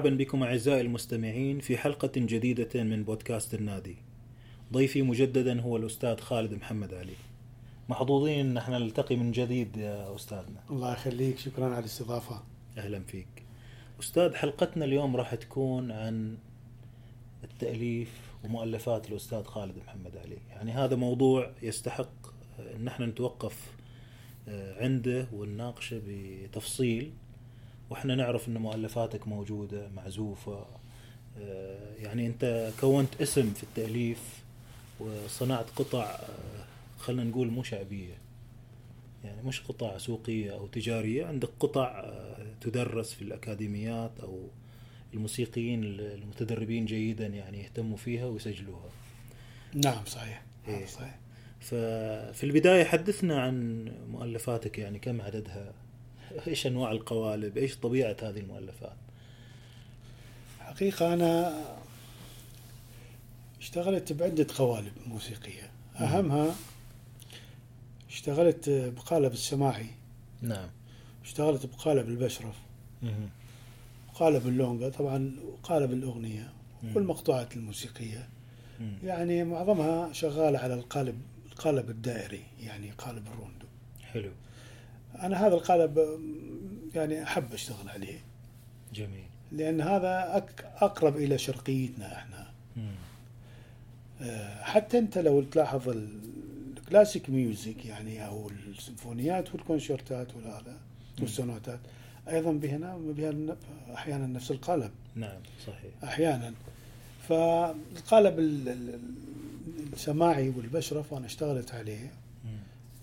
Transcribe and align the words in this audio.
مرحبا 0.00 0.16
بكم 0.16 0.42
أعزائي 0.42 0.80
المستمعين 0.80 1.60
في 1.60 1.76
حلقة 1.76 2.10
جديدة 2.16 2.82
من 2.84 3.04
بودكاست 3.04 3.54
النادي. 3.54 3.96
ضيفي 4.72 5.02
مجددا 5.02 5.60
هو 5.60 5.76
الأستاذ 5.76 6.20
خالد 6.20 6.54
محمد 6.54 6.94
علي. 6.94 7.12
محظوظين 7.88 8.46
أن 8.46 8.56
إحنا 8.56 8.78
نلتقي 8.78 9.16
من 9.16 9.32
جديد 9.32 9.76
يا 9.76 10.14
أستاذنا. 10.14 10.60
الله 10.70 10.92
يخليك 10.92 11.38
شكرا 11.38 11.66
على 11.66 11.78
الاستضافة. 11.78 12.42
أهلا 12.78 13.00
فيك. 13.00 13.26
أستاذ 14.00 14.34
حلقتنا 14.34 14.84
اليوم 14.84 15.16
راح 15.16 15.34
تكون 15.34 15.90
عن 15.90 16.36
التأليف 17.44 18.20
ومؤلفات 18.44 19.10
الأستاذ 19.10 19.42
خالد 19.44 19.74
محمد 19.86 20.16
علي. 20.16 20.38
يعني 20.50 20.72
هذا 20.72 20.96
موضوع 20.96 21.50
يستحق 21.62 22.26
أن 22.76 22.88
إحنا 22.88 23.06
نتوقف 23.06 23.72
آه، 24.48 24.82
عنده 24.84 25.26
ونناقشه 25.32 26.02
بتفصيل. 26.06 27.12
وإحنا 27.90 28.14
نعرف 28.14 28.48
إن 28.48 28.58
مؤلفاتك 28.58 29.28
موجودة 29.28 29.88
معزوفة. 29.88 30.66
آه، 31.38 31.94
يعني 31.98 32.26
أنت 32.26 32.72
كونت 32.80 33.20
اسم 33.20 33.50
في 33.50 33.62
التأليف 33.62 34.40
وصنعت 35.00 35.70
قطع 35.76 36.04
آه، 36.04 36.64
خلينا 36.98 37.24
نقول 37.24 37.48
مو 37.50 37.62
شعبية. 37.62 38.14
يعني 39.24 39.42
مش 39.42 39.60
قطع 39.60 39.98
سوقية 39.98 40.52
أو 40.52 40.66
تجارية 40.66 41.26
عندك 41.26 41.48
قطع 41.60 42.00
آه، 42.04 42.46
تدرس 42.60 43.12
في 43.12 43.22
الأكاديميات 43.22 44.20
أو 44.22 44.48
الموسيقيين 45.14 45.84
المتدربين 45.84 46.86
جيدا 46.86 47.26
يعني 47.26 47.62
يهتموا 47.62 47.96
فيها 47.96 48.26
ويسجلوها. 48.26 48.90
نعم 49.74 50.04
صحيح. 50.06 50.42
إيه. 50.68 50.86
صحيح. 50.86 51.18
ففي 51.60 52.44
البداية 52.44 52.84
حدثنا 52.84 53.42
عن 53.42 53.88
مؤلفاتك 54.10 54.78
يعني 54.78 54.98
كم 54.98 55.20
عددها؟ 55.20 55.72
إيش 56.46 56.66
أنواع 56.66 56.92
القوالب؟ 56.92 57.58
إيش 57.58 57.76
طبيعة 57.76 58.16
هذه 58.22 58.38
المؤلفات؟ 58.38 58.96
حقيقة 60.60 61.14
أنا 61.14 61.60
اشتغلت 63.60 64.12
بعدة 64.12 64.46
قوالب 64.58 64.92
موسيقية. 65.06 65.70
أهمها 65.96 66.54
اشتغلت 68.08 68.70
بقالب 68.70 69.32
السماعي. 69.32 69.86
نعم. 70.42 70.68
اشتغلت 71.24 71.66
بقالب 71.66 72.08
البشرف. 72.08 72.54
قالب 74.14 74.46
اللونجا 74.48 74.88
طبعا 74.88 75.32
قالب 75.62 75.92
الأغنية. 75.92 76.52
والمقطوعات 76.94 77.56
الموسيقية. 77.56 78.28
يعني 79.04 79.44
معظمها 79.44 80.12
شغالة 80.12 80.58
على 80.58 80.74
القالب 80.74 81.20
القالب 81.52 81.90
الدائري 81.90 82.42
يعني 82.60 82.90
قالب 82.90 83.26
الروندو. 83.26 83.66
حلو. 84.02 84.30
أنا 85.22 85.46
هذا 85.46 85.54
القالب 85.54 86.20
يعني 86.94 87.22
أحب 87.22 87.52
أشتغل 87.52 87.88
عليه. 87.88 88.18
جميل. 88.94 89.24
لأن 89.52 89.80
هذا 89.80 90.38
أك- 90.46 90.82
أقرب 90.82 91.16
إلى 91.16 91.38
شرقيتنا 91.38 92.16
إحنا. 92.16 92.50
مم. 92.76 92.94
آه، 94.22 94.62
حتى 94.62 94.98
أنت 94.98 95.18
لو 95.18 95.42
تلاحظ 95.42 95.88
ال- 95.88 96.20
ال 96.76 96.83
classic 96.83 97.30
music 97.30 97.86
يعني 97.86 98.26
أو 98.26 98.50
السيمفونيات 98.68 99.54
والكونشيرتات 99.54 100.36
والهذا 100.36 100.76
والسوناتات 101.20 101.80
أيضا 102.28 102.52
بهنا 102.52 102.96
بها 102.96 103.56
أحيانا 103.94 104.26
نفس 104.26 104.50
القالب. 104.50 104.90
نعم 105.14 105.38
صحيح. 105.66 105.90
أحيانا. 106.04 106.52
فالقالب 107.28 108.38
ال- 108.38 108.68
ال- 108.68 109.00
السماعي 109.92 110.48
والبشرف 110.48 111.12
وأنا 111.12 111.26
اشتغلت 111.26 111.74
عليه. 111.74 112.10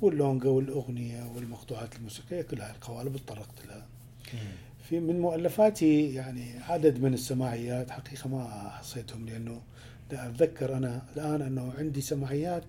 واللونجا 0.01 0.49
والأغنية 0.49 1.31
والمقطوعات 1.35 1.95
الموسيقية 1.95 2.41
كلها 2.41 2.71
القوالب 2.75 3.17
تطرقت 3.17 3.65
لها. 3.67 3.85
في 4.89 4.99
من 4.99 5.19
مؤلفاتي 5.19 6.13
يعني 6.13 6.59
عدد 6.59 7.01
من 7.01 7.13
السماعيات 7.13 7.91
حقيقة 7.91 8.27
ما 8.29 8.69
حصيتهم 8.69 9.25
لأنه 9.25 9.61
دا 10.11 10.29
أتذكر 10.29 10.77
أنا 10.77 11.01
الآن 11.15 11.41
أنه 11.41 11.73
عندي 11.77 12.01
سماعيات 12.01 12.63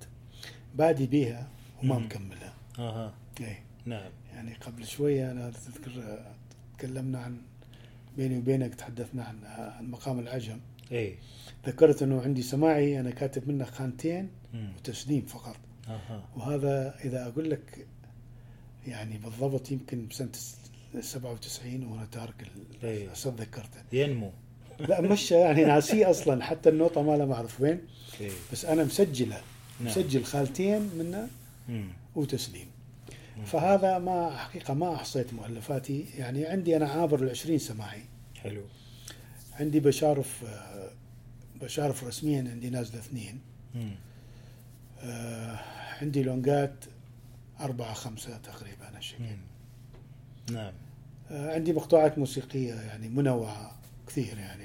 بادي 0.75 1.07
بيها 1.07 1.49
وما. 1.83 1.99
مكملها 1.99 2.55
أها. 2.79 3.15
إيه. 3.41 3.63
نعم. 3.87 4.11
يعني 4.35 4.55
قبل 4.55 4.87
شوية 4.87 5.31
أنا 5.33 5.51
تذكر 5.51 6.19
تكلمنا 6.79 7.19
عن 7.19 7.37
بيني 8.17 8.39
وبينك 8.39 8.75
تحدثنا 8.75 9.25
عن 9.25 9.39
عن 9.45 9.91
مقام 9.91 10.19
العجم. 10.19 10.61
اي 10.93 11.17
ذكرت 11.67 12.03
أنه 12.03 12.23
عندي 12.23 12.43
سماعي 12.43 13.01
أنا 13.01 13.11
كاتب 13.11 13.49
منه 13.49 13.65
خانتين. 13.65 14.29
وتسليم 14.55 15.27
فقط. 15.27 15.57
وهذا 16.37 16.95
إذا 17.05 17.27
أقول 17.27 17.51
لك 17.51 17.87
يعني 18.87 19.19
بالضبط 19.19 19.71
يمكن 19.71 20.07
بسنة 20.09 20.29
97 21.01 21.85
وأنا 21.87 22.07
تارك 22.13 22.43
ال- 22.43 22.87
إيه. 22.89 23.09
تذكرته 23.09 23.81
ينمو. 23.93 24.31
لا 24.81 25.01
مش 25.01 25.31
يعني 25.33 25.65
ناسيه 25.65 26.11
أصلا. 26.11 26.45
حتى 26.45 26.69
النوطه 26.69 27.03
ماله 27.03 27.25
ما 27.27 27.35
أعرف 27.35 27.61
وين. 27.61 27.81
اي 28.21 28.31
بس 28.53 28.65
أنا 28.65 28.85
مسجلة. 28.85 29.41
نعم. 29.81 29.89
مسجل 29.91 30.25
خالتين 30.25 30.91
منه. 30.99 31.29
وتسليم. 32.17 32.67
فهذا 33.47 33.99
ما 33.99 34.37
حقيقة 34.37 34.75
ما 34.75 34.95
أحصيت 34.95 35.33
مؤلفاتي. 35.35 36.05
يعني 36.17 36.47
عندي 36.47 36.77
أنا 36.77 36.89
عابر 36.89 37.23
العشرين 37.23 37.59
سماعي. 37.59 38.03
حلو. 38.43 38.63
عندي 39.61 39.81
بشارف 39.81 40.45
آه، 40.45 40.91
بشارف 41.63 42.05
رسميا 42.05 42.51
عندي 42.51 42.71
نازلة 42.71 42.99
اثنين. 43.01 43.41
آه، 45.01 45.59
عندي 46.03 46.23
لونجات 46.23 46.85
أربعة 47.61 47.95
خمسة 47.95 48.39
تقريبا 48.39 48.97
هالشكل 48.97 49.23
مم. 49.25 49.39
نعم. 50.55 50.73
آه، 51.31 51.55
عندي 51.55 51.73
مقطوعات 51.73 52.19
موسيقية 52.19 52.75
يعني 52.75 53.09
منوعة 53.09 53.79
كثير 54.07 54.39
يعني 54.39 54.65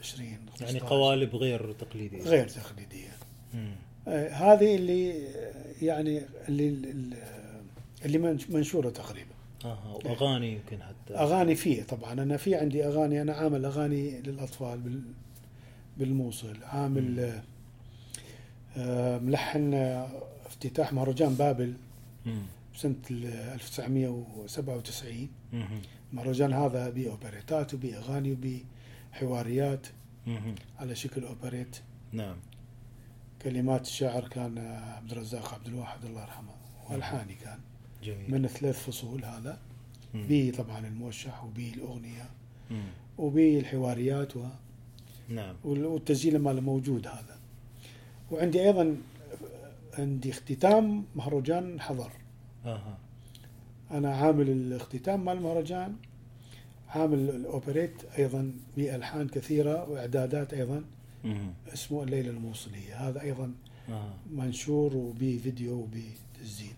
20 0.00 0.28
يعني 0.28 0.50
15. 0.50 0.86
قوالب 0.86 1.36
غير 1.36 1.72
تقليدية. 1.72 2.22
غير 2.22 2.48
تقليدية. 2.48 3.12
مم. 3.54 3.72
آه، 4.08 4.28
هذه 4.28 4.76
اللي 4.76 5.24
يعني 5.82 6.22
اللي 6.48 6.68
اللي 8.04 8.18
منش- 8.18 8.50
منشورة 8.50 8.90
تقريبا. 8.90 9.30
أها 9.64 9.98
وأغاني 10.04 10.52
يمكن 10.52 10.82
حتى. 10.82 11.14
أغاني 11.14 11.54
فيه 11.54 11.82
طبعا. 11.82 12.12
أنا 12.12 12.36
في 12.36 12.54
عندي 12.54 12.86
أغاني 12.86 13.22
أنا 13.22 13.32
عامل 13.32 13.64
أغاني 13.64 14.20
للأطفال 14.20 14.78
بال 14.80 15.02
بالموصل 15.98 16.56
عامل 16.64 17.20
آه، 17.20 17.42
ملحن 19.18 19.74
آه، 19.74 20.08
افتتاح 20.46 20.92
مهرجان 20.92 21.34
بابل 21.34 21.74
ال 23.10 23.24
1997 23.54 25.28
مم. 25.52 25.66
المهرجان 26.12 26.52
هذا 26.52 26.90
به 26.90 27.10
اوبريتات 27.10 27.74
وبه 27.74 27.96
اغاني 27.96 28.32
وبه 28.32 28.64
حواريات 29.12 29.86
مم. 30.26 30.54
على 30.78 30.94
شكل 30.94 31.24
أوبريت. 31.24 31.76
نعم. 32.12 32.36
كلمات 33.42 33.82
الشاعر 33.86 34.28
كان 34.28 34.58
آه، 34.58 34.94
عبد 34.96 35.12
الرزاق 35.12 35.54
عبد 35.54 35.66
الواحد 35.66 36.04
الله 36.04 36.22
يرحمه 36.22 36.52
والحاني 36.90 37.34
كان. 37.34 37.58
جميل. 38.04 38.30
من 38.30 38.46
ثلاث 38.46 38.86
فصول 38.86 39.24
هذا. 39.24 39.58
بي 40.14 40.50
طبعا 40.50 40.78
الموشح 40.86 41.44
وبي 41.44 41.70
الأغنية 41.74 42.30
مم. 42.70 42.82
وبي 43.18 43.58
الحواريات 43.58 44.36
و- 44.36 44.44
نعم. 45.28 45.56
وال- 45.64 45.84
والتسجيل 45.86 46.38
ماله 46.38 46.60
موجود 46.60 47.06
هذا. 47.06 47.39
وعندي 48.30 48.60
أيضا 48.66 48.96
عندي 49.98 50.30
اختتام 50.30 51.04
مهرجان 51.16 51.80
حضر. 51.80 52.10
أها. 52.64 52.98
أنا 53.90 54.14
عامل 54.16 54.50
الاختتام 54.50 55.24
مال 55.24 55.36
المهرجان 55.36 55.96
عامل 56.88 57.18
الأوبريت 57.18 58.04
أيضا 58.18 58.52
بألحان 58.76 59.28
كثيرة 59.28 59.90
وإعدادات 59.90 60.54
أيضا. 60.54 60.84
مم. 61.24 61.50
اسمه 61.74 62.02
الليلة 62.02 62.30
الموصلية. 62.30 63.08
هذا 63.08 63.20
أيضا 63.20 63.52
أها. 63.88 64.14
منشور 64.32 64.96
وبي 64.96 65.38
فيديو 65.38 65.72
وبي 65.74 66.04
تسجيل. 66.40 66.74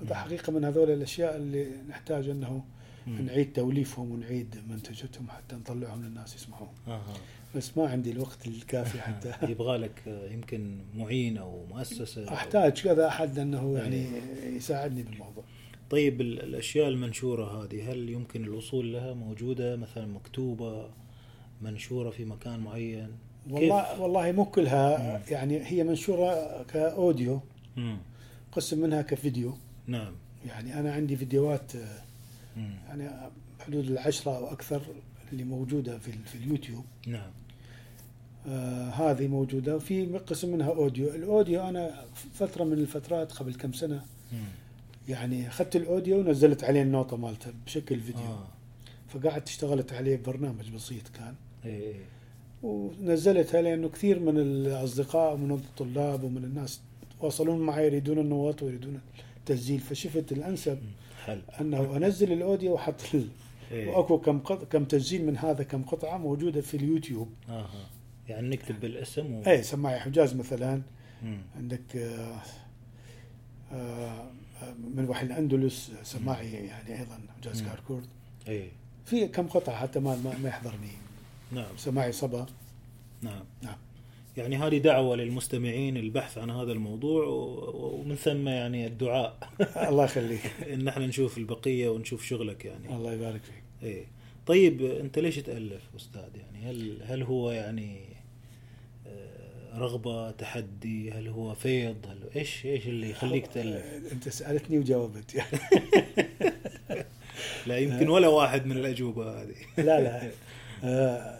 هذا 0.00 0.08
مم. 0.08 0.14
حقيقة 0.14 0.52
من 0.52 0.64
هذول 0.64 0.90
الأشياء 0.90 1.36
اللي 1.36 1.66
نحتاج 1.88 2.28
أنه 2.28 2.64
مم. 3.06 3.20
نعيد 3.26 3.52
توليفهم 3.52 4.10
ونعيد 4.10 4.56
منتجتهم 4.70 5.28
حتى 5.30 5.56
نطلعهم 5.56 6.02
للناس 6.04 6.34
يسمعون. 6.34 6.68
أها. 6.88 7.02
بس 7.56 7.78
ما 7.78 7.88
عندي 7.88 8.10
الوقت 8.10 8.46
الكافي 8.46 9.00
حتى. 9.00 9.32
يبغى 9.52 9.78
لك 9.78 10.02
آه، 10.08 10.30
يمكن 10.32 10.78
معين 10.96 11.38
أو 11.38 11.64
مؤسسة. 11.66 12.32
أحتاج 12.32 12.82
كذا 12.82 13.08
أحد 13.08 13.38
انه 13.38 13.78
يعني 13.78 13.96
إيه. 13.96 14.56
يساعدني 14.56 15.02
بالموضوع. 15.02 15.44
طيب 15.90 16.20
ال- 16.20 16.42
الأشياء 16.42 16.88
المنشورة 16.88 17.64
هذه 17.64 17.92
هل 17.92 18.08
يمكن 18.08 18.44
الوصول 18.44 18.92
لها 18.92 19.14
موجودة؟ 19.14 19.76
مثلا 19.76 20.06
مكتوبة 20.06 20.88
منشورة 21.62 22.10
في 22.10 22.24
مكان 22.24 22.60
معين؟ 22.60 23.08
والله 23.50 24.00
والله 24.00 24.32
مو 24.32 24.44
كلها 24.44 24.98
مم. 25.18 25.22
يعني 25.30 25.66
هي 25.66 25.84
منشورة 25.84 26.62
كأوديو 26.62 27.40
مم. 27.76 27.98
قسم 28.52 28.78
منها 28.78 29.02
كفيديو. 29.02 29.54
نعم. 29.86 30.12
يعني 30.46 30.80
أنا 30.80 30.92
عندي 30.92 31.16
فيديوهات 31.16 31.76
آه، 31.76 32.02
مم. 32.56 32.74
يعني 32.88 33.10
حدود 33.60 33.90
العشرة 33.90 34.36
أو 34.36 34.46
أكثر 34.52 34.82
اللي 35.32 35.44
موجودة 35.44 35.98
في 35.98 36.12
في 36.12 36.34
اليوتيوب. 36.34 36.84
نعم. 37.06 37.30
آه 38.48 38.88
هذه 38.88 39.26
موجودة. 39.26 39.76
وفي 39.76 40.18
قسم 40.18 40.52
منها 40.52 40.68
أوديو. 40.68 41.08
الأوديو 41.08 41.62
أنا 41.68 42.04
فترة 42.34 42.64
من 42.64 42.72
الفترات 42.72 43.32
قبل 43.32 43.54
كم 43.54 43.72
سنة 43.72 44.04
مم. 44.32 44.38
يعني 45.08 45.48
أخذت 45.48 45.76
الأوديو 45.76 46.20
ونزلت 46.20 46.64
عليه 46.64 46.82
النوطه 46.82 47.16
مالته 47.16 47.52
بشكل 47.66 48.00
فيديو. 48.00 48.22
آه. 48.22 48.46
فقعدت 49.08 49.48
اشتغلت 49.48 49.92
عليه 49.92 50.20
برنامج 50.26 50.70
بسيط 50.70 51.08
كان. 51.08 51.34
اي 51.64 51.88
اي 51.88 51.94
ونزلتها 52.62 53.62
لأنه 53.62 53.88
كثير 53.88 54.20
من 54.20 54.38
الأصدقاء 54.38 55.34
ومن 55.34 55.50
الطلاب 55.50 56.24
ومن 56.24 56.44
الناس 56.44 56.80
تواصلون 57.20 57.60
معي 57.60 57.86
يريدون 57.86 58.18
النوط 58.18 58.62
ويريدون 58.62 59.00
التسجيل. 59.36 59.80
فشفت 59.80 60.32
الأنسب 60.32 60.78
حل 61.24 61.42
أنه 61.60 61.96
أنزل 61.96 62.32
الأوديو 62.32 62.72
واحط 62.72 62.94
إيه. 63.72 63.88
وأكو 63.88 64.18
كم 64.18 64.38
قط... 64.38 64.64
كم 64.64 64.84
تسجيل 64.84 65.26
من 65.26 65.36
هذا 65.36 65.62
كم 65.62 65.82
قطعة 65.82 66.18
موجودة 66.18 66.60
في 66.60 66.76
اليوتيوب. 66.76 67.28
أها 67.48 67.86
يعني 68.32 68.48
نكتب 68.48 68.80
بالاسم 68.80 69.34
و... 69.34 69.42
اي 69.46 69.62
سماعي 69.62 70.00
حجاز 70.00 70.34
مثلا. 70.34 70.82
مم. 71.22 71.38
عندك 71.56 71.96
آه، 71.96 72.42
آه، 73.72 74.32
من 74.94 75.08
وحي 75.08 75.26
الأندلس 75.26 75.92
سماعي 76.02 76.52
يعني 76.52 77.00
أيضا 77.00 77.20
حجاز. 77.38 77.62
كاركورد. 77.62 78.06
اي 78.48 78.68
في 79.06 79.28
كم 79.28 79.46
قطعة 79.46 79.76
حتى 79.76 80.00
ما 80.00 80.34
ما 80.42 80.48
يحضرني. 80.48 80.92
نعم. 81.52 81.76
سماعي 81.76 82.12
صبا. 82.12 82.46
نعم. 83.22 83.44
نعم. 83.62 83.76
يعني 84.36 84.56
هذه 84.56 84.78
دعوة 84.78 85.16
للمستمعين 85.16 85.96
البحث 85.96 86.38
عن 86.38 86.50
هذا 86.50 86.72
الموضوع 86.72 87.26
ومن 87.74 88.14
ثم 88.14 88.48
يعني 88.48 88.86
الدعاء. 88.86 89.50
الله 89.88 90.04
يخليك. 90.04 90.52
إن 90.72 90.88
إحنا 90.88 91.06
نشوف 91.06 91.38
البقية 91.38 91.88
ونشوف 91.88 92.24
شغلك 92.24 92.64
يعني. 92.64 92.96
الله 92.96 93.12
يبارك 93.12 93.40
فيك. 93.42 93.62
إيه. 93.82 94.04
طيب 94.46 94.82
أنت 94.82 95.18
ليش 95.18 95.36
تألف 95.36 95.82
أستاذ؟ 95.96 96.30
يعني 96.36 96.70
هل 96.70 97.02
هل 97.02 97.22
هو 97.22 97.50
يعني 97.50 98.11
رغبة 99.74 100.30
تحدي 100.30 101.12
هل 101.12 101.28
هو 101.28 101.54
فيض؟ 101.54 102.06
هل 102.06 102.18
إيش 102.36 102.66
إيش 102.66 102.86
اللي 102.86 103.10
يخليك 103.10 103.46
تألف 103.46 104.12
أنت 104.12 104.28
سألتني 104.28 104.78
وجاوبت. 104.78 105.34
يعني 105.34 105.58
لا 107.66 107.78
يمكن 107.78 108.08
ولا 108.08 108.28
واحد 108.28 108.66
من 108.66 108.76
الأجوبة 108.76 109.42
هذه. 109.42 109.54
لا 109.86 110.00
لا. 110.00 110.30
آه، 110.84 111.38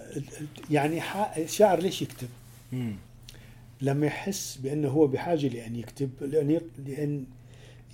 يعني 0.71 1.03
الشاعر 1.37 1.81
ليش 1.81 2.03
يكتب؟ 2.03 2.29
لما 3.81 4.07
يحس 4.07 4.57
بأنه 4.57 4.89
هو 4.89 5.07
بحاجة 5.07 5.49
لأن 5.49 5.77
يكتب 5.77 6.11
لأن 6.21 6.61
لأن 6.87 7.25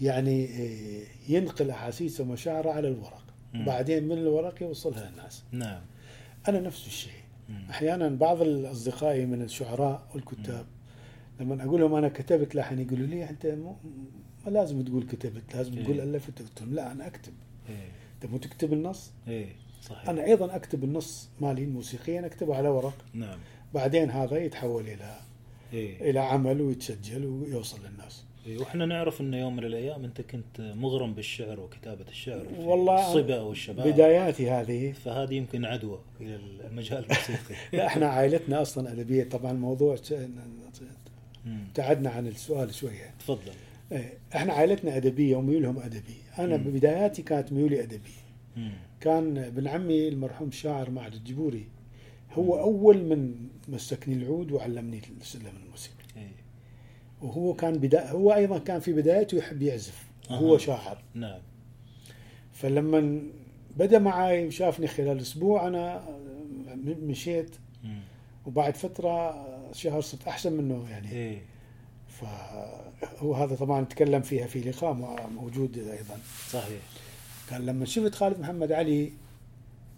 يعني 0.00 0.44
آه، 0.44 1.02
ينقل 1.28 1.70
أحاسيسه 1.70 2.24
ومشاعره 2.24 2.70
على 2.70 2.88
الورق. 2.88 3.22
وبعدين 3.54 4.04
من 4.04 4.18
الورق 4.18 4.62
يوصلها 4.62 5.10
للناس. 5.10 5.42
نعم. 5.52 5.80
أنا 6.48 6.60
نفس 6.60 6.86
الشيء. 6.86 7.12
أحيانا 7.70 8.08
بعض 8.08 8.42
الاصدقاء 8.42 9.24
من 9.24 9.42
الشعراء 9.42 10.08
والكتاب 10.14 10.66
لما 11.40 11.64
أقول 11.64 11.80
لهم 11.80 11.94
أنا 11.94 12.08
كتبت 12.08 12.54
لحن 12.54 12.78
يقولوا 12.78 13.06
لي 13.06 13.30
أنت 13.30 13.46
مو 13.46 13.76
ما 14.46 14.50
لازم 14.50 14.82
تقول 14.84 15.02
كتبت 15.06 15.54
لازم 15.56 15.72
إيه. 15.78 15.84
تقول 15.84 16.00
ألفت 16.00 16.42
قلت 16.42 16.62
لهم 16.62 16.74
لا 16.74 16.92
أنا 16.92 17.06
أكتب. 17.06 17.32
إيه. 17.68 17.88
أنت 18.14 18.30
مو 18.32 18.38
تكتب 18.38 18.72
النص؟ 18.72 19.10
إيه 19.28 19.46
صحيح. 19.82 20.08
أنا 20.08 20.24
أيضا 20.24 20.56
أكتب 20.56 20.84
النص 20.84 21.28
مالي 21.40 21.64
الموسيقيا 21.64 22.26
أكتبه 22.26 22.56
على 22.56 22.68
ورق. 22.68 23.04
نعم. 23.14 23.38
بعدين 23.74 24.10
هذا 24.10 24.38
يتحول 24.38 24.88
إلى 24.88 25.20
إيه. 25.72 26.10
إلى 26.10 26.20
عمل 26.20 26.60
ويتسجل 26.60 27.26
ويوصل 27.26 27.78
للناس. 27.86 28.24
إيه، 28.48 28.58
وإحنا 28.58 28.86
نعرف 28.86 29.20
ان 29.20 29.34
يوم 29.34 29.56
من 29.56 29.64
الأيام 29.64 30.04
أنت 30.04 30.20
كنت 30.20 30.60
مغرم 30.60 31.14
بالشعر 31.14 31.60
وكتابة 31.60 32.04
الشعر 32.08 32.46
والله 32.58 33.08
الصبا 33.08 33.40
والشباب 33.40 33.88
بداياتي 33.88 34.50
هذه. 34.50 34.92
فهذه 34.92 35.34
يمكن 35.34 35.64
عدوى 35.64 36.00
إلى 36.20 36.38
المجال 36.70 36.98
الموسيقي. 37.04 37.54
لا 37.72 37.86
إحنا 37.86 38.06
عائلتنا 38.06 38.62
أصلا 38.62 38.92
أدبية. 38.92 39.24
طبعا 39.24 39.50
الموضوع 39.52 39.96
مم. 41.46 41.64
ابتعدنا 41.68 42.10
عن 42.10 42.26
السؤال 42.26 42.74
شوية. 42.74 43.14
تفضل. 43.18 43.52
إيه، 43.92 44.12
إحنا 44.34 44.52
عائلتنا 44.52 44.96
أدبية 44.96 45.36
وميولهم 45.36 45.78
أدبي. 45.78 46.16
أنا 46.38 46.56
مم. 46.56 46.64
ببداياتي 46.64 47.22
كانت 47.22 47.52
ميولي 47.52 47.82
أدبي. 47.82 48.16
مم. 48.56 48.72
كان 49.00 49.38
ابن 49.38 49.68
عمي 49.68 50.08
المرحوم 50.08 50.48
الشاعر 50.48 50.90
معد 50.90 51.14
الجبوري. 51.14 51.66
هو 52.32 52.60
أول 52.60 52.98
من 53.04 53.34
مسكني 53.68 54.14
العود 54.14 54.52
وعلمني 54.52 55.00
السلم 55.20 55.52
الموسيقي. 55.64 56.04
إيه. 56.16 56.47
وهو 57.22 57.54
كان 57.54 57.78
بدأ 57.78 58.10
هو 58.10 58.34
أيضا 58.34 58.58
كان 58.58 58.80
في 58.80 58.92
بدايته 58.92 59.36
يحب 59.36 59.62
يعزف 59.62 60.04
هو 60.30 60.54
أها. 60.54 60.58
شاعر. 60.58 61.02
نعم. 61.14 61.40
فلما 62.52 63.22
بدأ 63.76 63.98
معي 63.98 64.46
وشافني 64.46 64.86
خلال 64.86 65.20
أسبوع 65.20 65.66
أنا 65.66 66.04
مشيت. 66.84 67.50
وبعد 68.46 68.76
فترة 68.76 69.46
شهر 69.72 70.00
صرت 70.00 70.28
أحسن 70.28 70.52
منه 70.52 70.90
يعني. 70.90 71.12
إيه. 71.12 71.42
فهو 72.08 73.34
هذا 73.34 73.54
طبعا 73.54 73.84
تكلم 73.84 74.22
فيها 74.22 74.46
في 74.46 74.60
لقاء 74.60 74.94
موجود 75.34 75.78
أيضا. 75.78 76.18
صحيح. 76.50 76.80
كان 77.50 77.66
لما 77.66 77.84
شفت 77.84 78.14
خالد 78.14 78.40
محمد 78.40 78.72
علي 78.72 79.12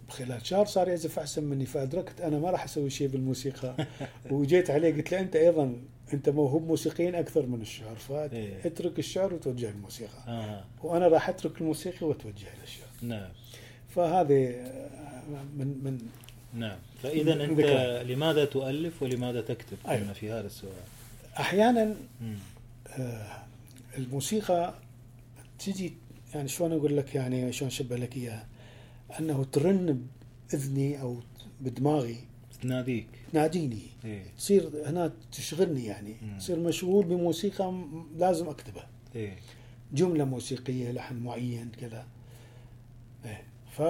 خلال 0.09 0.45
شهر 0.47 0.65
صار 0.65 0.87
يعزف 0.87 1.19
أحسن 1.19 1.43
مني 1.43 1.65
فأدركت 1.65 2.21
أنا 2.21 2.39
ما 2.39 2.49
راح 2.49 2.63
أسوي 2.63 2.89
شيء 2.89 3.07
بالموسيقى. 3.07 3.75
وجيت 4.31 4.69
عليه 4.71 4.93
قلت 4.95 5.11
له 5.11 5.19
أنت 5.19 5.35
أيضا 5.35 5.75
انت 6.13 6.29
موهوب 6.29 6.67
موسيقيا 6.67 7.19
أكثر 7.19 7.45
من 7.45 7.61
الشعر 7.61 7.97
إيه. 8.11 8.61
فاترك 8.61 8.99
الشعر 8.99 9.33
وتوجه 9.33 9.71
للموسيقى 9.71 10.27
آه 10.27 10.63
وأنا 10.83 11.07
راح 11.07 11.29
أترك 11.29 11.61
الموسيقى 11.61 12.07
وأتوجه 12.07 12.47
للشعر 12.61 12.87
نعم 13.01 13.29
فهذه 13.95 14.49
آه، 14.49 15.43
من 15.57 15.67
من 15.83 15.97
نعم 16.53 16.77
فإذا 17.03 17.43
أنت 17.43 17.59
ذكرى. 17.59 18.13
لماذا 18.13 18.45
تؤلف 18.45 19.03
ولماذا 19.03 19.41
تكتب 19.41 19.77
أيوة. 19.87 20.13
في 20.13 20.31
هذا 20.31 20.45
السؤال 20.47 20.73
أحيانا. 21.39 21.95
آه، 22.99 23.43
الموسيقى 23.97 24.73
تجي 25.59 25.93
يعني 26.33 26.47
شلون 26.47 26.71
أقول 26.71 26.97
لك 26.97 27.15
يعني 27.15 27.51
شلون 27.51 27.67
أشبه 27.67 27.95
لك 27.95 28.17
إياها 28.17 28.47
أنه 29.19 29.45
ترن 29.51 30.01
بإذني 30.51 31.01
أو 31.01 31.17
بدماغي 31.61 32.17
تناديك. 32.61 33.07
تناديني. 33.33 33.81
إيه. 34.05 34.23
تصير 34.37 34.69
هنا 34.85 35.13
تشغلني 35.31 35.85
يعني. 35.85 36.15
تصير 36.39 36.59
مشغول 36.59 37.05
بموسيقى 37.05 37.83
لازم 38.17 38.49
أكتبها. 38.49 38.87
إيه. 39.15 39.35
جملة 39.93 40.23
موسيقية 40.23 40.91
لحن 40.91 41.15
معين 41.15 41.71
كذا. 41.81 42.05
إيه. 43.25 43.43
ف 43.71 43.81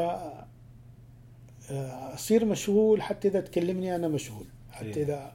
آه، 1.71 2.13
أصير 2.13 2.45
مشغول 2.45 3.01
حتى 3.01 3.27
إذا 3.27 3.41
تكلمني 3.41 3.95
أنا 3.95 4.07
مشغول. 4.07 4.45
حتى 4.71 4.85
إيه. 4.85 5.03
إذا 5.03 5.33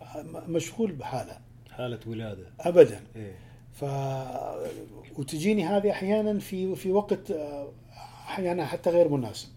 مشغول 0.49 0.93
بحالة. 0.93 1.39
حالة 1.71 2.01
ولادة. 2.07 2.47
ابدا. 2.61 3.01
إيه. 3.17 3.35
ف 3.75 3.85
وتجيني 5.19 5.67
هذه 5.67 5.91
أحيانا 5.91 6.39
في 6.39 6.77
في 6.77 6.93
وقت 6.93 7.31
آه، 7.31 7.73
أحيانا 8.29 8.67
حتى 8.67 8.91
غير 8.91 9.09
مناسب. 9.09 9.49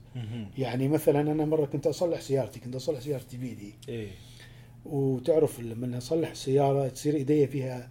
يعني 0.58 0.88
مثلا 0.88 1.22
أنا 1.32 1.46
مرة 1.46 1.66
كنت 1.66 1.88
أصلح 1.88 2.22
سيارتي 2.22 2.60
كنت 2.60 2.76
أصلح 2.76 3.00
سيارتي 3.00 3.38
بيدي. 3.38 3.74
إيه. 3.90 4.08
وتعرف 4.86 5.60
لما 5.60 5.98
أصلح 5.98 6.30
السياره 6.32 6.88
تصير 6.88 7.16
ايدي 7.16 7.48
فيها 7.48 7.90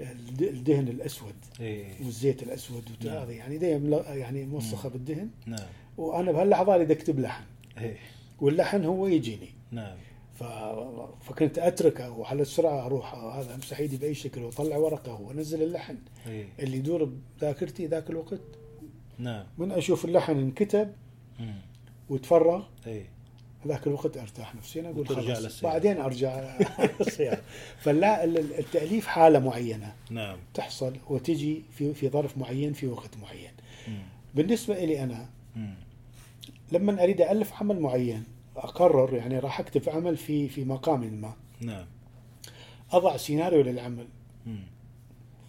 الد- 0.00 0.42
الدهن 0.42 0.88
الأسود 0.88 1.34
إيه. 1.60 1.86
والزيت 2.04 2.42
الأسود 2.42 2.84
نعم. 3.04 3.16
هذا 3.16 3.32
يعني 3.32 3.54
ايدي 3.54 3.78
مل- 3.78 4.04
يعني 4.06 4.44
موسخة 4.44 4.88
بالدهن. 4.88 5.28
نعم. 5.46 5.66
وأنا 5.96 6.32
بهاللحظة 6.32 6.74
أريد 6.74 6.90
أكتب 6.90 7.20
لحن. 7.20 7.44
إيه. 7.78 7.96
واللحن 8.40 8.84
هو 8.84 9.06
يجيني. 9.06 9.48
نعم. 9.70 9.96
ف... 10.34 10.42
فكنت 11.28 11.58
أتركه 11.58 12.10
وعلى 12.10 12.42
السرعة 12.42 12.86
أروح 12.86 13.14
هذا 13.14 13.54
امسح 13.54 13.78
ايدي 13.78 13.96
بأي 13.96 14.14
شكل 14.14 14.42
وأطلع 14.42 14.76
ورقة 14.76 15.20
وأنزل 15.20 15.62
اللحن. 15.62 15.96
إيه. 16.26 16.44
اللي 16.58 16.76
يدور 16.76 17.04
بذاكرتي 17.40 17.86
ذاك 17.86 18.10
الوقت. 18.10 18.40
نعم. 19.18 19.46
من 19.58 19.70
أشوف 19.72 20.04
اللحن 20.04 20.36
انكتب. 20.38 20.92
وتفرغ. 22.08 22.62
إيه 22.86 23.06
ذاك 23.66 23.86
الوقت 23.86 24.16
أرتاح 24.16 24.54
نفسيا 24.54 24.90
أقول 24.90 25.08
خلاص. 25.08 25.60
بعدين 25.62 26.00
أرجع 26.00 26.58
للسيارة. 27.00 27.42
فلا 27.78 28.24
ال- 28.24 28.58
التأليف 28.58 29.06
حالة 29.06 29.38
معينة. 29.38 29.94
نعم. 30.10 30.38
تحصل 30.54 30.96
وتجي 31.10 31.62
في 31.72 31.94
في 31.94 32.08
ظرف 32.08 32.38
معين 32.38 32.72
في 32.72 32.86
وقت 32.86 33.16
معين. 33.16 33.50
مم. 33.88 34.02
بالنسبة 34.34 34.84
لي 34.84 35.04
أنا 35.04 35.28
مم. 35.56 35.74
لما 36.72 37.02
أريد 37.02 37.20
ألف 37.20 37.52
عمل 37.52 37.80
معين 37.80 38.24
أقرر 38.56 39.14
يعني 39.14 39.38
راح 39.38 39.60
أكتب 39.60 39.88
عمل 39.90 40.16
في 40.16 40.48
في 40.48 40.64
مقام 40.64 41.00
ما. 41.00 41.34
نعم. 41.60 41.86
أضع 42.92 43.16
سيناريو 43.16 43.62
للعمل. 43.62 44.06
مم. 44.46 44.64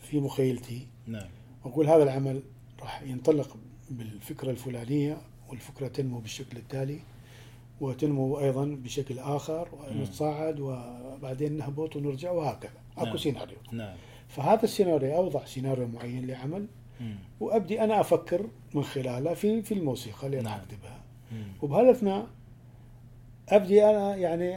في 0.01 0.19
مخيلتي. 0.19 0.87
نعم. 1.07 1.27
واقول 1.65 1.87
هذا 1.89 2.03
العمل 2.03 2.43
راح 2.81 3.01
ينطلق 3.01 3.57
بالفكرة 3.89 4.51
الفلانية. 4.51 5.17
والفكرة 5.49 5.87
تنمو 5.87 6.19
بالشكل 6.19 6.57
التالي 6.57 6.99
وتنمو 7.81 8.39
أيضا 8.39 8.65
بشكل 8.65 9.19
آخر 9.19 9.67
ونتصاعد 9.91 10.59
وبعدين 10.59 11.57
نهبط 11.57 11.95
ونرجع 11.95 12.31
وهكذا. 12.31 12.71
أكو 12.97 13.05
نعم. 13.05 13.17
سيناريو. 13.17 13.57
نعم. 13.71 13.95
فهذا 14.27 14.63
السيناريو 14.63 15.15
اوضع 15.15 15.45
سيناريو 15.45 15.87
معين 15.87 16.27
لعمل. 16.27 16.67
مم. 17.01 17.15
وأبدي 17.39 17.83
أنا 17.83 18.01
أفكر 18.01 18.47
من 18.73 18.83
خلاله 18.83 19.33
في 19.33 19.61
في 19.61 19.73
الموسيقى 19.73 20.27
اللي 20.27 20.37
راح 20.37 20.45
نعم. 20.45 20.59
أكتبها. 20.59 20.99
مم. 21.31 21.47
وبهالاثناء 21.61 22.27
أبدي 23.49 23.85
أنا 23.85 24.15
يعني 24.15 24.55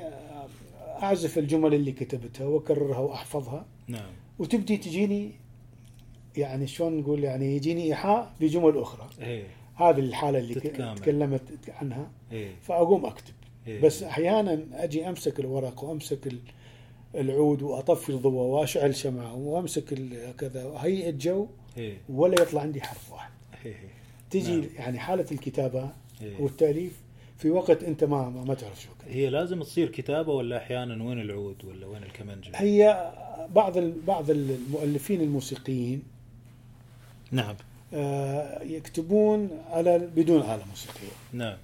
أعزف 1.02 1.38
الجمل 1.38 1.74
اللي 1.74 1.92
كتبتها 1.92 2.46
وأكررها 2.46 2.98
وأحفظها. 2.98 3.66
نعم. 3.88 4.10
وتبدي 4.38 4.76
تجيني 4.76 5.32
يعني 6.36 6.66
شلون 6.66 6.98
نقول 6.98 7.24
يعني 7.24 7.56
يجيني 7.56 7.84
إيحاء 7.84 8.32
بجمل 8.40 8.78
أخرى. 8.78 9.08
إيه. 9.20 9.46
هذه 9.78 9.98
الحالة 10.00 10.38
اللي 10.38 10.54
تتكامل. 10.54 10.98
تكلمت 10.98 11.42
عنها 11.68 12.10
إيه 12.32 12.50
فأقوم 12.62 13.06
أكتب 13.06 13.32
إيه. 13.66 13.80
بس 13.80 14.02
أحيانا 14.02 14.64
أجي 14.72 15.08
أمسك 15.08 15.40
الورق 15.40 15.84
وأمسك 15.84 16.26
ال- 16.26 16.38
العود 17.14 17.62
وأطفي 17.62 18.10
الضوء 18.10 18.32
وأشعل 18.32 18.96
شمعة 18.96 19.34
وأمسك 19.34 19.94
كذا 20.38 20.64
وهيئ 20.64 21.08
الجو 21.08 21.46
إيه 21.78 21.96
ولا 22.08 22.42
يطلع 22.42 22.60
عندي 22.60 22.80
حرف 22.80 23.12
واحد 23.12 23.30
إيه 23.66 23.74
تجي 24.30 24.56
نعم. 24.56 24.68
يعني 24.76 24.98
حالة 24.98 25.26
الكتابة 25.32 25.90
إيه. 26.22 26.40
والتأليف 26.40 27.00
في 27.38 27.50
وقت 27.50 27.84
أنت 27.84 28.04
ما 28.04 28.28
ما, 28.30 28.54
تعرف 28.54 28.82
شو. 28.82 28.88
هي 29.08 29.30
لازم 29.30 29.62
تصير 29.62 29.88
كتابة 29.88 30.32
ولا 30.32 30.56
أحيانا 30.56 31.04
وين 31.04 31.20
العود 31.20 31.64
ولا 31.64 31.86
وين 31.86 32.02
الكمنجه؟ 32.02 32.50
هي 32.54 33.12
بعض 33.54 33.78
بعض 34.06 34.30
المؤلفين 34.30 35.20
الموسيقيين 35.20 36.02
نعم 37.30 37.54
يكتبون 38.62 39.50
على 39.70 39.98
بدون 39.98 40.40
آلة 40.40 40.64
موسيقية 40.70 41.12
نعم. 41.32 41.56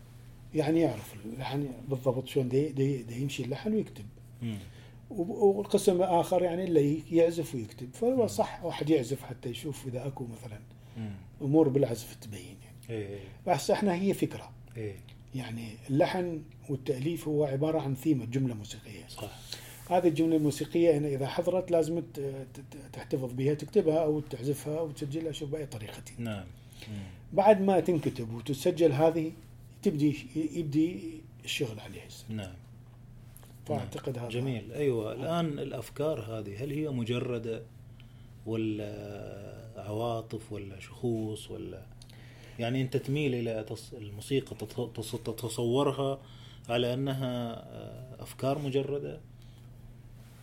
يعني 0.54 0.80
يعرف 0.80 1.14
اللحن 1.24 1.68
بالضبط 1.88 2.28
شلون 2.28 2.48
دي, 2.48 2.68
دي, 2.68 3.02
دي 3.02 3.22
يمشي 3.22 3.44
اللحن 3.44 3.74
ويكتب. 3.74 4.04
مم. 4.42 4.58
والقسم 5.10 5.96
الآخر 5.96 6.42
يعني 6.42 6.64
اللي 6.64 7.00
يعزف 7.10 7.54
ويكتب. 7.54 7.88
فهو 7.94 8.26
صح 8.26 8.64
واحد 8.64 8.90
يعزف 8.90 9.22
حتى 9.22 9.48
يشوف 9.48 9.86
إذا 9.86 10.06
أكو 10.06 10.26
مثلا 10.26 10.58
مم. 10.96 11.12
أمور 11.42 11.68
بالعزف 11.68 12.14
تبين 12.14 12.56
يعني. 12.64 12.76
إيه 13.02 13.18
بس 13.46 13.70
إحنا 13.70 13.94
هي 13.94 14.14
فكرة. 14.14 14.50
إيه. 14.76 14.96
يعني 15.34 15.68
اللحن 15.90 16.42
والتأليف 16.68 17.28
هو 17.28 17.44
عبارة 17.44 17.80
عن 17.80 17.94
ثيمة 17.94 18.24
جملة 18.24 18.54
موسيقية. 18.54 19.08
صح. 19.08 19.30
هذه 19.90 20.08
الجملة 20.08 20.36
الموسيقية 20.36 20.98
هنا 20.98 21.08
إذا 21.08 21.26
حضرت 21.26 21.70
لازم 21.70 22.02
تحتفظ 22.92 23.32
بها 23.32 23.54
تكتبها 23.54 24.04
أو 24.04 24.20
تعزفها 24.20 24.78
أو 24.78 24.90
تسجلها 24.90 25.32
شوف 25.32 25.50
بأي 25.50 25.66
طريقة. 25.66 26.02
نعم. 26.18 26.44
بعد 27.32 27.60
ما 27.60 27.80
تنكتب 27.80 28.34
وتسجل 28.34 28.92
هذه 28.92 29.32
تبدي 29.82 30.16
يبدي 30.54 31.00
الشغل 31.44 31.80
عليها 31.80 32.06
هسه. 32.06 32.24
نعم. 32.28 32.54
فأعتقد 33.66 34.18
هذا 34.18 34.28
جميل. 34.28 34.72
أيوه. 34.72 35.12
الآن 35.12 35.58
الأفكار 35.58 36.20
هذه 36.20 36.64
هل 36.64 36.70
هي 36.70 36.88
مجردة 36.88 37.62
ولا 38.46 39.72
عواطف 39.76 40.52
ولا 40.52 40.80
شخوص 40.80 41.50
ولا؟ 41.50 41.82
يعني 42.58 42.82
أنت 42.82 42.96
تميل 42.96 43.34
إلى 43.34 43.66
الموسيقى 43.92 44.56
تت- 44.56 44.90
تص- 45.00 45.22
تتصورها 45.24 46.18
على 46.68 46.94
أنها 46.94 47.52
آه، 47.56 48.22
أفكار 48.22 48.58
مجردة؟ 48.58 49.20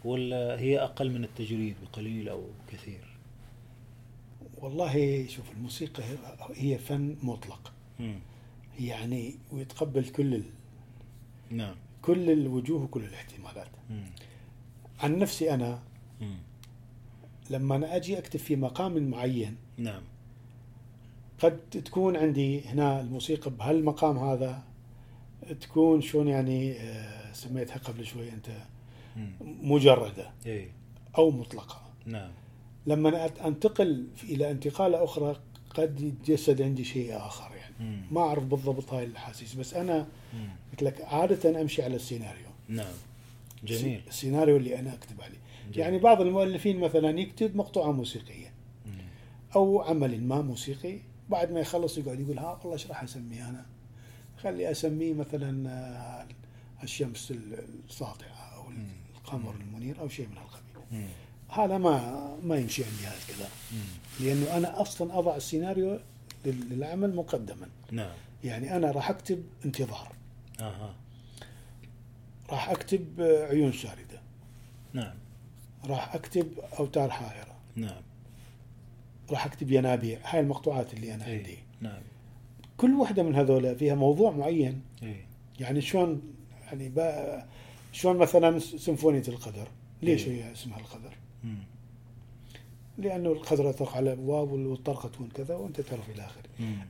ولا 0.05 0.60
هي 0.60 0.79
أقل 0.79 1.12
من 1.12 1.24
التجريد 1.24 1.75
بقليل 1.84 2.29
أو 2.29 2.43
كثير 2.72 3.12
والله 4.58 5.27
شوف 5.27 5.51
الموسيقى 5.51 6.03
هي 6.55 6.77
فن 6.77 7.15
مطلق 7.24 7.74
مم. 8.00 8.20
يعني 8.79 9.36
ويتقبل 9.51 10.05
كل 10.10 10.36
ال... 10.36 10.43
نعم 11.50 11.75
كل 12.01 12.31
الوجوه 12.31 12.84
وكل 12.84 13.03
الاحتمالات 13.03 13.67
مم. 13.89 14.03
عن 15.00 15.20
نفسي 15.20 15.53
أنا 15.53 15.84
مم. 16.22 16.38
لما 17.50 17.75
أنا 17.75 17.96
أجي 17.96 18.17
أكتب 18.17 18.39
في 18.39 18.55
مقام 18.55 19.10
معين 19.10 19.55
نعم 19.77 20.01
قد 21.39 21.60
تكون 21.70 22.17
عندي 22.17 22.62
هنا 22.62 23.01
الموسيقى 23.01 23.51
بهالمقام 23.51 24.17
هذا 24.17 24.63
تكون 25.62 26.01
شلون 26.01 26.27
يعني 26.27 26.79
آه، 26.79 27.34
سميتها 27.34 27.77
قبل 27.77 28.05
شوي 28.05 28.29
أنت 28.29 28.50
مم. 28.50 28.81
مجردة 29.62 30.32
إيه. 30.46 30.72
أو 31.18 31.32
مطلقة. 31.32 31.82
نعم. 32.06 32.32
لما 32.86 33.25
أنتقل 33.48 34.08
إلى 34.24 34.51
انتقالة 34.51 35.03
أخرى 35.03 35.39
قد 35.70 36.01
يتجسد 36.01 36.62
عندي 36.62 36.84
شيء 36.84 37.18
آخر 37.18 37.56
يعني. 37.56 37.75
مم. 37.80 38.01
ما 38.12 38.22
أعرف 38.22 38.44
بالضبط 38.44 38.94
هاي 38.94 39.03
الأحاسيس 39.03 39.53
بس 39.53 39.74
أنا. 39.74 40.08
قلت 40.72 40.84
لك 40.84 41.01
عادة 41.01 41.62
أمشي 41.62 41.84
على 41.84 41.96
السيناريو. 41.96 42.48
نعم. 42.68 42.94
جميل. 43.63 44.01
السيناريو 44.08 44.58
اللي 44.58 44.80
أنا 44.80 44.94
أكتب 44.94 45.22
عليه. 45.22 45.38
جميل. 45.63 45.77
يعني 45.77 45.98
بعض 45.98 46.22
المؤلفين 46.22 46.80
مثلا 46.80 47.20
يكتب 47.20 47.56
مقطوعة 47.56 47.91
موسيقية. 47.91 48.53
مم. 48.86 48.91
أو 49.56 49.82
عمل 49.82 50.24
ما 50.24 50.41
موسيقي 50.41 51.00
بعد 51.30 51.51
ما 51.51 51.60
يخلص 51.60 51.98
يقعد 51.98 52.20
يقول 52.20 52.39
ها 52.39 52.60
والله 52.60 52.74
إيش 52.74 52.88
راح 52.88 53.03
أسميه 53.03 53.50
أنا؟ 53.50 53.65
خلي 54.38 54.72
أسميه 54.72 55.13
مثلا 55.13 55.70
آه، 55.70 56.27
الشمس 56.84 57.34
الساطعه 57.89 58.56
أو 58.56 58.72
القمر 59.25 59.56
المنير 59.56 60.00
أو 60.00 60.10
شيء 60.10 60.28
من 60.28 60.38
هالقبيل. 60.38 61.08
هذا 61.50 61.78
ما 61.78 62.28
ما 62.44 62.56
يمشي 62.56 62.84
عندي 62.84 63.04
هذا 63.08 63.16
الكلام. 63.30 63.50
لأنه 64.20 64.58
أنا 64.58 64.82
أصلا 64.82 65.20
أضع 65.20 65.36
السيناريو 65.36 66.00
لل- 66.46 66.70
للعمل 66.70 67.16
مقدما. 67.16 67.70
نعم. 67.92 68.12
يعني 68.44 68.75
أنا 68.75 68.92
راح 68.92 69.10
أكتب 69.10 69.44
انتظار. 69.66 70.12
أها. 70.60 70.96
راح 72.50 72.70
أكتب 72.70 73.22
عيون 73.50 73.72
شارده 73.72 74.22
نعم. 74.94 75.13
راح 75.86 76.16
أكتب 76.16 76.48
أوتار 76.80 77.10
حائرة. 77.10 77.56
نعم. 77.75 78.01
راح 79.32 79.46
أكتب 79.46 79.72
ينابيع. 79.72 80.20
هاي 80.25 80.40
المقطوعات 80.40 80.94
اللي 80.94 81.13
أنا 81.13 81.24
عندي. 81.24 81.50
إيه 81.50 81.58
نعم. 81.82 82.01
كل 82.78 82.94
واحدة 82.94 83.24
من 83.24 83.36
هذول 83.36 83.75
فيها 83.75 83.96
موضوع 83.96 84.32
معين. 84.32 84.82
إيه. 85.04 85.25
يعني 85.60 85.82
شلون 85.82 86.22
يعني 86.66 86.90
با 86.90 87.46
شلون 87.91 88.17
مثلا 88.17 88.60
سيمفونية 88.60 89.24
القدر؟ 89.27 89.67
ليش 90.01 90.27
إيه. 90.27 90.45
هي 90.45 90.51
اسمها 90.51 90.79
القدر؟ 90.79 91.13
لأنه 92.98 93.31
القدر 93.31 93.69
يطرق 93.69 93.95
على 93.98 94.13
الأبواب 94.13 94.51
والطرقة 94.51 95.10
تكون 95.10 95.29
كذا 95.29 95.55
وأنت 95.55 95.81
تعرف 95.81 96.10
إلى 96.10 96.25
آخره. 96.25 96.43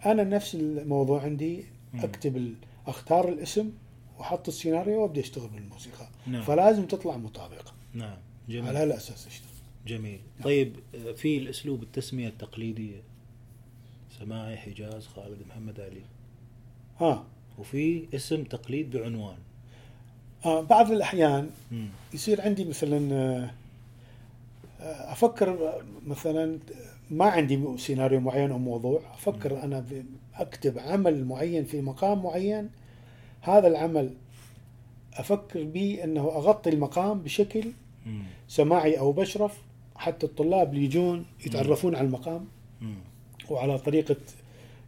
أنا 0.06 0.24
نفس 0.24 0.56
الموضوع 0.56 1.22
عندي. 1.22 1.66
أكتب. 1.96 2.56
أختار 2.88 3.30
الاسم 3.30 3.72
وأحط 4.18 4.48
السيناريو 4.48 5.02
وأبدأ 5.02 5.22
أشتغل 5.22 5.50
بالموسيقى. 5.50 6.08
نعم. 6.28 6.42
فلازم 6.42 6.86
تطلع 6.86 7.18
مطابقة 7.18 7.74
نعم. 7.94 8.10
على 8.10 8.20
جميل 8.50 8.76
هالأساس 8.76 9.28
أشتغل. 9.28 9.50
جميل. 9.88 10.20
طيب 10.44 10.76
آه، 10.96 11.12
في 11.12 11.38
الأسلوب 11.38 11.84
التسمية 11.84 12.28
التقليديه 12.28 13.02
سماعي 14.20 14.58
حجاز 14.58 15.08
خالد 15.08 15.48
محمد 15.50 15.80
علي. 15.80 16.02
ها 17.00 17.26
وفي 17.58 18.08
اسم 18.16 18.44
تقليد 18.44 18.98
بعنوان. 18.98 19.38
آه 19.38 19.51
بعض 20.46 20.92
الأحيان 20.92 21.50
مم. 21.72 21.88
يصير 22.14 22.42
عندي 22.42 22.66
مثلا 22.66 23.14
آه، 23.14 23.52
آه، 24.82 25.12
أفكر 25.12 25.74
مثلا 26.08 26.60
ما 27.12 27.26
عندي 27.26 27.78
سيناريو 27.78 28.20
معين 28.20 28.52
أو 28.52 28.58
موضوع 28.58 29.02
أفكر 29.14 29.64
أنا 29.64 29.86
أكتب 30.36 30.80
عمل 30.80 31.26
معين 31.26 31.66
في 31.66 31.82
مقام 31.82 32.24
معين 32.24 32.70
هذا 33.42 33.68
العمل 33.68 34.14
أفكر 35.14 35.64
به 35.64 36.00
إنه 36.04 36.22
أغطي 36.22 36.70
المقام 36.70 37.20
بشكل. 37.20 37.72
سماعي 38.48 39.00
أو 39.00 39.12
بشرف 39.12 39.58
حتى 39.96 40.26
الطلاب 40.26 40.74
اللي 40.74 40.86
يجون 40.86 41.26
يتعرفون 41.46 41.96
على 41.96 42.08
المقام. 42.08 42.46
وعلى 43.50 43.78
طريقة 43.78 44.16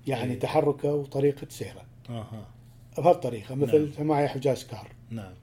يعني 0.08 0.34
إيه. 0.34 0.40
تحركه 0.40 0.94
وطريقة 0.94 1.48
سيره 1.50 1.82
أها 2.10 2.48
بهالطريقة 2.98 3.56
مثل 3.56 3.80
نعم. 3.80 3.92
سماعي 3.98 4.28
حجاز 4.28 4.64
كار 4.64 4.88
نعم 5.10 5.34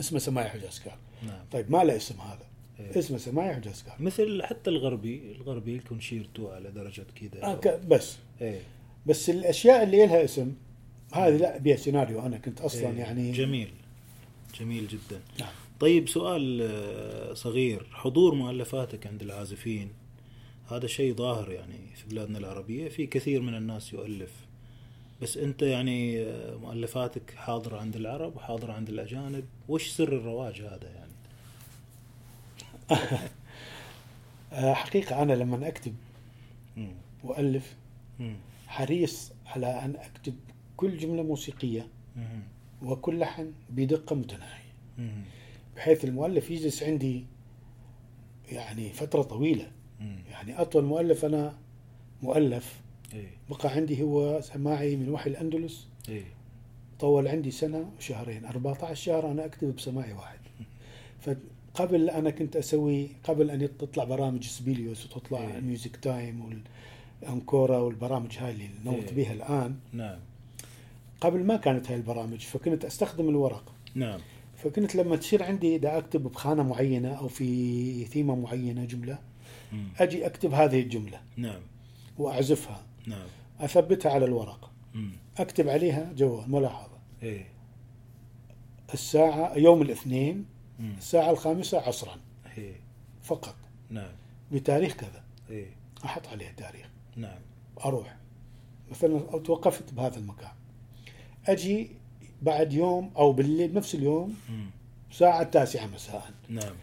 اسمه 0.00 0.18
سماعي 0.18 0.48
حجاز 0.48 0.78
كار 0.78 0.98
نعم. 1.26 1.44
طيب 1.52 1.70
ما 1.72 1.84
له 1.84 1.96
اسم 1.96 2.14
هذا. 2.20 2.46
إيه. 2.80 2.98
اسمه 2.98 3.18
سماعي 3.18 3.54
حجاز 3.54 3.82
كار 3.82 3.94
مثل 4.00 4.42
حتى 4.42 4.70
الغربي 4.70 5.32
الغربي 5.32 5.76
الكونشيرتو 5.76 6.48
على 6.48 6.70
درجة 6.70 7.04
كذا. 7.20 7.42
آه 7.44 7.54
ك- 7.54 7.80
بس. 7.88 8.16
إيه. 8.40 8.60
بس 9.06 9.30
الأشياء 9.30 9.82
اللي 9.82 10.06
لها 10.06 10.24
اسم 10.24 10.54
هذه 11.12 11.36
لا 11.36 11.58
بيها 11.58 11.76
سيناريو. 11.76 12.20
أنا 12.26 12.38
كنت 12.38 12.60
أصلا 12.60 12.88
إيه. 12.90 12.98
يعني 12.98 13.32
جميل. 13.32 13.70
جميل 14.60 14.88
جدا. 14.88 15.20
نعم. 15.40 15.52
طيب 15.80 16.08
سؤال 16.08 16.60
آه، 16.62 17.34
صغير. 17.34 17.86
حضور 17.92 18.34
مؤلفاتك 18.34 19.06
عند 19.06 19.22
العازفين 19.22 19.90
هذا 20.70 20.86
شيء 20.86 21.14
ظاهر 21.14 21.50
يعني 21.52 21.76
في 21.96 22.08
بلادنا 22.08 22.38
العربية. 22.38 22.88
في 22.88 23.06
كثير 23.06 23.40
من 23.42 23.54
الناس 23.54 23.92
يؤلف. 23.92 24.30
بس 25.22 25.36
انت 25.36 25.62
يعني 25.62 26.22
آه، 26.22 26.56
مؤلفاتك 26.56 27.34
حاضرة 27.34 27.78
عند 27.80 27.96
العرب 27.96 28.36
وحاضرة 28.36 28.72
عند 28.72 28.88
الأجانب 28.88 29.44
وش 29.68 29.88
سر 29.88 30.08
الرواج 30.12 30.60
هذا 30.62 30.90
يعني 30.94 31.10
آه، 34.52 34.74
حقيقة 34.74 35.22
أنا 35.22 35.32
لما 35.32 35.68
أكتب. 35.68 35.94
وألف. 37.24 37.76
حريص 38.66 39.32
على 39.46 39.66
أن 39.66 39.96
أكتب 39.96 40.34
كل 40.76 40.98
جملة 40.98 41.22
موسيقية. 41.22 41.86
وكل 42.82 43.18
لحن 43.18 43.52
بدقة 43.70 44.16
متناهية. 44.16 44.72
بحيث 45.76 46.04
المؤلف 46.04 46.50
يجلس 46.50 46.82
عندي 46.82 47.24
يعني 48.52 48.92
فترة 48.92 49.22
طويلة. 49.22 49.70
يعني 50.30 50.60
أطول 50.60 50.84
مؤلف 50.84 51.24
أنا 51.24 51.58
مؤلف 52.22 52.80
إيه. 53.14 53.30
بقى 53.50 53.68
عندي 53.68 54.02
هو 54.02 54.40
سماعي 54.40 54.96
من 54.96 55.08
وحي 55.08 55.30
الأندلس. 55.30 55.86
إيه. 56.08 56.24
طول 57.00 57.28
عندي 57.28 57.50
سنة 57.50 57.90
وشهرين 57.98 58.44
14 58.44 58.94
شهر 58.94 59.30
أنا 59.30 59.44
أكتب 59.44 59.76
بسماعي 59.76 60.12
واحد. 60.12 60.38
فقبل 61.74 62.10
أنا 62.10 62.30
كنت 62.30 62.56
أسوي 62.56 63.08
قبل 63.24 63.50
أن 63.50 63.76
تطلع 63.78 64.04
برامج 64.04 64.44
Sibelius 64.44 65.06
وتطلع 65.06 65.38
إيه. 65.38 65.60
Music 65.60 65.96
Time 65.96 66.44
وال 66.44 66.60
انكورا 67.28 67.78
والبرامج 67.78 68.38
هاي 68.38 68.50
اللي 68.50 68.68
نوت 68.84 69.04
إيه. 69.08 69.14
بها 69.14 69.32
الآن. 69.32 69.76
نعم. 69.92 70.18
قبل 71.20 71.44
ما 71.44 71.56
كانت 71.56 71.90
هاي 71.90 71.96
البرامج 71.96 72.40
فكنت 72.40 72.84
أستخدم 72.84 73.28
الورق. 73.28 73.74
نعم. 73.94 74.20
فكنت 74.56 74.94
لما 74.94 75.16
تصير 75.16 75.42
عندي 75.42 75.78
دا 75.78 75.98
أكتب 75.98 76.22
بخانة 76.22 76.62
معينة 76.62 77.08
أو 77.08 77.28
في 77.28 78.04
ثيمة 78.04 78.34
معينة 78.34 78.84
جملة 78.84 79.18
مم. 79.72 79.88
أجي 79.98 80.26
أكتب 80.26 80.54
هذه 80.54 80.80
الجملة. 80.80 81.20
نعم. 81.36 81.60
وأعزفها. 82.18 82.82
نعم. 83.06 83.26
أثبتها 83.60 84.12
على 84.12 84.24
الورق. 84.24 84.70
مم. 84.94 85.12
أكتب 85.38 85.68
عليها 85.68 86.12
جوال 86.16 86.50
ملاحظة. 86.50 86.98
إيه. 87.22 87.46
الساعة 88.94 89.56
يوم 89.56 89.82
الاثنين 89.82 90.44
مم. 90.78 90.94
الساعة 90.98 91.30
الخامسة 91.30 91.78
عصرا. 91.80 92.16
إيه. 92.58 92.74
فقط. 93.22 93.56
نعم. 93.90 94.12
بتاريخ 94.52 94.94
كذا. 94.94 95.24
إيه. 95.50 95.66
أحط 96.04 96.26
عليه 96.26 96.50
تاريخ 96.50 96.86
نعم. 97.16 97.38
أروح. 97.84 98.16
مثلا 98.90 99.20
أو 99.32 99.38
توقفت 99.38 99.92
بهذا 99.92 100.18
المكان. 100.18 100.52
أجي 101.46 101.90
بعد 102.42 102.72
يوم 102.72 103.10
أو 103.16 103.32
بالليل 103.32 103.74
نفس 103.74 103.94
اليوم 103.94 104.34
مم. 104.48 104.70
الساعة 105.10 105.42
التاسعة 105.42 105.86
مساء. 105.86 106.30
نعم. 106.48 106.74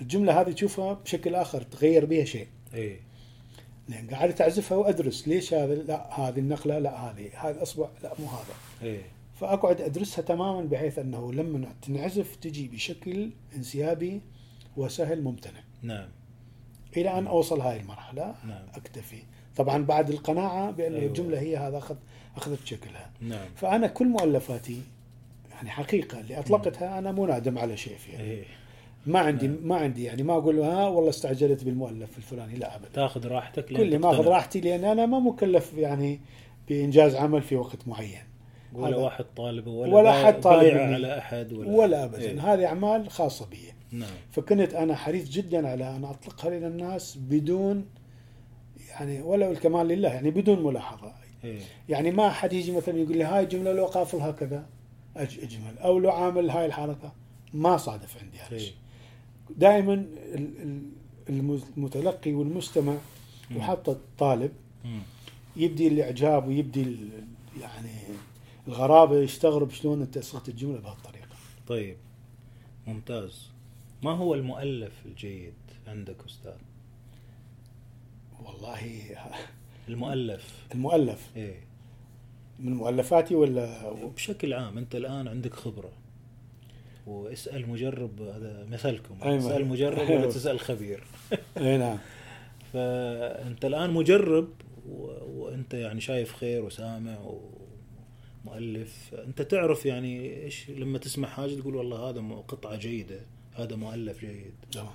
الجملة 0.00 0.40
هذه 0.40 0.52
تشوفها 0.52 0.92
بشكل 0.92 1.34
آخر 1.34 1.62
تغير 1.62 2.04
بها 2.04 2.24
شيء. 2.24 2.46
إيه. 2.74 3.00
لأن 3.88 4.10
قاعد 4.10 4.42
اعزفها 4.42 4.78
وأدرس 4.78 5.28
ليش 5.28 5.54
هذا 5.54 5.74
لا 5.74 6.20
هذه 6.20 6.38
النقله 6.38 6.78
لا 6.78 7.10
هذه 7.10 7.30
هذا 7.34 7.56
الاصبع 7.56 7.88
لا 8.02 8.12
مو 8.18 8.26
هذا. 8.26 8.54
إيه. 8.82 9.02
فأقعد 9.40 9.80
أدرسها 9.80 10.22
تماما 10.22 10.60
بحيث 10.60 10.98
أنه 10.98 11.32
لما 11.32 11.74
تنعزف 11.82 12.36
تجي 12.36 12.68
بشكل 12.68 13.30
انسيابي 13.56 14.20
وسهل 14.76 15.22
ممتنع. 15.22 15.60
نعم. 15.82 16.08
إلى 16.96 17.18
أن 17.18 17.26
أوصل 17.26 17.60
هاي 17.60 17.80
المرحلة 17.80 18.34
نعم. 18.44 18.66
أكتفي. 18.74 19.22
طبعا 19.56 19.84
بعد 19.84 20.10
القناعة 20.10 20.70
بأن 20.70 20.94
أيوة. 20.94 21.06
الجملة 21.06 21.40
هي 21.40 21.56
هذا 21.56 21.78
اخذ 21.78 21.96
أخذت 22.36 22.66
شكلها. 22.66 23.10
نعم. 23.20 23.48
فأنا 23.56 23.86
كل 23.86 24.08
مؤلفاتي 24.08 24.80
يعني 25.50 25.70
حقيقة 25.70 26.20
اللي 26.20 26.38
أطلقتها 26.38 26.98
أنا 26.98 27.12
مو 27.12 27.26
نادم 27.26 27.58
على 27.58 27.76
شيء 27.76 27.96
فيها. 27.96 28.20
إيه. 28.20 28.44
ما 29.06 29.18
عندي. 29.18 29.48
ما 29.48 29.76
عندي 29.76 30.04
يعني 30.04 30.22
ما 30.22 30.32
أقول 30.32 30.60
ها 30.60 30.88
والله 30.88 31.10
استعجلت 31.10 31.64
بالمؤلف 31.64 32.18
الفلاني 32.18 32.54
لا 32.54 32.76
ابدا 32.76 32.88
تاخذ 32.88 33.26
راحتك 33.26 33.64
كل 33.64 33.98
ما 33.98 34.10
اخذ. 34.10 34.28
راحتي 34.28 34.60
لأن 34.60 34.84
أنا 34.84 35.06
ما 35.06 35.18
مكلف 35.18 35.74
يعني 35.74 36.20
بإنجاز 36.68 37.14
عمل 37.14 37.42
في 37.42 37.56
وقت 37.56 37.88
معين 37.88 38.24
ولا. 38.72 38.96
واحد 38.96 39.24
طالب 39.36 39.66
ولا 39.66 39.94
ولا 39.94 40.12
حد 40.12 40.40
طالب. 40.40 40.78
على 40.78 41.18
أحد 41.18 41.52
ولا 41.52 41.70
ولا 41.70 42.04
ابدا 42.04 42.20
إيه. 42.20 42.54
هذه 42.54 42.66
أعمال 42.66 43.10
خاصة 43.10 43.46
بي 43.46 43.58
نعم 43.92 44.10
فكنت 44.30 44.74
أنا 44.74 44.96
حريص 44.96 45.30
جدا 45.30 45.68
على 45.68 45.96
أن 45.96 46.04
أطلقها 46.04 46.58
إلى 46.58 46.66
الناس 46.66 47.16
بدون 47.16 47.86
يعني 48.90 49.22
ولو 49.22 49.50
الكمال 49.50 49.88
لله 49.88 50.08
يعني 50.08 50.30
بدون 50.30 50.64
ملاحظة 50.64 51.12
إيه 51.44 51.58
يعني 51.88 52.10
ما 52.10 52.30
حد 52.30 52.52
يجي 52.52 52.72
مثلا 52.72 52.98
يقول 52.98 53.16
لي 53.16 53.24
هاي 53.24 53.42
الجمله 53.42 53.72
لو 53.72 53.86
قافلها 53.86 54.30
كذا 54.30 54.66
أجمل 55.16 55.78
أو 55.78 55.98
لو 55.98 56.10
عامل 56.10 56.50
هاي 56.50 56.66
الحركة 56.66 57.12
ما 57.52 57.76
صادف 57.76 58.22
عندي 58.22 58.38
هذا 58.38 58.50
إيه 58.50 58.56
الشيء 58.56 58.74
دائما 59.50 60.06
المتلقي 61.28 62.32
والمستمع. 62.32 62.96
وحتى 63.56 63.90
الطالب. 63.90 64.52
يبدي 65.56 65.88
الإعجاب 65.88 66.48
ويبدي 66.48 66.96
يعني 67.60 67.90
الغرابة 68.68 69.16
يستغرب 69.16 69.70
شلون 69.70 70.02
أنت 70.02 70.18
صغت 70.18 70.48
الجملة 70.48 70.80
بهالطريقة. 70.80 71.36
طيب 71.68 71.96
ممتاز. 72.86 73.48
ما 74.02 74.10
هو 74.10 74.34
المؤلف 74.34 74.92
الجيد 75.06 75.54
عندك 75.86 76.16
أستاذ؟ 76.26 76.52
والله 78.44 79.00
المؤلف. 79.88 80.66
المؤلف؟ 80.74 81.30
إيه. 81.36 81.60
من 82.58 82.74
مؤلفاتي 82.74 83.34
ولا 83.34 83.92
بشكل 83.92 84.52
عام 84.52 84.78
أنت 84.78 84.94
الآن 84.94 85.28
عندك 85.28 85.54
خبرة. 85.54 85.92
واسأل 87.06 87.70
مجرب 87.70 88.22
هذا 88.22 88.66
مثلكم. 88.70 89.14
أيوة. 89.22 89.38
اسأل 89.38 89.66
مجرب. 89.66 89.98
ولا 89.98 90.08
أيوة. 90.08 90.30
تسأل 90.30 90.60
خبير. 90.60 91.04
أي 91.56 91.78
نعم. 91.78 91.98
فأنت 92.72 93.64
الآن 93.64 93.90
مجرب 93.90 94.48
و... 94.88 95.06
وأنت 95.26 95.74
يعني 95.74 96.00
شايف 96.00 96.34
خير 96.34 96.64
وسامع 96.64 97.18
ومؤلف. 98.44 99.14
أنت 99.26 99.42
تعرف 99.42 99.86
يعني 99.86 100.42
إيش 100.44 100.70
لما 100.70 100.98
تسمع 100.98 101.28
حاجة 101.28 101.54
تقول 101.54 101.76
والله 101.76 102.10
هذا 102.10 102.20
قطعة 102.48 102.76
جيدة 102.76 103.20
هذا 103.54 103.76
مؤلف 103.76 104.20
جيد. 104.20 104.54
تمام. 104.72 104.86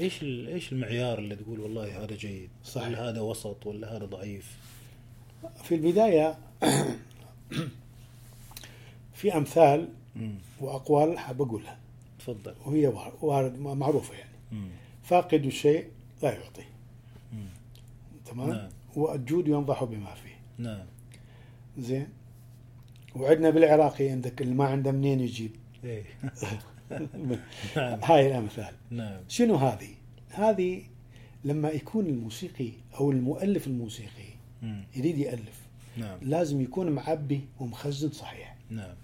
إيش 0.00 0.22
ال... 0.22 0.48
إيش 0.48 0.72
المعيار 0.72 1.18
اللي 1.18 1.36
تقول 1.36 1.60
والله 1.60 2.04
هذا 2.04 2.16
جيد؟ 2.16 2.50
صحيح. 2.64 2.88
ولا 2.88 3.08
هذا 3.08 3.20
وسط 3.20 3.66
ولا 3.66 3.96
هذا 3.96 4.04
ضعيف؟ 4.04 4.56
في 5.64 5.74
البداية 5.74 6.38
في 9.14 9.36
أمثال 9.36 9.88
مم. 10.16 10.34
وأقوال 10.60 11.18
حاب 11.18 11.42
أقولها. 11.42 11.78
تفضل. 12.18 12.54
وهي 12.66 12.86
وار- 12.86 13.18
وارد 13.22 13.58
معروفة 13.60 14.14
يعني. 14.14 14.30
مم. 14.52 14.68
فاقد 15.02 15.44
الشيء 15.46 15.86
لا 16.22 16.32
يعطي. 16.32 16.64
مم. 17.32 17.46
تمام؟ 18.26 18.50
نعم. 18.50 18.68
والجود 18.96 19.48
ينضح 19.48 19.84
بما 19.84 20.14
فيه. 20.14 20.38
نعم. 20.58 20.84
زين؟ 21.78 22.08
وعندنا 23.16 23.50
بالعراقي 23.50 24.08
عندك 24.08 24.42
اللي 24.42 24.54
ما 24.54 24.64
عنده 24.64 24.92
منين 24.92 25.20
يجيب؟ 25.20 25.50
إيه. 25.84 26.02
نعم. 27.76 28.00
هاي 28.04 28.26
الأمثال. 28.26 28.74
نعم. 28.90 29.20
شنو 29.28 29.54
هذه؟ 29.54 29.88
هذه 30.30 30.82
لما 31.44 31.70
يكون 31.70 32.06
الموسيقي 32.06 32.70
أو 32.94 33.10
المؤلف 33.10 33.66
الموسيقي 33.66 34.28
مم. 34.62 34.84
يريد 34.96 35.18
يألف 35.18 35.60
نعم. 35.96 36.18
لازم 36.22 36.60
يكون 36.60 36.90
معبي 36.92 37.40
ومخزن 37.60 38.10
صحيح. 38.10 38.56
نعم. 38.70 38.94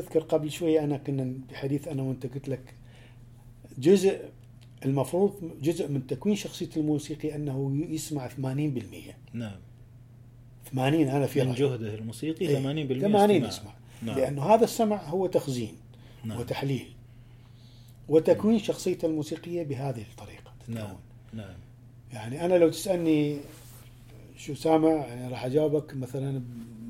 تذكر 0.00 0.20
قبل 0.20 0.50
شوية 0.50 0.84
أنا 0.84 0.96
كنا 0.96 1.34
بحديث 1.50 1.88
أنا 1.88 2.02
وأنت 2.02 2.26
قلت 2.26 2.48
لك 2.48 2.74
جزء 3.78 4.18
المفروض 4.84 5.52
جزء 5.62 5.88
من 5.88 6.06
تكوين 6.06 6.36
شخصية 6.36 6.68
الموسيقي 6.76 7.34
أنه 7.34 7.86
يسمع 7.88 8.28
80% 8.28 8.32
نعم 9.32 9.56
80 10.72 11.08
أنا 11.08 11.26
في 11.26 11.40
من 11.40 11.46
رأيي. 11.46 11.58
جهده 11.60 11.94
الموسيقي 11.94 12.46
80% 12.46 12.50
إيه، 12.50 12.98
80 12.98 13.44
استماع. 13.44 13.48
يسمع 13.48 13.72
نعم. 14.02 14.16
لأنه 14.18 14.42
هذا 14.42 14.64
السمع 14.64 15.02
هو 15.04 15.26
تخزين 15.26 15.74
نعم. 16.24 16.40
وتحليل 16.40 16.86
وتكوين 18.08 18.58
شخصيته 18.58 19.06
الموسيقية 19.06 19.62
بهذه 19.62 20.02
الطريقة 20.10 20.52
تتكون. 20.60 20.74
نعم 20.74 20.96
نعم 21.32 21.56
يعني 22.12 22.44
أنا 22.44 22.54
لو 22.54 22.68
تسألني 22.68 23.38
شو 24.36 24.54
سامع 24.54 24.88
يعني 24.88 25.28
راح 25.28 25.44
أجاوبك 25.44 25.94
مثلا 25.94 26.42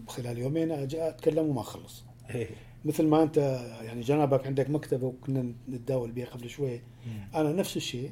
خلال 0.09 0.39
يومين 0.39 0.71
أجي 0.71 1.09
أتكلم 1.09 1.47
وما 1.47 1.61
أخلص 1.61 2.05
إيه 2.35 2.49
مثل 2.85 3.07
ما 3.07 3.23
انت 3.23 3.37
يعني 3.83 4.01
جنابك 4.01 4.47
عندك 4.47 4.71
مكتبة 4.71 5.07
وكنا 5.07 5.53
نتداول 5.69 6.13
بها 6.13 6.27
قبل 6.27 6.51
شوي. 6.51 6.81
أنا 7.35 7.53
نفس 7.53 7.77
الشيء 7.77 8.11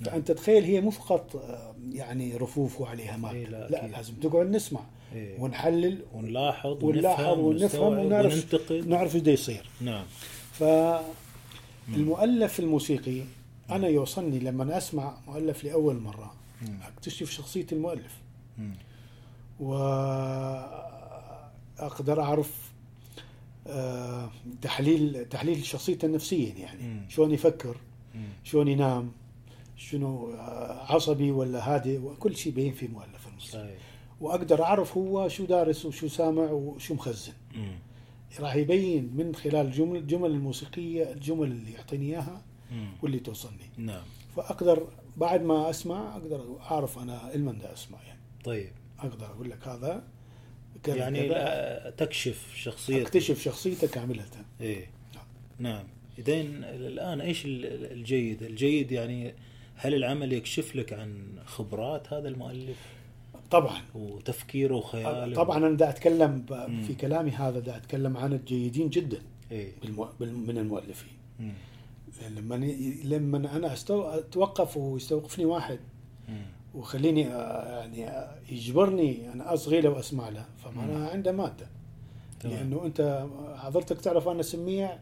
نعم. 0.00 0.10
فأنت 0.10 0.32
تخيل 0.32 0.64
هي 0.64 0.80
مو 0.80 0.90
فقط 0.90 1.36
آه، 1.36 1.74
يعني 1.92 2.36
رفوف 2.36 2.80
وعليها 2.80 3.16
ماده 3.16 3.36
إيه، 3.38 3.46
لا، 3.46 3.68
لا. 3.68 3.86
لازم 3.86 4.14
تقعد 4.14 4.46
نسمع 4.46 4.80
إيه. 5.14 5.40
ونحلل 5.40 5.98
ونلاحظ 6.14 6.84
ونلاحظ 6.84 7.38
ونفهم 7.38 7.98
ونعرف 7.98 8.70
نعرف 8.70 9.16
إيش 9.16 9.26
يصير 9.26 9.68
نعم 9.80 10.04
فالمؤلف 10.52 12.60
الموسيقي 12.60 13.22
أنا 13.70 13.88
يوصلني 13.88 14.38
لما 14.38 14.76
أسمع 14.76 15.16
مؤلف 15.26 15.64
لأول 15.64 15.96
مرة. 15.96 16.34
أكتشف 16.82 17.30
شخصية 17.30 17.66
المؤلف. 17.72 18.18
واقدر 19.60 20.60
أعرف 22.22 22.72
تحليل 24.62 25.24
تحليل 25.28 25.64
شخصيته 25.64 26.08
نفسيا 26.08 26.54
يعني. 26.54 27.10
شلون 27.10 27.30
يفكر. 27.30 27.76
شلون 28.44 28.68
ينام 28.68 29.12
شنو 29.76 30.32
آه، 30.32 30.92
عصبي 30.92 31.30
ولا 31.30 31.74
هادئ 31.74 31.98
وكل 31.98 32.36
شيء 32.36 32.52
بين 32.52 32.72
في 32.72 32.88
مؤلف 32.88 33.28
الموسيقى 33.28 33.64
صحيح 33.64 33.78
وأقدر 34.20 34.62
أعرف 34.62 34.96
هو 34.96 35.28
شو 35.28 35.44
دارس 35.44 35.86
وشو 35.86 36.08
سامع 36.08 36.50
وشو 36.50 36.94
مخزن. 36.94 37.32
راح 38.40 38.54
يبين 38.54 39.10
من 39.16 39.34
خلال 39.34 39.66
الجمل 39.66 39.96
الجمل 39.96 40.30
الموسيقية 40.30 41.12
الجمل 41.12 41.50
اللي 41.50 41.72
يعطيني 41.72 42.06
إياها. 42.06 42.42
واللي 43.02 43.18
توصلني 43.18 43.70
نعم 43.76 44.02
فأقدر 44.36 44.88
بعد 45.16 45.42
ما 45.42 45.70
أسمع 45.70 46.16
أقدر 46.16 46.56
أعرف 46.60 46.98
أنا 46.98 47.34
المن 47.34 47.58
دا 47.58 47.72
أسمع 47.72 48.02
يعني 48.02 48.20
طيب 48.44 48.72
أقدر 48.98 49.26
أقول 49.26 49.50
لك 49.50 49.68
هذا 49.68 50.04
يعني 50.88 51.90
تكشف 51.90 52.52
شخصية 52.56 53.02
أكتشف 53.02 53.42
شخصيته 53.42 53.86
كامله 53.88 54.24
إيه. 54.60 54.86
نعم. 55.58 55.84
اذين 56.18 56.64
الآن 56.64 57.20
إيش 57.20 57.44
ال- 57.44 57.92
الجيد؟ 57.92 58.42
الجيد 58.42 58.92
يعني 58.92 59.34
هل 59.76 59.94
العمل 59.94 60.32
يكشف 60.32 60.76
لك 60.76 60.92
عن 60.92 61.38
خبرات 61.44 62.12
هذا 62.12 62.28
المؤلف؟ 62.28 62.76
طبعا. 63.50 63.80
وتفكيره 63.94 64.74
وخياله؟ 64.74 65.34
طبعا 65.34 65.56
أنا 65.58 65.76
دا 65.76 65.88
أتكلم. 65.90 66.44
في 66.86 66.94
كلامي 66.94 67.30
هذا 67.30 67.58
دا 67.58 67.76
أتكلم 67.76 68.16
عن 68.16 68.32
الجيدين 68.32 68.88
جدا 68.88 69.18
بالمو... 69.82 70.08
بال- 70.20 70.34
من 70.46 70.58
المؤلفين. 70.58 71.12
مم. 71.40 71.52
لما 72.36 72.54
لما 73.04 73.56
أنا. 73.56 73.74
أتوقف 73.90 74.76
ويستوقفني 74.76 75.44
واحد 75.44 75.78
مم. 76.28 76.46
وخليني 76.74 77.28
آه، 77.28 77.78
يعني 77.80 78.08
آه، 78.08 78.34
يجبرني 78.50 79.32
أنا 79.32 79.54
أصغي 79.54 79.80
له 79.80 79.90
وأسمع 79.90 80.28
له. 80.28 80.44
فمعناها 80.64 81.10
عنده 81.10 81.32
مادة. 81.32 81.66
تمام. 82.40 82.56
لأنه 82.56 82.86
أنت 82.86 83.26
حضرتك 83.56 84.00
تعرف 84.00 84.28
أنا 84.28 84.42
سميع. 84.42 84.98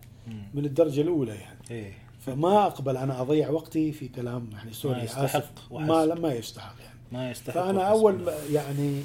من 0.55 0.65
الدرجة 0.65 1.01
الأولى 1.01 1.35
يعني. 1.35 1.59
إيه. 1.71 1.93
فما 2.21 2.67
أقبل 2.67 2.97
أنا 2.97 3.21
أضيع 3.21 3.51
وقتي 3.51 3.93
في 3.93 4.09
كلام 4.09 4.51
يعني 4.53 4.73
سوري 4.73 4.97
ما 4.97 5.03
يستحق. 5.05 5.73
ما 5.73 6.15
ما 6.15 6.35
يستحق 6.35 6.75
يعني. 6.81 6.99
ما 7.13 7.31
يستحق 7.31 7.55
فأنا 7.55 7.83
أول 7.83 8.33
يعني. 8.51 9.03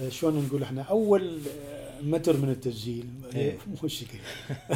آه، 0.00 0.08
شلون 0.08 0.44
نقول 0.46 0.62
إحنا 0.62 0.82
أول 0.82 1.40
متر 2.02 2.36
من 2.36 2.48
التسجيل. 2.48 3.06
إيه. 3.34 3.58
مو 3.66 3.84
الشكل 3.84 4.18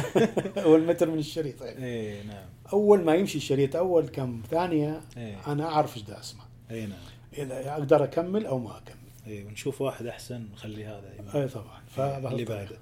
أول 0.65 0.85
متر 0.85 1.09
من 1.09 1.19
الشريط 1.19 1.61
يعني. 1.61 1.85
إيه 1.85 2.23
نعم. 2.23 2.45
أول 2.73 3.03
ما 3.03 3.15
يمشي 3.15 3.37
الشريط 3.37 3.75
أول 3.75 4.07
كم 4.07 4.41
ثانية 4.51 5.01
إيه. 5.17 5.37
أنا 5.47 5.65
أعرف 5.65 5.97
إيش 5.97 6.05
دا 6.05 6.19
أسمع. 6.19 6.43
إيه 6.71 6.85
نعم. 6.85 6.99
اذا 7.37 7.73
أقدر 7.73 8.03
أكمل 8.03 8.45
أو 8.45 8.59
ما 8.59 8.77
أكمل. 8.77 8.95
إيه 9.27 9.45
ونشوف 9.45 9.81
واحد 9.81 10.05
أحسن 10.05 10.47
نخلي 10.53 10.85
هذا. 10.85 11.13
اي 11.35 11.47
طبعا. 11.47 11.81
فهذا 11.87 12.29
اللي. 12.29 12.45
بعده. 12.45 12.77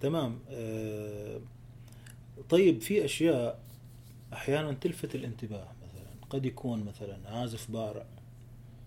تمام. 0.00 0.38
آه 0.50 1.40
طيب 2.48 2.80
في 2.80 3.04
أشياء 3.04 3.58
أحيانا 4.32 4.72
تلفت 4.72 5.14
الانتباه 5.14 5.68
مثلا 5.82 6.26
قد 6.30 6.46
يكون 6.46 6.84
مثلا 6.84 7.18
عازف 7.28 7.70
بارع 7.70 8.06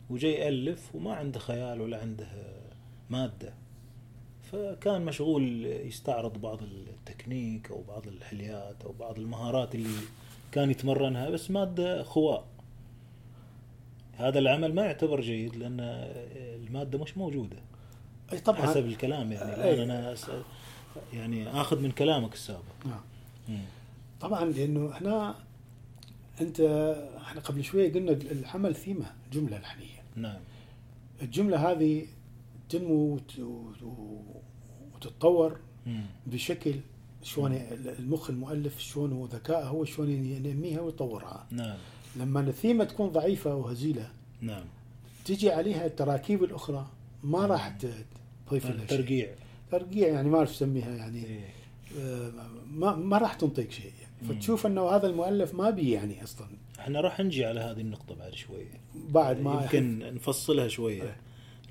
وجاي 0.10 0.34
يألف 0.34 0.96
وما 0.96 1.14
عنده 1.14 1.40
خيال 1.40 1.82
ولا 1.82 2.02
عنده 2.02 2.28
مادة. 3.10 3.54
فكان 4.52 5.06
مشغول 5.06 5.66
يستعرض 5.66 6.42
بعض 6.42 6.60
التكنيك 6.64 7.72
أو 7.72 7.82
بعض 7.88 8.08
الحليات 8.08 8.76
أو 8.86 8.92
بعض 8.92 9.20
المهارات 9.20 9.76
اللي 9.76 10.00
كان 10.52 10.72
يتمرنها 10.72 11.30
بس 11.30 11.52
مادة 11.52 12.04
خواء. 12.04 12.46
هذا 14.18 14.40
العمل 14.40 14.76
ما 14.76 14.86
يعتبر 14.86 15.22
جيد 15.22 15.56
لأن 15.56 15.80
المادة 16.36 17.00
مش 17.00 17.18
موجودة. 17.18 17.58
أي 18.34 18.40
طبعا. 18.40 18.62
حسب 18.62 18.86
الكلام 18.86 19.32
يعني. 19.32 19.64
أي. 19.64 19.74
الآن 19.74 19.92
أنا. 19.92 20.16
يعني 21.14 21.50
آخذ 21.50 21.80
من 21.80 21.92
كلامك 21.92 22.34
السابق. 22.34 22.86
نعم. 22.86 23.60
طبعا 24.22 24.46
لأنه 24.46 24.92
إحنا 24.92 25.36
أنت 26.42 26.60
إحنا 27.22 27.42
قبل 27.42 27.64
شوية 27.64 27.94
قلنا 27.94 28.12
العمل 28.12 28.76
ثيمة 28.76 29.06
جمله 29.34 29.58
لحنيه 29.58 30.04
نعم. 30.16 30.40
الجملة 31.22 31.72
هذه 31.72 32.06
تنمو 32.70 33.20
وتتطور 34.96 35.60
مم. 35.86 36.06
بشكل 36.28 36.76
شلون 37.24 37.54
المخ 38.00 38.30
المؤلف 38.30 38.80
شلون 38.80 39.14
هو 39.14 39.26
ذكاء 39.26 39.66
هو 39.66 39.86
شلون 39.86 40.10
ينميها 40.10 40.82
ويطورها. 40.82 41.48
نعم. 41.52 41.78
لما 42.16 42.40
الثيمه 42.40 42.84
تكون 42.84 43.10
ضعيفة 43.10 43.56
وهزيلة 43.56 44.12
نعم. 44.42 44.64
تجي 45.26 45.52
عليها 45.52 45.86
التراكيب 45.86 46.44
الأخرى 46.44 46.88
ما 47.24 47.46
راح 47.46 47.68
ت- 47.70 48.06
تضيف 48.50 48.66
لها 48.66 48.86
ترقيع. 48.86 49.30
ترقيع 49.72 50.08
يعني 50.08 50.30
ما 50.30 50.38
أعرف 50.38 50.52
اسميها 50.52 50.96
يعني. 50.96 51.26
إيه. 51.26 51.50
آه، 52.00 52.32
ما 52.72 52.96
ما 52.96 53.18
راح 53.18 53.34
تنطيك 53.34 53.72
شيء 53.72 53.92
مم. 54.22 54.28
فتشوف 54.28 54.66
إنه 54.66 54.90
هذا 54.90 55.08
المؤلف 55.08 55.54
ما 55.54 55.70
بي 55.70 55.92
يعني 55.92 56.24
أصلا. 56.24 56.48
إحنا 56.80 57.02
راح 57.02 57.20
نجي 57.20 57.46
على 57.46 57.60
هذه 57.60 57.82
النقطة 57.82 58.16
بعد 58.16 58.34
شوية. 58.34 58.82
بعد 59.10 59.42
ما 59.42 59.62
يمكن 59.64 60.00
نفصلها 60.16 60.68
شوية 60.68 61.04
إيه. 61.04 61.18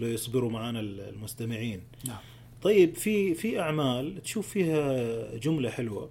لو 0.00 0.06
يصبروا 0.08 0.50
معنا 0.50 0.80
المستمعين. 0.80 1.80
نعم. 2.04 2.18
طيب 2.62 2.94
في 2.94 3.34
في 3.34 3.60
أعمال 3.60 4.22
تشوف 4.22 4.48
فيها 4.48 5.36
جملة 5.36 5.70
حلوة. 5.70 6.10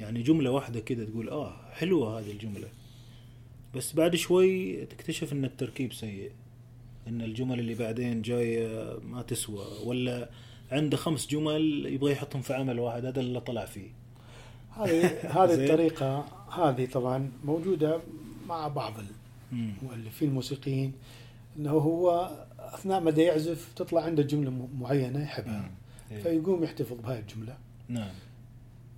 يعني 0.00 0.22
جملة 0.22 0.50
واحدة 0.50 0.80
كده 0.80 1.04
تقول 1.04 1.28
آه 1.28 1.70
حلوة 1.72 2.18
هذه 2.20 2.30
الجملة. 2.30 2.68
بس 3.74 3.92
بعد 3.92 4.16
شوي 4.16 4.84
تكتشف 4.86 5.32
إن 5.32 5.44
التركيب 5.44 5.92
سيء. 5.92 6.30
إن 7.08 7.22
الجمل 7.22 7.60
اللي 7.60 7.74
بعدين 7.74 8.22
جاية 8.22 8.98
ما 8.98 9.22
تسوى. 9.22 9.64
ولا 9.84 10.28
عنده 10.72 10.96
خمس 10.96 11.26
جمل 11.26 11.86
يبغى 11.86 12.12
يحطهم 12.12 12.42
في 12.42 12.54
عمل 12.54 12.80
واحد 12.80 13.04
هذا 13.04 13.20
اللي 13.20 13.40
طلع 13.40 13.64
فيه. 13.64 13.88
هذه 14.76 15.06
هذه. 15.06 15.54
الطريقة 15.64 16.26
هذه 16.52 16.86
طبعا 16.86 17.30
موجودة 17.44 18.00
مع 18.48 18.68
بعض. 18.68 18.92
المؤلفين 19.52 20.28
الموسيقيين. 20.28 20.92
إنه 21.58 21.70
هو 21.70 22.30
أثناء 22.58 23.00
ما 23.00 23.10
يعزف 23.10 23.72
تطلع 23.76 24.02
عنده 24.02 24.22
جملة 24.22 24.68
معينة 24.80 25.22
يحبها. 25.22 25.70
إيه. 26.12 26.22
فيقوم 26.22 26.64
يحتفظ 26.64 26.96
بهاي 27.00 27.18
الجملة. 27.18 27.56
نعم. 27.88 28.10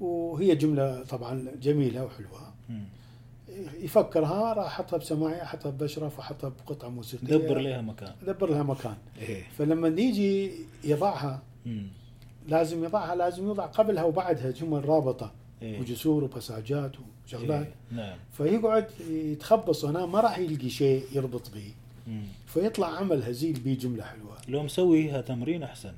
وهي 0.01 0.55
جملة 0.55 1.03
طبعا 1.03 1.47
جميلة 1.63 2.05
وحلوة. 2.05 2.53
مم. 2.69 2.85
يفكرها 3.81 4.53
راح 4.53 4.67
أحطها 4.67 4.97
بسماعي 4.97 5.43
أحطها 5.43 5.71
باشرف 5.71 6.19
احطها 6.19 6.49
بقطعة 6.49 6.89
موسيقية. 6.89 7.27
دبر 7.37 7.59
لها 7.59 7.81
مكان. 7.83 8.13
دبر 8.27 8.51
لها 8.51 8.63
مكان. 8.63 8.97
إيه. 9.21 9.43
فلما 9.59 9.89
يجي 9.89 10.51
يضعها 10.85 11.43
مم. 11.67 11.87
لازم 12.49 12.85
يضعها 12.85 13.15
لازم 13.15 13.51
يضع 13.51 13.67
قبلها 13.67 14.05
وبعدها 14.05 14.51
جمل 14.51 14.89
رابطة. 14.89 15.33
إيه. 15.63 15.81
وجسور 15.81 16.25
وبساجات 16.25 16.93
وشغلات. 17.27 17.67
إيه. 17.67 17.97
نعم. 17.97 18.17
فيقعد 18.33 18.87
يتخبص 19.11 19.85
هنا 19.85 20.07
ما 20.07 20.21
راح 20.21 20.39
يلقي 20.39 20.71
شيء 20.71 21.05
يربط 21.13 21.51
به. 21.55 21.73
فيطلع 22.47 22.87
عمل 22.87 23.23
هزيل 23.23 23.61
به 23.61 23.75
جملة 23.81 24.05
حلوة. 24.05 24.37
لو 24.49 24.63
مسويها 24.63 25.21
تمرين 25.21 25.63
أحسن. 25.63 25.93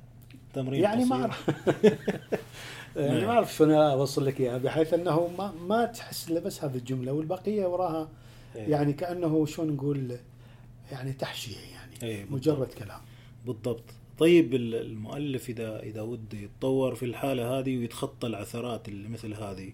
تمرين 0.55 0.83
يعني 0.83 1.05
ما 1.05 1.31
يعني 2.97 3.27
ما 3.27 3.33
أعرف 3.33 3.55
شلون 3.55 3.71
أوصل 3.73 4.27
لك 4.27 4.41
إياها 4.41 4.59
بحيث 4.59 4.95
أنه 4.95 5.29
ما 5.39 5.53
ما 5.53 5.85
تحس 5.87 6.31
إلا 6.31 6.41
بس 6.41 6.65
هذه 6.65 6.77
الجملة 6.77 7.13
والبقية 7.13 7.67
وراها 7.67 8.09
إيه. 8.57 8.69
يعني 8.71 8.93
كأنه 8.93 9.47
شلون 9.47 9.69
نقول 9.73 10.17
يعني 10.93 11.13
تحشية 11.13 11.57
يعني 11.73 11.93
إيه، 12.03 12.25
بالضبط. 12.25 12.33
مجرد 12.59 12.67
كلام 12.73 13.01
بالضبط 13.47 13.85
طيب 14.19 14.55
ال- 14.55 14.75
المؤلف 14.75 15.49
اذا 15.49 15.81
إذا 15.81 16.01
وده 16.03 16.39
يتطور 16.39 16.95
في 16.95 17.05
الحالة 17.05 17.59
هذه 17.59 17.77
ويتخطى 17.79 18.27
العثرات 18.27 18.89
اللي 18.89 19.09
مثل 19.09 19.35
هذه 19.35 19.73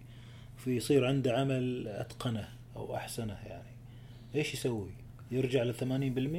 فيصير 0.56 1.06
عنده 1.06 1.32
عمل 1.38 1.88
أتقنه 1.88 2.48
أو 2.76 2.96
أحسنه 2.96 3.36
يعني 3.46 3.72
إيش 4.34 4.54
يسوي؟ 4.54 4.90
يرجع 5.30 5.62
ل 5.62 5.74
80% 5.74 5.82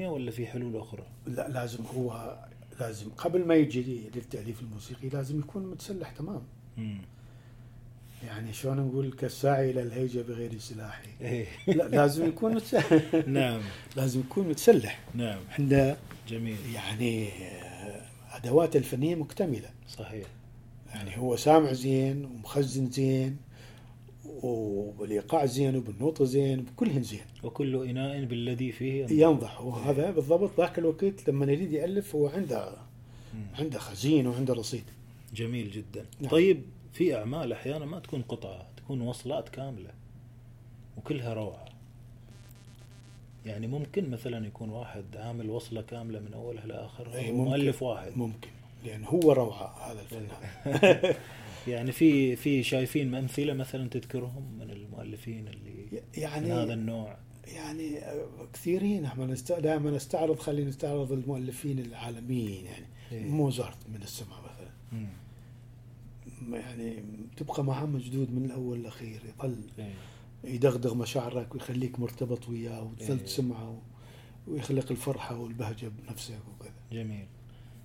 ولا 0.10 0.32
في 0.32 0.48
حلول 0.48 0.78
أخرى؟ 0.78 1.04
لا 1.28 1.50
لازم 1.50 1.84
هو 1.96 2.38
لازم 2.80 3.10
قبل 3.18 3.46
ما 3.48 3.56
يجي 3.56 4.10
للتأليف 4.16 4.62
الموسيقي 4.62 5.10
لازم 5.10 5.40
يكون 5.40 5.66
متسلح 5.66 6.12
تمام. 6.12 6.42
يعني 8.28 8.54
شلون 8.54 8.78
نقول 8.78 9.12
كالساعي 9.12 9.72
إلى 9.72 9.82
الهيجة 9.82 10.22
بغير 10.22 10.58
سلاح 10.58 11.02
إيه. 11.22 11.46
لا 11.68 11.84
لازم 11.84 12.28
يكون 12.28 12.56
متسلح 12.56 12.94
نعم. 13.28 13.62
لازم 13.96 14.20
يكون 14.20 14.48
متسلح. 14.48 15.00
نعم. 15.16 15.40
عنده 15.60 15.98
جميل. 16.28 16.58
يعني 16.74 17.28
آه، 17.28 18.02
ادواته 18.34 18.78
الفنية 18.78 19.16
مكتملة. 19.16 19.70
صحيح. 19.90 20.28
يعني 20.94 21.18
هو 21.18 21.36
سامع 21.36 21.74
زين 21.74 22.26
ومخزن 22.26 22.90
زين 22.90 23.38
وبالإيقاع 24.26 25.46
زين 25.46 25.76
وبالنوطة 25.76 26.26
زين 26.26 26.62
بكلهن 26.62 27.04
زين. 27.04 27.26
وكل 27.44 27.88
إناء 27.90 28.26
بالذي 28.26 28.72
فيه 28.72 29.06
ينضح. 29.06 29.62
وهذا 29.62 30.12
بالضبط 30.12 30.52
ذاك 30.58 30.80
الوقت 30.80 31.30
لما 31.30 31.46
يريد 31.46 31.72
يألف 31.72 32.16
هو 32.16 32.28
عنده. 32.28 32.78
عنده 33.60 33.80
خزين 33.80 34.28
وعنده 34.28 34.54
رصيد. 34.54 34.84
جميل 35.34 35.72
جدا 35.72 36.06
نعم. 36.22 36.32
طيب 36.32 36.62
في 36.94 37.16
أعمال 37.16 37.54
أحيانا 37.54 37.86
ما 37.86 38.00
تكون 38.00 38.22
قطعة 38.22 38.68
تكون 38.78 39.02
وصلات 39.02 39.50
كاملة 39.50 39.92
وكلها 40.98 41.34
روعة 41.34 41.66
يعني 43.46 43.68
ممكن 43.68 44.10
مثلا 44.10 44.48
يكون 44.48 44.70
واحد 44.70 45.04
عامل 45.16 45.50
وصلة 45.50 45.82
كاملة 45.82 46.20
من 46.20 46.34
أولها 46.34 46.66
لآخرها 46.66 47.16
أي 47.16 47.32
ومؤلف 47.32 47.84
واحد 47.84 48.18
ممكن 48.18 48.50
لأن 48.86 49.04
هو 49.04 49.32
روعة 49.32 49.92
هذا 49.92 50.02
الفنان 50.02 51.16
يعني 51.68 51.92
في 51.92 52.36
في 52.36 52.64
شايفين 52.64 53.16
أمثلة 53.16 53.54
مثلا 53.54 53.90
تذكرهم 53.90 54.60
من 54.60 54.72
المؤلفين 54.72 55.48
اللي 55.48 56.02
يعني 56.18 56.46
من 56.46 56.52
هذا 56.52 56.74
النوع 56.74 57.18
يعني 57.48 58.00
كثيرين 58.54 59.06
إحنا. 59.06 59.36
دائما 59.60 59.92
نستعرض 59.92 60.40
خلينا 60.40 60.70
نستعرض 60.70 61.12
المؤلفين 61.12 61.80
العالميين 61.80 62.66
يعني 62.66 62.86
إيه. 63.12 63.30
موزارت 63.30 63.78
من 63.90 64.02
السماء 64.04 64.40
مثلا 64.40 64.70
مم. 64.92 65.08
يعني 66.52 67.04
تبقى 67.38 67.64
معاه 67.64 67.86
مشدود 67.86 68.32
من 68.32 68.46
الأول 68.46 68.80
للأخير 68.80 69.22
يظل 69.26 69.62
إيه. 69.80 69.94
يدغدغ 70.44 70.94
مشاعرك 70.96 71.54
ويخليك 71.56 72.00
مرتبط 72.00 72.50
وياه 72.50 72.84
وتظل 72.84 73.18
إيه. 73.18 73.26
تسمعه 73.26 73.82
ويخلق 74.48 74.92
الفرحة 74.92 75.38
والبهجة 75.38 75.88
بنفسك 75.88 76.40
وكذا 76.56 76.74
جميل 76.92 77.26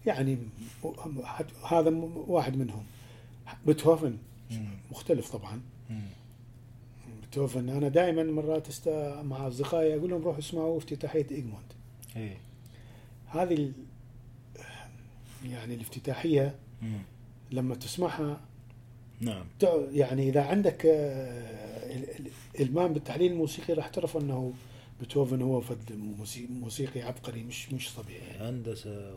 يعني 0.07 0.38
هذا 1.68 1.90
واحد 2.14 2.57
منهم 2.57 2.85
بيتهوفن. 3.66 4.16
مختلف 4.90 5.37
طبعا. 5.37 5.61
بيتهوفن 7.21 7.68
أنا 7.68 7.88
دائما 7.88 8.23
مرات 8.23 8.68
است... 8.68 8.88
مع 9.25 9.49
أصدقائي 9.49 9.94
أقول 9.94 10.11
لهم 10.11 10.23
روحوا 10.23 10.38
اسمعوا 10.38 10.79
افتتاحية 10.79 11.27
ايجمونت 11.31 11.73
إيه 12.16 12.37
هذه 13.29 13.55
ال... 13.55 13.73
يعني 15.44 15.75
الافتتاحية 15.75 16.55
مم. 16.83 16.99
لما 17.51 17.75
تسمعها 17.75 18.41
نعم. 19.21 19.45
يعني 19.93 20.29
إذا 20.29 20.43
عندك 20.43 20.87
آه، 20.87 21.97
ال- 21.97 22.11
ال- 22.27 22.31
إلمام 22.61 22.93
بالتحليل 22.93 23.33
الموسيقي 23.33 23.75
راح 23.75 23.89
تعرف 23.89 24.17
إنه 24.17 24.53
بيتهوفن 25.01 25.43
هو 25.43 25.61
فد 25.61 25.93
موسي- 25.93 26.47
موسيقي 26.51 27.03
عبقري 27.03 27.43
مش 27.43 27.73
مش 27.73 27.95
طبيعي. 27.95 28.37
هندسة 28.41 29.13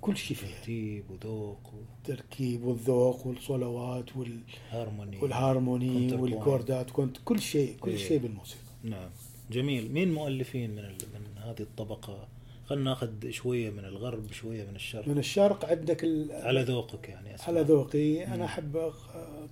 كل 0.00 0.16
شيء 0.16 0.36
فيها. 0.36 0.48
وترتيب 0.50 1.04
وذوق 1.10 1.60
التركيب 1.98 2.64
والذوق 2.64 3.26
والأصوات 3.26 4.16
والهارموني 4.16 5.18
والهارموني. 5.18 6.12
وال 6.14 6.33
chord 6.33 6.80
ات 6.80 6.90
كنت 6.90 7.16
كل 7.24 7.40
شيء 7.40 7.76
كل 7.80 7.90
إيه. 7.90 7.96
شيء 7.96 8.18
بالموسيقى. 8.18 8.60
نعم. 8.84 9.10
جميل. 9.50 9.92
مين 9.92 10.12
مؤلفين 10.14 10.70
من 10.70 10.78
ال... 10.78 10.96
من 11.14 11.38
هذه 11.42 11.60
الطبقة؟ 11.60 12.28
خلينا 12.66 12.84
ناخذ 12.90 13.30
شوية 13.30 13.70
من 13.70 13.84
الغرب 13.84 14.32
شوية 14.32 14.64
من 14.64 14.74
الشرق 14.74 15.08
من 15.08 15.18
الشرق 15.18 15.64
عندك 15.64 16.04
ال... 16.04 16.32
على 16.32 16.62
ذوقك 16.62 17.08
يعني 17.08 17.34
أسمع. 17.34 17.46
على 17.46 17.60
ذوقي. 17.60 18.26
أنا 18.26 18.44
أحب 18.44 18.92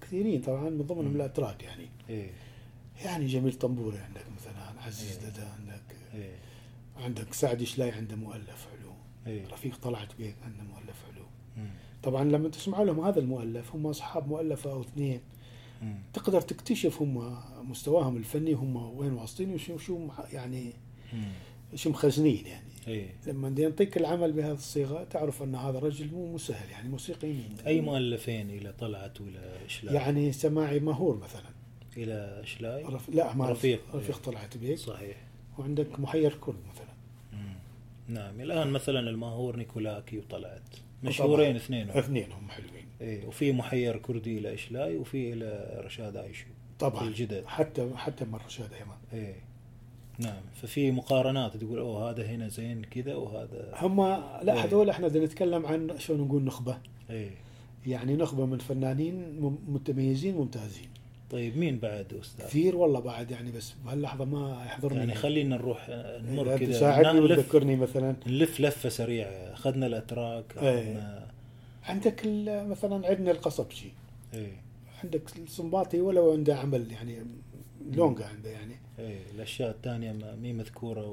كثيرين 0.01 0.41
طبعا 0.41 0.71
من 0.71 0.83
ضمنهم. 0.83 1.17
الأتراك 1.17 1.63
يعني 1.63 1.89
إيه 2.11 2.31
يعني 3.05 3.27
جميل 3.27 3.53
طنبوري 3.53 3.99
عندك 3.99 4.25
مثلا 4.37 4.83
عزيز 4.87 5.19
إيه. 5.19 5.31
دادا 5.31 5.49
عندك 5.49 5.83
إيه 6.15 6.35
عندك 6.97 7.35
سعد 7.35 7.63
شلاي 7.63 7.91
عنده 7.91 8.17
مؤلف 8.17 8.67
حلو 8.71 8.93
إيه 9.27 9.47
رفيق 9.53 9.77
طلعت 9.83 10.15
بيك 10.19 10.37
عنده 10.45 10.63
مؤلف 10.63 10.97
حلو 11.13 11.25
مم. 11.57 11.71
طبعا 12.03 12.25
لما 12.25 12.49
تسمع 12.49 12.83
لهم 12.83 13.01
هذا 13.01 13.21
المؤلف 13.21 13.75
هم 13.75 13.87
أصحاب 13.87 14.29
مؤلفة 14.29 14.73
أو 14.73 14.81
اثنين 14.81 15.21
مم. 15.83 15.99
تقدر 16.13 16.41
تكتشف 16.41 17.03
هم 17.03 17.39
مستواهم 17.71 18.17
الفني 18.17 18.53
هم 18.53 18.77
وين 18.99 19.13
واصلين 19.13 19.55
وشو 19.55 19.79
شو 19.79 20.09
يعني. 20.33 20.73
شو 21.75 21.91
مخزنين 21.91 22.47
يعني 22.47 22.70
إيه. 22.89 23.15
لما 23.27 23.55
يعطيك 23.59 23.97
العمل 23.97 24.33
بهذه 24.33 24.53
الصيغة 24.53 25.05
تعرف 25.05 25.43
أن 25.43 25.55
هذا 25.55 25.79
رجل 25.79 26.11
مو 26.13 26.39
سهل 26.39 26.71
يعني 26.71 26.89
موسيقي 26.89 27.33
مو 27.33 27.43
أي 27.67 27.81
مؤلفين 27.81 28.51
إلى 28.51 28.73
طلعت 28.73 29.21
وإلى 29.21 29.53
إشلاء؟ 29.67 29.95
يعني 29.95 30.33
سماعي 30.33 30.81
مهور 30.81 31.17
مثلا. 31.17 31.51
إلى 31.97 32.41
إشلاء؟ 32.43 32.87
رف... 32.87 33.09
لا 33.09 33.35
ما 33.35 33.51
رفيق. 33.51 33.81
رفيق 33.95 34.19
طلعت 34.19 34.57
بيك. 34.57 34.79
صحيح. 34.79 35.17
وعندك 35.59 36.01
محير 36.01 36.35
كرد 36.41 36.59
مثلا. 36.75 36.95
مم. 37.33 37.55
نعم 38.09 38.41
الآن 38.41 38.71
مثلا 38.71 39.11
الماهور 39.11 39.57
نيكولاكي 39.57 40.19
وطلعت. 40.19 40.77
مشهورين 41.03 41.57
اثنين 41.57 41.91
اثنين 41.91 42.33
هم 42.33 42.49
حلوين. 42.51 42.87
إيه 43.01 43.27
وفي 43.27 43.53
محير 43.53 43.97
كردي 43.99 44.39
إلى 44.39 44.55
اشلاي 44.55 44.97
وفي 44.97 45.33
إلى 45.33 45.81
رشاد 45.85 46.17
عايشي 46.17 46.47
طبعا. 46.79 47.09
الجدد. 47.09 47.45
حتى 47.47 47.91
حتى 47.97 48.25
مر 48.25 48.43
رشاد 48.47 48.73
أيضا. 48.73 48.99
إيه. 49.13 49.50
نعم. 50.21 50.41
ففي 50.63 50.91
مقارنات 50.91 51.57
تقول 51.57 51.79
أوه 51.79 52.11
هذا 52.11 52.27
هنا 52.27 52.49
زين 52.49 52.83
كذا 52.83 53.15
وهذا 53.15 53.73
هم 53.77 54.01
لا 54.43 54.53
إيه. 54.53 54.65
هذول 54.65 54.91
إحنا 54.91 55.09
بدنا 55.09 55.25
نتكلم 55.25 55.67
عن 55.67 55.99
شلون 55.99 56.21
نقول 56.21 56.43
نخبة. 56.43 56.79
إيه. 57.11 57.31
يعني 57.87 58.17
نخبة 58.17 58.47
من 58.47 58.59
فنانين 58.59 59.41
متميزين 59.69 60.37
ممتازين. 60.37 60.89
طيب 61.31 61.57
مين 61.57 61.79
بعد 61.79 62.15
أستاذ؟ 62.21 62.47
كثير 62.47 62.77
والله 62.77 63.01
بعد 63.01 63.31
يعني 63.31 63.53
بس 63.53 63.75
بهاللحظة 63.85 64.25
ما 64.25 64.63
يحضرني. 64.67 64.99
يعني 64.99 65.15
خلينا 65.15 65.57
نروح 65.57 65.91
نمر 66.25 66.57
كذا. 66.57 66.73
تساعدني 66.73 67.21
نلف 67.21 67.39
وتذكرني 67.39 67.77
مثلا. 67.77 68.17
نلف 68.27 68.61
لفة 68.61 68.89
سريعة. 68.89 69.31
أخذنا 69.31 69.87
الأتراك 69.87 70.45
إيه. 70.59 70.93
اخذنا 70.93 71.31
عندك 71.85 72.23
مثلا 72.47 73.09
عندنا 73.09 73.31
القصبجي 73.31 73.93
إيه. 74.35 74.63
عندك 75.05 75.23
السنباطي 75.39 76.01
ولو 76.01 76.33
عنده 76.33 76.57
عمل 76.57 76.93
يعني 76.93 77.19
لونجا 77.93 78.25
عنده 78.25 78.51
يعني. 78.51 78.75
إيه 79.01 79.19
الأشياء 79.35 79.71
الثانية 79.71 80.13
ما 80.13 80.37
مي 80.37 80.53
مذكورة 80.53 81.07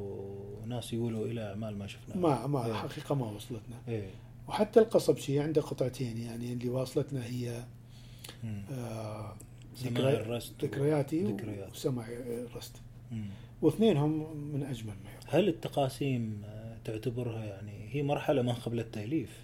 وناس 0.63 0.93
يقولوا 0.93 1.25
إلى 1.25 1.49
أعمال 1.49 1.77
ما 1.77 1.87
شفناها 1.87 2.17
ما 2.17 2.47
ما 2.47 2.65
إيه. 2.65 2.73
حقيقة 2.73 3.15
ما 3.15 3.25
وصلتنا 3.31 3.75
إيه 3.87 4.09
وحتى 4.47 4.79
القصبجي 4.79 5.39
عنده 5.39 5.61
قطعتين 5.61 6.17
يعني 6.17 6.53
اللي 6.53 6.69
واصلتنا 6.69 7.25
هي. 7.25 7.63
آه 8.71 9.35
و- 10.61 10.65
ذكرياتي 10.65 11.23
ذكريات. 11.23 11.71
وسمع 11.71 12.05
الرست. 12.09 12.75
واثنينهم 13.61 14.37
من 14.53 14.63
أجمل 14.63 14.93
ما 15.05 15.11
يكون 15.11 15.27
هل 15.39 15.47
التقاسيم 15.47 16.41
آه، 16.45 16.77
تعتبرها 16.85 17.45
يعني 17.45 17.89
هي 17.91 18.03
مرحلة 18.03 18.41
ما 18.41 18.53
قبل 18.53 18.79
التأليف 18.79 19.41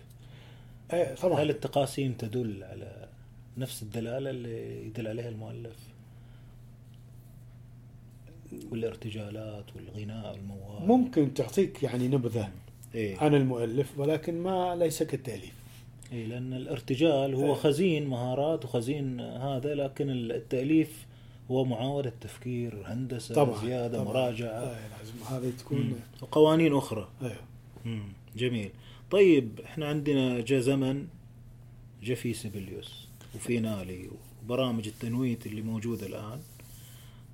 إيه 0.94 1.16
طبعا 1.16 1.40
هل 1.42 1.50
التقاسيم 1.50 2.14
تدل 2.14 2.64
على 2.64 3.08
نفس 3.58 3.84
الدلالة 3.84 4.30
اللي 4.30 4.86
يدل 4.86 5.08
عليها 5.08 5.30
المؤلف 5.30 5.76
والارتجالات 8.72 9.66
والغناء 9.76 10.36
الموال 10.36 10.88
ممكن 10.88 11.34
تعطيك 11.34 11.84
يعني 11.84 12.08
نبذة 12.08 12.50
إيه. 12.96 13.18
عن 13.18 13.36
المؤلف 13.36 14.00
ولكن 14.00 14.42
ما 14.42 14.76
ليس 14.76 15.04
كالتأليف. 15.04 15.54
اي 16.14 16.26
لأن 16.26 16.54
الارتجال 16.54 17.36
هو 17.36 17.46
إيه. 17.46 17.54
خزين 17.54 18.08
مهارات 18.08 18.66
وخزين 18.66 19.20
هذا 19.22 19.76
لكن 19.76 20.10
التأليف 20.10 21.06
هو 21.52 21.66
معاوده 21.66 22.14
تفكير 22.22 22.84
هندسة 22.86 23.36
طبعا 23.36 23.66
زيادة 23.66 24.04
طبعا. 24.04 24.14
مراجعة. 24.14 24.50
آه 24.50 24.88
لازم. 24.98 25.14
هذه. 25.30 25.54
تكون 25.60 26.00
وقوانين 26.22 26.74
أخرى. 26.76 27.10
أيوه. 27.22 28.04
جميل. 28.36 28.70
طيب 29.12 29.60
إحنا 29.66 29.86
عندنا 29.88 30.42
جاء 30.42 30.60
زمن 30.60 31.08
جاء 32.04 32.16
في 32.16 32.34
سيبليوس 32.34 33.08
وفي 33.36 33.60
نالي 33.60 34.10
وبرامج 34.44 34.88
التنويت 34.88 35.46
اللي 35.46 35.62
موجودة 35.62 36.08
الآن. 36.08 36.40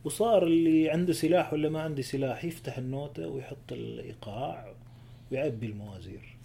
وصار 0.03 0.47
اللي 0.47 0.89
عنده 0.89 1.13
سلاح 1.13 1.53
ولا 1.53 1.69
ما 1.69 1.81
عنده 1.81 2.01
سلاح 2.01 2.45
يفتح 2.45 2.77
النوتة 2.77 3.27
ويحط 3.27 3.71
الإيقاع 3.71 4.73
ويعبي 5.31 5.65
الموازير. 5.65 6.37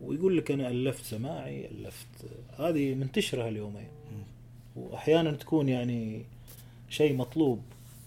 ويقول 0.00 0.36
لك 0.36 0.50
أنا 0.50 0.68
ألفت 0.68 1.04
سماعي 1.04 1.66
ألفت 1.66 2.06
هذه 2.58 2.94
منتشرة 2.94 3.48
اليومين 3.48 3.88
وأحيانا 4.76 5.32
تكون 5.32 5.68
يعني 5.68 6.24
شيء 6.88 7.16
مطلوب 7.16 7.62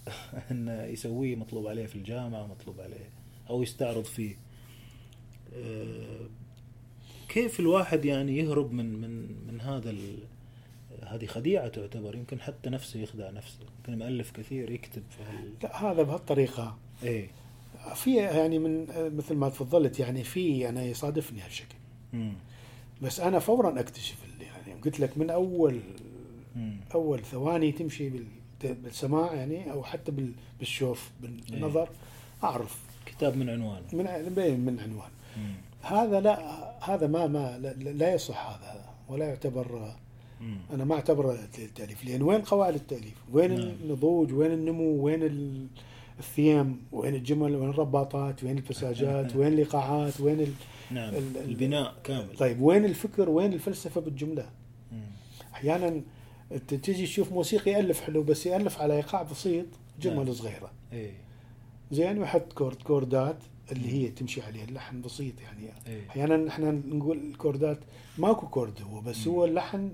انه 0.50 0.84
يسويه 0.84 1.36
مطلوب 1.36 1.66
عليه 1.66 1.86
في 1.86 1.96
الجامعة 1.96 2.46
مطلوب 2.46 2.80
عليه 2.80 3.08
أو 3.50 3.62
يستعرض 3.62 4.04
فيه. 4.04 4.36
آه، 5.56 6.28
كيف 7.28 7.60
الواحد 7.60 8.04
يعني 8.04 8.38
يهرب 8.38 8.72
من 8.72 9.00
من 9.00 9.26
من 9.46 9.60
هذا 9.60 9.90
ال... 9.90 10.18
هذه 11.06 11.26
خديعة 11.26 11.68
تعتبر 11.68 12.14
يمكن 12.16 12.40
حتى 12.40 12.70
نفسه 12.70 13.00
يخدع 13.00 13.30
نفسه 13.30 13.58
يمكن 13.78 13.98
مؤلف 14.04 14.30
كثير 14.30 14.70
يكتب 14.70 15.02
في 15.10 15.22
هال... 15.22 15.52
لا 15.62 15.84
هذا 15.90 16.02
بهالطريقة. 16.02 16.76
إيه. 17.02 17.28
في 17.94 18.16
يعني 18.16 18.58
من 18.58 18.86
مثل 19.16 19.34
ما 19.34 19.48
تفضلت 19.48 20.00
يعني 20.00 20.24
في 20.24 20.68
أنا 20.68 20.82
يصادفني 20.82 21.40
هالشكل. 21.40 21.74
مم. 22.12 22.32
بس 23.02 23.20
أنا 23.20 23.38
فورا 23.38 23.80
أكتشف 23.80 24.16
اللي 24.24 24.44
يعني 24.44 24.80
قلت 24.80 25.00
لك 25.00 25.18
من 25.18 25.30
أول 25.30 25.80
مم. 26.56 26.76
أول 26.94 27.22
ثواني 27.24 27.72
تمشي 27.72 28.08
بال- 28.10 28.24
بالسماع 28.62 29.32
يعني 29.34 29.72
أو 29.72 29.84
حتى 29.84 30.12
بال- 30.12 30.32
بالشوف 30.58 31.10
بالنظر 31.20 31.88
أعرف. 32.44 32.78
كتاب 33.06 33.36
من 33.36 33.50
عنوان 33.50 33.82
من 33.92 34.04
من 34.36 34.60
من 34.60 34.80
عنوان 34.80 35.10
مم. 35.36 35.54
هذا 35.82 36.20
لا 36.20 36.38
هذا 36.94 37.06
ما 37.06 37.26
ما 37.26 37.58
لا, 37.58 37.72
لا 37.72 38.14
يصح 38.14 38.46
هذا 38.48 38.84
ولا 39.08 39.28
يعتبر 39.28 39.94
مم. 40.40 40.56
أنا 40.72 40.84
ما 40.84 40.94
اعتبره 40.94 41.38
التأليف 41.58 42.04
لأن 42.04 42.22
وين 42.22 42.40
قواعد 42.40 42.74
التأليف؟ 42.74 43.14
وين 43.32 43.50
نعم. 43.54 43.68
النضوج؟ 43.84 44.32
وين 44.32 44.52
النمو؟ 44.52 45.04
وين 45.04 45.22
ال- 45.22 45.66
الثيم؟ 46.18 46.82
وين 46.92 47.14
الجمل؟ 47.14 47.56
وين 47.56 47.70
الرباطات؟ 47.70 48.44
وين 48.44 48.56
البساجات؟ 48.56 49.32
وين 49.36 49.52
الإيقاعات؟ 49.52 50.20
وين 50.20 50.40
ال... 50.40 50.52
نعم 50.90 51.08
ال- 51.08 51.16
ال- 51.36 51.36
البناء 51.48 51.94
كامل 52.04 52.36
طيب 52.36 52.60
وين 52.60 52.84
الفكر؟ 52.84 53.30
وين 53.30 53.52
الفلسفة 53.52 54.00
بالجملة؟ 54.00 54.46
مم. 54.92 54.98
أحيانا 55.54 56.00
تجي 56.68 57.06
تشوف 57.06 57.32
موسيقي 57.32 57.70
يألف 57.70 58.00
حلو 58.00 58.22
بس 58.22 58.46
يألف 58.46 58.80
على 58.80 58.96
إيقاع 58.96 59.22
بسيط 59.22 59.66
جمل 60.00 60.16
نعم. 60.16 60.32
صغيرة 60.32 60.70
إيه 60.92 61.10
زين 61.92 62.18
ويحط 62.18 62.52
chord 62.52 62.82
chord 62.82 63.27
ات 63.27 63.36
اللي 63.72 63.88
هي 63.92 64.08
تمشي 64.08 64.42
عليه 64.42 64.64
اللحن 64.64 65.00
بسيط 65.00 65.34
يعني 65.40 65.68
إيه 65.86 66.08
أحيانا 66.10 66.48
إحنا 66.48 66.70
نقول 66.70 67.18
ال 67.18 67.27
chord 67.27 67.69
ات 67.69 67.78
ماكو 68.18 68.46
chord 68.48 68.82
هو 68.82 69.00
بس 69.00 69.26
مم. 69.26 69.34
هو 69.34 69.44
اللحن 69.44 69.92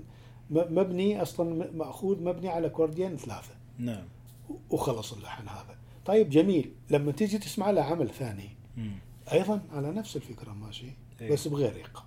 مبني 0.51 1.21
أصلا 1.21 1.71
مأخوذ 1.73 2.23
مبني 2.23 2.49
على 2.49 2.69
chord 2.69 3.03
ين 3.03 3.17
ثلاثة 3.17 3.55
نعم 3.77 4.03
وخلص 4.69 5.13
اللحن 5.13 5.47
هذا 5.47 5.75
طيب 6.05 6.29
جميل 6.29 6.71
لما 6.89 7.11
تيجي 7.11 7.37
تسمع 7.37 7.71
له 7.71 7.81
عمل 7.81 8.09
ثاني 8.09 8.49
مم. 8.77 8.95
أيضا 9.31 9.61
على 9.73 9.91
نفس 9.91 10.15
الفكرة 10.15 10.51
ماشي 10.51 10.87
إيه. 11.21 11.31
بس 11.31 11.47
بغير 11.47 11.75
إيقاع. 11.75 12.03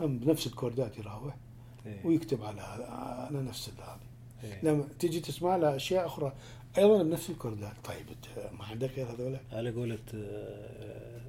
هم 0.00 0.18
بنفس 0.18 0.46
الكوردات 0.46 0.98
يراوح 0.98 1.36
إيه. 1.86 2.06
ويكتب 2.06 2.44
على 2.44 2.60
على 2.60 3.42
نفس 3.42 3.68
هذه 3.68 3.98
إيه. 4.44 4.60
لما 4.64 4.84
تيجي 4.98 5.20
تسمع 5.20 5.56
له 5.56 5.76
أشياء 5.76 6.06
أخرى 6.06 6.32
أيضا 6.78 7.02
بنفس 7.02 7.30
الكوردات 7.30 7.72
طيب 7.84 8.06
ما 8.58 8.64
عندك 8.64 8.90
غير 8.90 9.10
هذول 9.10 9.36
على 9.52 9.70
قولة 9.70 9.98
آه، 10.14 11.20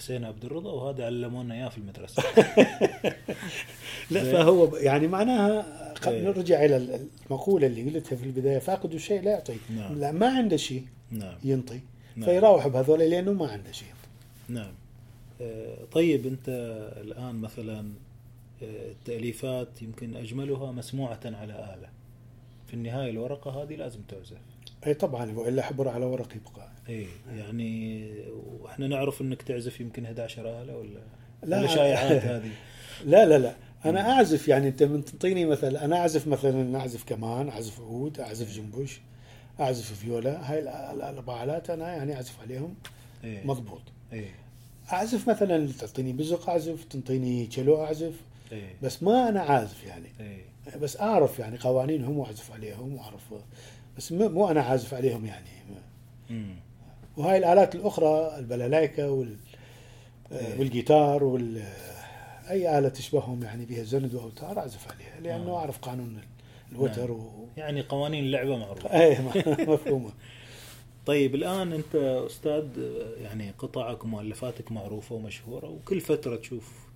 حسين 0.00 0.24
عبد 0.24 0.44
الرضا 0.44 0.72
وهذا 0.72 1.06
علمونا 1.06 1.54
إياه 1.54 1.68
في 1.68 1.78
المدرسة 1.78 2.22
لا. 4.10 4.24
فهو 4.32 4.76
يعني 4.76 5.08
معناها 5.08 5.66
إيه. 6.06 6.22
نرجع 6.22 6.64
إلى 6.64 7.00
المقولة 7.30 7.66
اللي 7.66 7.90
قلتها 7.90 8.16
في 8.16 8.24
البداية 8.24 8.58
فاقد 8.58 8.94
الشيء 8.94 9.22
لا 9.22 9.30
يعطي 9.30 9.56
نعم. 9.76 9.98
لا 9.98 10.12
ما 10.12 10.26
عنده 10.26 10.56
شيء 10.56 10.86
نعم 11.10 11.34
ينطي 11.44 11.80
نعم. 12.16 12.28
فيراوح 12.28 12.68
بهذول 12.68 12.98
لأنه 12.98 13.32
ما 13.32 13.48
عنده 13.48 13.72
شيء 13.72 13.88
نعم 14.48 14.72
آه، 15.40 15.84
طيب 15.92 16.26
أنت 16.26 16.48
الآن 16.96 17.34
مثلا 17.34 17.78
آه، 18.62 18.90
التأليفات 18.90 19.82
يمكن 19.82 20.16
أجملها 20.16 20.72
مسموعة 20.72 21.20
على 21.24 21.52
آلة 21.52 21.88
في 22.66 22.74
النهاية 22.74 23.10
الورقة 23.10 23.62
هذه 23.62 23.76
لازم 23.76 24.00
تعزف 24.08 24.49
اي 24.86 24.94
طبعا 24.94 25.32
وإلا 25.32 25.62
حبر 25.62 25.88
على 25.88 26.04
ورق 26.04 26.28
يبقى. 26.36 26.68
اي 26.88 27.06
يعني 27.36 28.10
وإحنا 28.60 28.86
نعرف 28.88 29.20
إنك 29.20 29.42
تعزف 29.42 29.80
يمكن 29.80 30.04
11 30.04 30.62
آلة 30.62 30.76
ولا 30.76 30.98
لا. 31.42 31.58
ولا 31.58 31.66
شائعات 31.66 32.22
هذه. 32.32 32.50
لا 33.04 33.26
لا 33.26 33.38
لا. 33.38 33.54
أنا 33.84 34.12
أعزف 34.12 34.48
يعني 34.48 34.68
أنت 34.68 34.82
من 34.82 35.04
تعطيني 35.04 35.44
مثلا 35.44 35.84
أنا 35.84 35.96
أعزف 35.96 36.26
مثلا 36.26 36.78
أعزف 36.78 37.04
كمان 37.04 37.48
أعزف 37.48 37.80
عود 37.80 38.20
أعزف 38.20 38.52
جنبوش 38.56 39.00
أعزف 39.60 39.92
فيولا. 39.92 40.52
هاي 40.52 40.58
الأربع 40.92 41.44
آلات 41.44 41.70
أنا 41.70 41.96
يعني 41.96 42.14
أعزف 42.16 42.40
عليهم 42.42 42.74
اي 43.24 43.44
مضبوط. 43.44 43.82
اي 44.12 44.24
أعزف 44.92 45.28
مثلا 45.28 45.72
تعطيني 45.80 46.12
بزق 46.12 46.50
أعزف 46.50 46.84
تنطيني 46.84 47.46
تشيلو 47.46 47.84
أعزف 47.84 48.12
اي 48.52 48.62
بس 48.82 49.02
ما 49.02 49.28
أنا 49.28 49.40
عازف 49.40 49.84
يعني. 49.84 50.08
اي 50.20 50.44
بس 50.78 51.00
أعرف 51.00 51.38
يعني 51.38 51.58
قوانينهم 51.58 52.18
وأعزف 52.18 52.52
عليهم 52.52 52.94
وأعرف 52.94 53.22
بس 53.96 54.12
مو 54.12 54.50
أنا 54.50 54.62
عازف 54.62 54.94
عليهم 54.94 55.26
يعني 55.26 55.50
أمم. 56.30 56.56
وهاي 57.16 57.38
الآلات 57.38 57.74
الأخرى 57.74 58.38
البلالايكا 58.38 59.06
وال 59.06 59.36
إيه. 60.32 60.58
والجيتار 60.58 61.24
وال 61.24 61.62
أي 62.50 62.78
آلة 62.78 62.88
تشبههم 62.88 63.42
يعني 63.42 63.64
بها 63.64 63.82
زند 63.82 64.14
وأوتار 64.14 64.58
أعزف 64.58 64.92
عليها 64.92 65.20
لأنه 65.20 65.50
آه. 65.50 65.56
أعرف 65.56 65.78
قانون 65.78 66.20
الوتر 66.72 67.06
نعم. 67.06 67.10
و... 67.10 67.48
يعني 67.56 67.82
قوانين 67.82 68.24
اللعبة 68.24 68.56
معروفة 68.56 68.88
اي 69.00 69.18
مفهومة 69.66 70.10
طيب 71.06 71.34
الآن 71.34 71.72
أنت 71.72 71.94
أستاذ 72.26 72.66
يعني 73.20 73.50
قطعك 73.58 74.04
ومؤلفاتك 74.04 74.72
معروفة 74.72 75.14
ومشهورة 75.14 75.68
وكل 75.68 76.00
فترة 76.00 76.36
تشوف 76.36 76.90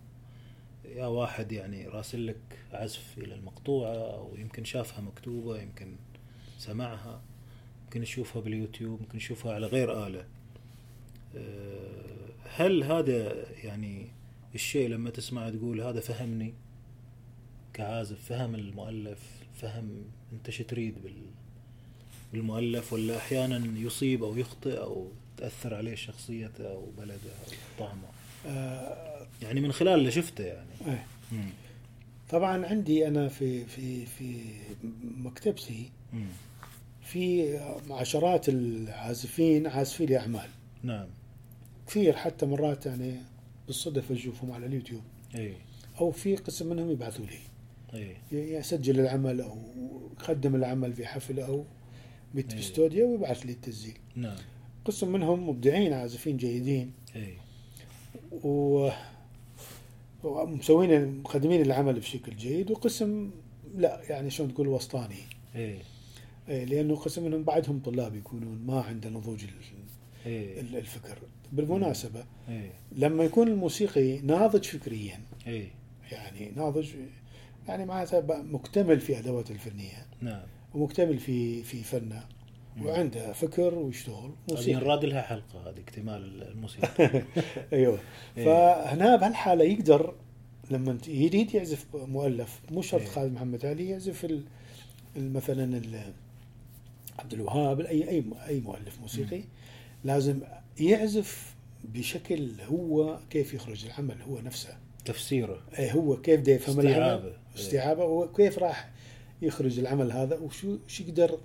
يا 0.97 1.07
واحد 1.07 1.53
يعني 1.53 1.89
راسل 1.89 2.27
لك 2.27 2.37
عزف 2.73 3.19
إلى 3.19 3.35
المقطوعة 3.35 3.95
أو 3.95 4.37
يمكن 4.37 4.65
شافها 4.65 5.01
مكتوبة 5.01 5.61
يمكن 5.61 5.97
سمعها 6.59 7.21
يمكن 7.85 8.03
يشوفها 8.03 8.43
باليوتيوب 8.43 9.01
يمكن 9.01 9.19
يشوفها 9.19 9.55
على 9.55 9.67
غير 9.67 10.07
آلة 10.07 10.25
أه، 11.37 12.15
هل 12.57 12.85
هذا 12.85 13.35
يعني 13.65 14.07
الشيء 14.55 14.89
لما 14.89 15.11
تسمع 15.11 15.51
تقول 15.51 15.81
هذا 15.81 16.01
فهمني 16.01 16.55
كعازف 17.75 18.25
فهم 18.25 18.55
المؤلف 18.55 19.19
فهم 19.61 20.05
أنت 20.33 20.51
شو 20.51 20.65
تريد 20.65 21.03
بال 21.03 21.13
بالمؤلف 22.33 22.93
ولا 22.93 23.17
أحيانا 23.17 23.81
يصيب 23.81 24.25
أو 24.25 24.37
يخطئ 24.37 24.81
أو 24.81 25.09
تأثر 25.37 25.75
عليه 25.75 25.95
شخصيته 25.95 26.71
أو 26.71 26.87
بلده 26.99 27.15
أو 27.15 27.53
طعمه 27.79 28.09
آه 28.47 29.27
يعني 29.43 29.61
من 29.61 29.73
خلال 29.73 29.99
اللي 29.99 30.11
شفته 30.11 30.45
يعني. 30.45 30.99
مم. 31.33 31.51
طبعا 32.31 32.67
عندي 32.67 33.09
أنا 33.09 33.29
في 33.29 33.65
في 33.65 34.07
في 34.07 34.41
مكتبتي. 35.05 35.91
في 37.03 37.57
عشرات 37.91 38.49
العازفين 38.49 39.67
عازفين 39.67 40.09
لي 40.09 40.19
اعمال 40.19 40.49
نعم. 40.83 41.07
كثير 41.87 42.13
حتى 42.17 42.47
مرات 42.47 42.87
يعني 42.87 43.15
بالصدفه 43.67 44.15
أشوفهم 44.15 44.53
على 44.53 44.67
اليوتيوب. 44.67 45.03
إي. 45.35 45.55
أو 46.01 46.11
في 46.11 46.37
قسم 46.37 46.67
منهم 46.71 46.91
يبعثوا 46.91 47.27
لي. 47.27 47.39
إي. 48.01 48.17
يسجل 48.33 49.01
العمل 49.01 49.41
أو 49.41 49.59
يقدم 50.21 50.55
العمل 50.55 50.93
في 50.93 51.07
حفل 51.07 51.41
أو 51.41 51.65
بت- 52.35 52.51
إيه. 52.53 52.57
باستوديو 52.61 53.11
ويبعث 53.11 53.47
لي 53.47 53.53
التسجيل. 53.53 53.99
نعم. 54.17 54.37
قسم 54.85 55.13
منهم 55.13 55.49
مبدعين 55.49 55.93
عازفين 55.93 56.37
جيدين. 56.37 56.93
إي. 57.17 57.35
و 58.33 58.91
ومسوين 60.25 61.19
مقدمين 61.19 61.63
العمل 61.63 62.01
بشكل 62.01 62.37
جيد. 62.37 62.71
وقسم 62.71 63.31
لا 63.77 64.01
يعني 64.09 64.31
شلون 64.31 64.55
تقول 64.55 64.69
وسطاني. 64.69 65.15
إي. 65.15 65.61
إيه، 65.61 65.79
لأنه 66.49 66.97
قسم 66.97 67.25
منهم 67.25 67.43
بعدهم 67.43 67.81
طلاب 67.81 68.15
يكونون 68.15 68.63
ما 68.67 68.81
عنده 68.81 69.11
نضوج 69.11 69.45
ال- 70.27 70.77
الفكر. 70.77 71.19
بالمناسبة 71.53 72.25
اي 72.49 72.71
لما 72.93 73.25
يكون 73.25 73.49
الموسيقي 73.49 74.19
ناضج 74.19 74.65
فكريا 74.65 75.21
اي 75.47 75.69
يعني 76.13 76.51
ناضج 76.57 76.89
يعني 77.69 77.85
معناته 77.85 78.21
مكتمل 78.43 79.01
في 79.01 79.19
ادواته 79.19 79.53
الفنية 79.53 80.07
نعم. 80.21 80.43
ومكتمل 80.75 81.19
في 81.19 81.63
في 81.63 81.83
فنه 81.83 82.25
مم. 82.77 82.87
وعنده 82.87 83.33
فكر 83.33 83.75
ويشتغل 83.75 84.31
موسيقى 84.51 84.81
نراد 84.81 85.05
لها 85.05 85.23
حلقة 85.23 85.71
هذه 85.71 85.79
اكتمال 85.81 86.43
الموسيقى. 86.43 87.23
أيوه. 87.73 87.99
إيه. 88.37 88.45
فهنا 88.45 89.17
بهالحالة 89.17 89.65
يقدر 89.65 90.15
لما 90.71 90.99
يريد 91.09 91.55
يعزف 91.55 91.87
مؤلف 91.95 92.61
مو 92.71 92.83
شرط 92.83 93.01
إيه. 93.01 93.09
خالد 93.09 93.33
محمد 93.33 93.67
علي 93.67 93.89
يعزف 93.89 94.43
مثلا 95.17 95.77
عبد 97.19 97.33
الوهاب 97.33 97.81
أي 97.81 98.09
اي 98.09 98.25
أي 98.49 98.61
مؤلف 98.61 99.01
موسيقي 99.01 99.43
لازم 100.05 100.41
يعزف 100.81 101.55
بشكل 101.85 102.49
هو 102.61 103.19
كيف 103.31 103.55
يخرج 103.55 103.85
العمل 103.87 104.23
هو 104.23 104.41
نفسه 104.41 104.77
تفسيره 105.05 105.61
اي 105.79 105.93
هو 105.93 106.17
كيف 106.17 106.41
دا 106.41 106.53
يفهم 106.53 106.79
استيعابه. 106.79 107.15
العمل 107.17 107.33
استيعابه 107.57 108.05
وكيف 108.05 108.59
راح 108.59 108.91
يخرج 109.43 109.79
العمل 109.79 110.13
هذا 110.13 110.37
وشو 110.39 110.77
شو 110.89 111.03
يقدر 111.05 111.39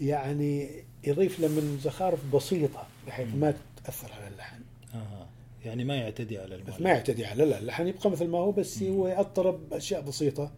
يعني 0.00 0.68
يضيف 1.04 1.40
له 1.40 1.48
من 1.48 1.78
زخارف 1.82 2.34
بسيطة 2.34 2.86
بحيث. 3.06 3.34
ما 3.34 3.54
تأثر 3.84 4.12
على 4.12 4.28
اللحن 4.28 4.60
أها 4.94 5.26
يعني 5.64 5.84
ما 5.84 5.96
يعتدي 5.96 6.38
على 6.38 6.54
المؤلف 6.54 6.80
ما 6.80 6.90
يعتدي 6.90 7.26
على 7.26 7.44
لا 7.44 7.58
اللحن 7.58 7.86
يبقى 7.86 8.10
مثل 8.10 8.26
ما 8.26 8.38
هو 8.38 8.52
بس 8.52 8.82
مم. 8.82 8.92
هو 8.92 9.08
يأطرب 9.08 9.68
بأشياء 9.70 10.00
بسيطة 10.00 10.52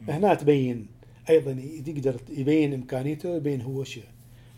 مم. 0.00 0.10
هنا 0.10 0.34
تبين 0.34 0.86
أيضا 1.30 1.50
يقدر 1.86 2.20
يبين 2.28 2.74
إمكانيته 2.74 3.36
يبين 3.36 3.60
هو 3.62 3.84
شو 3.84 4.00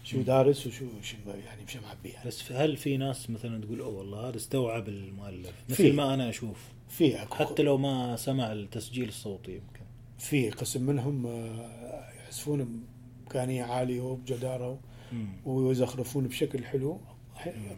شو. 0.05 0.23
دارس 0.23 0.67
وشو 0.67 0.87
شو 1.03 1.17
يعني 1.27 1.65
مش 1.67 1.77
معبيها 1.77 2.23
بس 2.27 2.53
هل 2.53 2.77
في 2.77 2.97
ناس 2.97 3.31
مثلا 3.31 3.61
تقول 3.65 3.81
أوه 3.81 3.99
والله 3.99 4.29
هذا 4.29 4.37
استوعب 4.37 4.89
المؤلف. 4.89 5.53
مثل 5.69 5.93
ما 5.93 6.15
أنا 6.15 6.29
أشوف. 6.29 6.69
في. 6.89 7.17
حتى 7.19 7.63
لو 7.63 7.79
ما 7.79 8.17
سمع 8.17 8.53
التسجيل 8.53 9.09
الصوتي 9.09 9.53
يمكن. 9.53 9.85
في 10.19 10.51
قسم 10.51 10.83
منهم 10.83 11.27
آه، 11.27 12.11
يعزفون 12.25 12.83
بامكانيه 13.25 13.63
عالية 13.63 14.01
وبجدارة. 14.01 14.81
ويزخرفون 15.45 16.27
بشكل 16.27 16.65
حلو. 16.65 17.01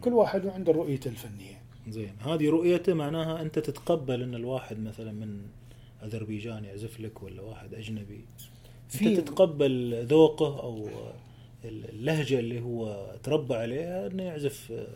كل 0.01 0.13
واحد 0.13 0.47
عنده 0.47 0.73
رؤيته 0.73 1.09
الفنية. 1.09 1.63
زين. 1.89 2.13
هذه 2.21 2.49
رؤيته 2.51 2.95
معناها 2.95 3.43
أنت 3.43 3.59
تتقبل 3.59 4.23
إن 4.23 4.35
الواحد 4.35 4.79
مثلا 4.81 5.13
من 5.13 5.43
أذربيجان 6.03 6.65
يعزف 6.65 7.01
لك 7.01 7.23
ولا 7.23 7.43
واحد 7.43 7.75
أجنبي؟ 7.75 8.25
في- 8.89 9.07
انت 9.07 9.21
تتقبل 9.21 10.05
ذوقه 10.07 10.61
أو 10.63 10.89
اللهجة 11.65 12.39
اللي 12.39 12.61
هو 12.61 13.07
تربى 13.23 13.55
عليها 13.55 14.07
إنه 14.07 14.23
يعزف 14.23 14.73
آه، 14.73 14.87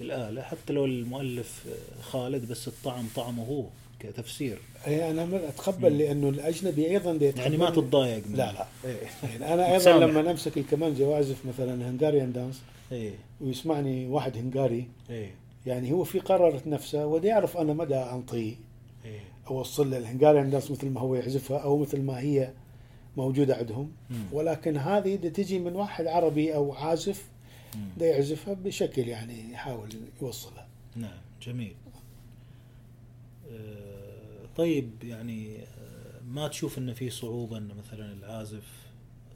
الآلة. 0.00 0.42
حتى 0.42 0.72
لو 0.72 0.84
المؤلف 0.84 1.64
آه، 1.68 2.02
خالد 2.02 2.48
بس 2.50 2.68
الطعم 2.68 3.04
طعمه 3.16 3.44
هو 3.44 3.64
كتفسير. 4.00 4.58
أي 4.86 5.10
أنا 5.10 5.48
أتقبل 5.48 5.90
مم. 5.92 5.98
لأنه 5.98 6.28
الأجنبي 6.28 6.90
أيضا 6.90 7.16
دي 7.16 7.24
يعني 7.36 7.56
ما 7.56 7.70
تتضايق 7.70 8.22
لا 8.30 8.52
لا. 8.52 8.66
إيه 8.84 8.96
يعني 9.22 9.54
أنا 9.54 9.72
أيضا. 9.74 9.98
لما 9.98 10.30
أمسك 10.30 10.58
الكمانجه 10.58 11.02
واعزف 11.04 11.46
مثلا 11.46 11.90
هنغاريان 11.90 12.32
دانس 12.32 12.62
إيه. 12.92 13.12
ويسمعني 13.40 14.06
واحد 14.06 14.36
هنغاري 14.36 14.86
إيه. 15.10 15.30
يعني 15.66 15.92
هو 15.92 16.04
في 16.04 16.18
قررت 16.18 16.66
نفسه 16.66 17.06
ودي 17.06 17.26
يعرف 17.28 17.56
أنا 17.56 17.72
مدى 17.72 17.94
أنطيه. 17.96 18.54
إيه. 19.04 19.20
أوصل 19.50 19.90
له 19.90 19.98
الهنغاريان 19.98 20.50
دانس 20.50 20.70
مثل 20.70 20.88
ما 20.90 21.00
هو 21.00 21.14
يعزفها 21.14 21.58
أو 21.58 21.78
مثل 21.78 22.02
ما 22.02 22.20
هي 22.20 22.50
موجودة 23.16 23.56
عندهم. 23.56 23.92
ولكن 24.32 24.76
هذه 24.76 25.16
تجي 25.16 25.58
من 25.58 25.72
واحد 25.76 26.06
عربي 26.06 26.54
أو 26.54 26.72
عازف. 26.72 27.28
ده 27.98 28.06
يعزفها 28.06 28.54
بشكل 28.54 29.08
يعني 29.08 29.52
يحاول 29.52 29.88
يوصلها. 30.22 30.68
نعم 30.96 31.18
جميل. 31.42 31.74
آه، 33.50 34.46
طيب 34.56 34.90
يعني 35.04 35.58
آه، 35.58 36.20
ما 36.26 36.48
تشوف 36.48 36.78
إن 36.78 36.94
في 36.94 37.10
صعوبة 37.10 37.58
إن 37.58 37.68
مثلا 37.78 38.12
العازف 38.12 38.86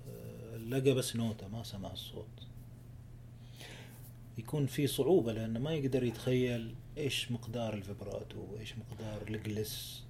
آه، 0.09 0.57
لقى 0.57 0.94
بس 0.94 1.16
نوتة 1.16 1.48
ما 1.48 1.62
سمع 1.62 1.92
الصوت؟ 1.92 2.26
يكون 4.38 4.66
في 4.66 4.86
صعوبة 4.86 5.32
لأنه 5.32 5.61
ما 5.61 5.72
يقدر 5.72 6.05
يتخيل 6.05 6.74
إيش 6.98 7.32
مقدار 7.32 7.74
الفبراتو 7.74 8.38
وايش 8.52 8.74
مقدار 8.78 9.22
الجلس. 9.28 10.02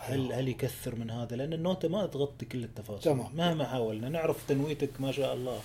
هل. 0.00 0.32
هل 0.32 0.48
يكثر 0.48 0.94
من 0.94 1.10
هذا 1.10 1.36
لأن 1.36 1.52
النوتة 1.52 1.88
ما 1.88 2.06
تغطي 2.06 2.46
كل 2.46 2.64
التفاصيل 2.64 3.12
تمام. 3.12 3.36
مهما 3.36 3.64
حاولنا 3.66 4.08
نعرف 4.08 4.46
تنويتك 4.48 5.00
ما 5.00 5.12
شاء 5.12 5.34
الله 5.34 5.60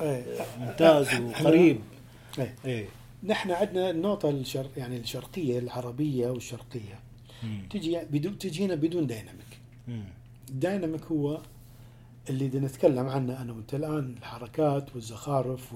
أي. 0.00 0.24
ممتاز 0.58 1.20
وقريب 1.20 1.80
أي. 2.38 2.54
إيه 2.64 2.88
نحن 3.22 3.50
عندنا 3.50 3.90
النوتة 3.90 4.30
الشر 4.30 4.66
يعني 4.76 4.96
الشرقية 4.96 5.58
العربية 5.58 6.30
والشرقية 6.30 7.00
مم. 7.42 7.62
تجي 7.70 7.98
بدون 8.10 8.38
تجينا 8.38 8.74
بدون 8.74 9.06
ديناميك 9.06 9.58
مم. 9.88 10.04
الديناميك 10.50 11.04
هو 11.04 11.40
اللي 12.30 12.48
بدنا 12.48 12.66
نتكلم 12.66 13.08
عنه 13.08 13.42
أنا 13.42 13.52
وأنت 13.52 13.74
الآن 13.74 14.14
الحركات 14.18 14.94
والزخارف 14.94 15.74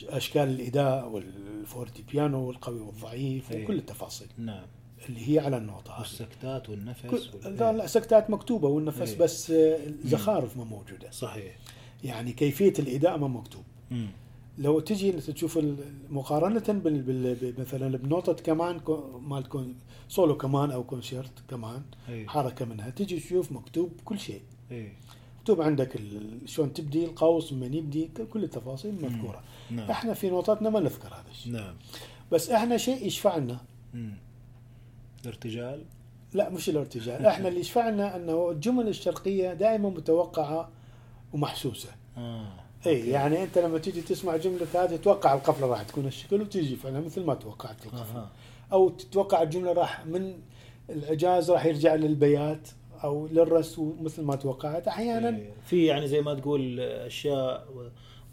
والأشكال 0.00 0.42
الإداء 0.48 1.08
والفورتي 1.08 2.04
بيانو 2.12 2.48
والقوي 2.48 2.80
والضعيف 2.80 3.52
إيه. 3.52 3.64
وكل 3.64 3.78
التفاصيل 3.78 4.28
نعم 4.38 4.66
اللي 5.08 5.34
هي 5.34 5.38
على 5.38 5.56
النوتة 5.56 5.92
هذه. 5.92 5.98
والسكتات 6.00 6.68
والنفس 6.70 7.04
وال- 7.44 7.56
لا 7.56 7.72
لا 7.72 7.86
سكتات 7.86 8.30
مكتوبة 8.30 8.68
والنفس 8.68 9.10
إيه. 9.12 9.18
بس 9.18 9.50
آه، 9.50 9.86
الزخارف 9.86 10.56
ما 10.56 10.64
موجودة. 10.64 11.10
صحيح. 11.10 11.56
يعني 12.04 12.32
كيفية 12.32 12.72
الإداء 12.78 13.16
ما 13.18 13.28
مكتوب. 13.28 13.62
مم. 13.90 14.06
لو 14.58 14.80
تجي 14.80 15.12
تشوف 15.12 15.58
مقارنة 16.10 16.62
بال 16.68 17.02
بال 17.02 17.54
مثلا 17.60 17.96
بنوتة 17.98 18.32
كمان 18.32 18.80
مال 19.20 19.48
كون 19.48 19.74
سولو 20.08 20.36
كمان 20.36 20.70
أو 20.70 20.84
كونشيرتو 20.84 21.32
كمان 21.50 21.82
اي 22.08 22.28
حركة 22.28 22.64
منها 22.64 22.90
تجي 22.90 23.20
تشوف 23.20 23.52
مكتوب 23.52 23.92
كل 24.04 24.18
شيء. 24.18 24.42
اي 24.72 24.92
مكتوب 25.40 25.60
عندك 25.62 25.96
ال- 25.96 26.40
شلون 26.48 26.72
تبدي 26.72 27.04
القوس 27.04 27.52
من 27.52 27.74
يبدي 27.74 28.10
كل 28.32 28.44
التفاصيل 28.44 28.94
مذكورة. 29.02 29.42
نعم. 29.70 29.90
إحنا 29.90 30.14
في 30.14 30.30
نوتاتنا 30.30 30.70
ما 30.70 30.80
نذكر 30.80 31.08
هذا 31.08 31.24
الشيء. 31.30 31.52
نعم. 31.52 31.74
بس 32.32 32.50
إحنا 32.50 32.76
شيء 32.76 33.06
يشفعنا. 33.06 33.60
مم. 33.94 34.14
الارتجال؟ 35.26 35.84
لا 36.32 36.50
مش 36.50 36.68
الارتجال. 36.68 37.26
إحنا 37.26 37.48
اللي 37.48 37.60
يشفعنا 37.60 38.16
أنه 38.16 38.50
الجمل 38.50 38.88
الشرقية 38.88 39.54
دائما 39.54 39.88
متوقعة 39.88 40.70
ومحسوسة. 41.32 41.88
آه 42.16 42.64
اي 42.86 43.08
يعني 43.08 43.42
أنت 43.42 43.58
لما 43.58 43.78
تيجي 43.78 44.00
تسمع 44.00 44.36
جملة 44.36 44.66
هذه 44.74 44.96
تتوقع 44.96 45.34
القفلة 45.34 45.66
راح 45.66 45.82
تكون 45.82 46.06
الشكل 46.06 46.40
وتجي 46.42 46.76
فعلا 46.76 47.00
مثل 47.00 47.24
ما 47.24 47.34
توقعت 47.34 47.86
القفلة. 47.86 48.20
أها. 48.20 48.30
أو 48.72 48.88
تتوقع 48.88 49.42
الجملة 49.42 49.72
راح 49.72 50.06
من 50.06 50.34
الإعجاز 50.90 51.50
راح 51.50 51.64
يرجع 51.64 51.94
للبيات 51.94 52.68
أو 53.04 53.26
للرسم 53.26 53.96
مثل 54.00 54.22
ما 54.22 54.36
توقعت. 54.36 54.88
أحيانا 54.88 55.28
إيه. 55.28 55.50
في 55.66 55.86
يعني 55.86 56.08
زي 56.08 56.20
ما 56.20 56.34
تقول 56.34 56.80
أشياء 56.80 57.66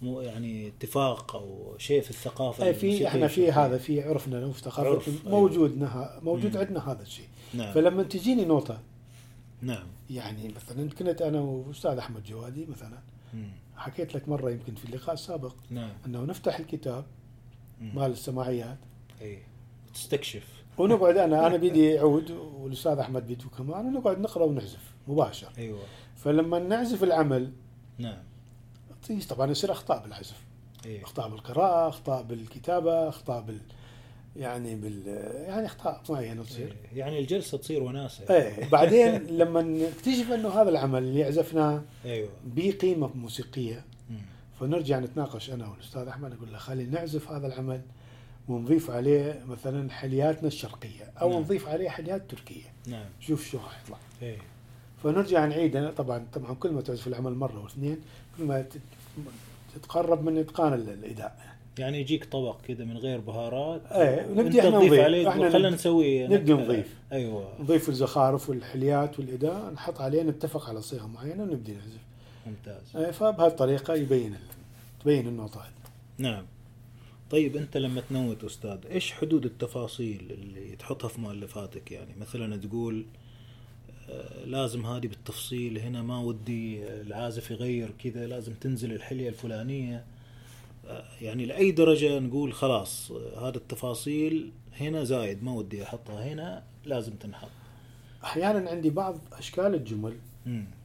مو 0.02 0.22
يعني 0.22 0.68
اتفاق 0.68 1.36
أو 1.36 1.76
شيء 1.78 2.02
في 2.02 2.10
الثقافة 2.10 2.66
أي 2.66 2.74
في 2.74 3.08
إحنا 3.08 3.28
في. 3.28 3.52
هذا 3.52 3.78
في 3.78 4.04
عرفنا 4.04 4.46
وفي 4.46 4.62
ثقافتنا 4.62 5.16
أيوة. 5.26 5.40
موجود 5.40 5.78
نها 5.78 6.20
موجود. 6.24 6.58
عندنا 6.58 6.92
هذا 6.92 7.02
الشيء 7.02 7.28
نعم 7.54 7.74
فلما 7.74 8.04
تجيني 8.04 8.46
نوتة 8.46 8.80
نعم 9.62 9.88
يعني 10.10 10.54
مثلا 10.56 10.90
كنت 10.90 11.22
أنا 11.22 11.40
وأستاذ 11.40 11.98
أحمد 11.98 12.24
جوادي 12.24 12.66
مثلا 12.66 13.00
مم. 13.34 13.50
حكيت 13.76 14.16
لك 14.16 14.30
مرة 14.30 14.52
يمكن 14.52 14.76
في 14.76 14.86
اللقاء 14.86 15.14
السابق 15.14 15.56
نعم 15.70 15.90
أنه 16.06 16.24
نفتح 16.24 16.60
الكتاب. 16.60 17.06
مال 17.82 18.12
السماعيات 18.12 18.78
اي 19.22 19.40
تستكشف 19.94 20.48
ونقعد 20.78 21.18
أنا 21.18 21.48
أنا 21.48 21.58
بيدي 21.64 22.00
عود 22.00 22.32
والأستاذ 22.32 22.98
أحمد 22.98 23.28
بيده 23.28 23.50
كمان 23.58 23.86
ونقعد 23.86 24.20
نقرأ 24.20 24.44
ونعزف 24.44 24.94
مباشر 25.08 25.48
أيوه 25.58 25.80
فلما 26.16 26.60
نعزف 26.60 27.04
العمل 27.04 27.52
نعم 27.98 28.24
طبعا 29.30 29.52
يصير 29.52 29.72
أخطاء 29.72 30.04
بالعزف. 30.04 30.38
اي 30.86 31.04
أخطاء 31.04 31.30
بالقراءة 31.30 31.90
أخطاء 31.90 32.24
بالكتابة 32.24 33.10
أخطاء 33.10 33.42
بال 33.42 33.60
يعني 34.36 34.76
بال 34.76 35.08
يعني 35.48 35.66
أخطاء 35.66 36.02
معينة 36.10 36.44
تصير. 36.44 36.68
إيه. 36.68 37.00
يعني 37.00 37.20
الجلسة 37.20 37.58
تصير 37.58 37.84
وناسة. 37.84 38.36
إيه 38.36 38.70
بعدين 38.70 39.28
لما 39.28 39.62
نكتشف 39.62 40.32
أنه 40.32 40.50
هذا 40.50 40.70
العمل 40.70 41.04
اللي 41.04 41.24
عزفناه 41.24 41.82
أيوه. 42.06 42.30
به 42.46 42.72
قيمه 42.72 43.10
موسيقيه. 43.16 43.86
فنرجع 44.60 45.00
نتناقش 45.00 45.50
أنا 45.50 45.68
والأستاذ 45.68 46.08
أحمد 46.08 46.34
أقول 46.34 46.52
له 46.52 46.58
خلي 46.58 46.86
نعزف 46.86 47.32
هذا 47.32 47.48
العمل 47.48 47.82
ونضيف 48.48 48.92
عليه 48.92 49.44
مثلا 49.48 49.92
حلياتنا 49.92 50.48
الشرقية 50.48 51.12
أو 51.22 51.30
نعم. 51.30 51.42
نضيف 51.42 51.68
عليه 51.68 51.90
حليات 51.90 52.32
تركية. 52.32 52.74
نعم. 52.88 53.06
شوف 53.20 53.48
شو 53.48 53.58
راح 53.58 53.82
يطلع. 53.84 53.98
اي 54.22 54.38
فنرجع 55.04 55.46
نعيد 55.46 55.94
طبعا 55.94 56.26
طبعا 56.34 56.54
كل 56.54 56.72
ما 56.72 56.82
تعزف 56.82 57.08
العمل 57.08 57.34
مرة 57.34 57.64
واثنين 57.64 58.02
ما 58.40 58.62
تت- 58.62 58.80
تتقرب 59.76 60.24
من 60.26 60.38
إتقان 60.38 60.74
ال- 60.74 60.90
الاداء 60.90 61.52
يعني 61.80 62.00
يجيك 62.02 62.26
طبق 62.26 62.62
كذا 62.62 62.86
من 62.86 62.98
غير 62.98 63.20
بهارات 63.20 63.82
ونبدي 63.96 64.42
وأنت 64.42 64.56
إحنا 64.56 64.70
تضيف 64.80 64.94
نضيف. 64.94 65.28
إحنا 65.28 65.50
خلينا 65.50 65.58
نبدي- 65.70 65.76
نسوي 65.76 66.28
نبدي. 66.28 66.54
نضيف. 66.54 66.96
أيوه. 67.12 67.54
نضيف 67.60 67.90
الزخارف 67.90 68.50
والحليات 68.50 69.20
والاداء 69.20 69.72
نحط 69.74 70.02
عليه 70.02 70.24
نتفق 70.24 70.70
على 70.70 70.82
صيغة 70.82 71.08
معينة 71.08 71.44
ونبدي 71.44 71.72
نعزف. 71.74 72.02
ممتاز. 72.48 72.96
إيه، 72.98 73.12
فبهالطريقة 73.12 73.94
يبين 73.96 74.36
تبين 75.04 75.28
النوتات 75.28 75.62
نعم. 76.18 76.46
طيب 77.32 77.56
أنت 77.58 77.78
لما 77.78 78.02
تنوت 78.10 78.44
أستاذ 78.44 78.78
إيش 78.92 79.14
حدود 79.14 79.46
التفاصيل 79.46 80.28
اللي 80.32 80.76
تحطها 80.76 81.08
في 81.08 81.22
مؤلفاتك؟ 81.22 81.92
يعني 81.92 82.16
مثلا 82.22 82.58
تقول 82.58 83.06
لازم 84.46 84.86
هذه 84.86 85.08
بالتفصيل. 85.08 85.80
هنا 85.80 86.02
ما 86.02 86.20
ودي 86.20 86.84
العازف 87.02 87.52
يغير 87.52 87.92
كذا 88.04 88.28
لازم 88.28 88.54
تنزل 88.54 88.94
الحلية 88.94 89.30
الفلانية. 89.30 90.06
آه، 90.88 91.04
يعني 91.22 91.46
لأي 91.46 91.72
درجة 91.72 92.20
نقول 92.20 92.54
خلاص 92.54 93.12
آه، 93.12 93.50
هذا 93.50 93.58
التفاصيل 93.58 94.52
هنا 94.80 95.04
زايد 95.04 95.44
ما 95.44 95.54
ودي 95.54 95.84
أحطها 95.84 96.34
هنا 96.34 96.64
لازم 96.86 97.14
تنحط. 97.14 97.50
أحيانا 98.24 98.70
عندي 98.70 98.90
بعض 98.90 99.20
أشكال 99.34 99.76
الجمل. 99.76 100.18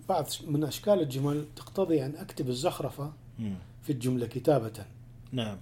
بعض 0.09 0.27
من 0.47 0.65
أشكال 0.65 1.01
الجمل 1.01 1.45
تقتضي 1.57 2.05
أن 2.07 2.17
أكتب 2.17 2.49
الزخرفة 2.49 3.13
مم. 3.39 3.55
في 3.83 3.93
الجملة 3.93 4.27
كتابة. 4.27 4.85
نعم. 5.33 5.59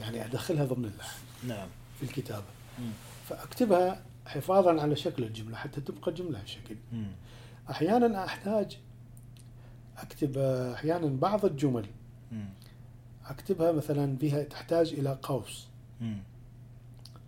يعني 0.00 0.24
أدخلها 0.24 0.64
ضمن 0.64 0.84
اللحن 0.84 1.18
نعم. 1.48 1.68
في 1.98 2.02
الكتابة. 2.02 2.44
مم. 2.78 2.90
فأكتبها 3.28 4.02
حفاظا 4.30 4.80
على 4.80 4.96
شكل 4.96 5.24
الجملة 5.24 5.56
حتى 5.56 5.80
تبقى 5.80 6.12
جملة 6.12 6.44
شكل 6.44 6.76
مم. 6.92 7.12
أحيانا 7.70 8.24
أحتاج 8.24 8.78
أكتب 9.98 10.38
أحيانا 10.74 11.06
بعض 11.06 11.44
الجمل 11.44 11.86
مم. 12.32 12.48
أكتبها 13.26 13.72
مثلا 13.72 14.16
بها 14.16 14.42
تحتاج 14.42 14.92
إلى 14.92 15.18
قوس. 15.22 15.68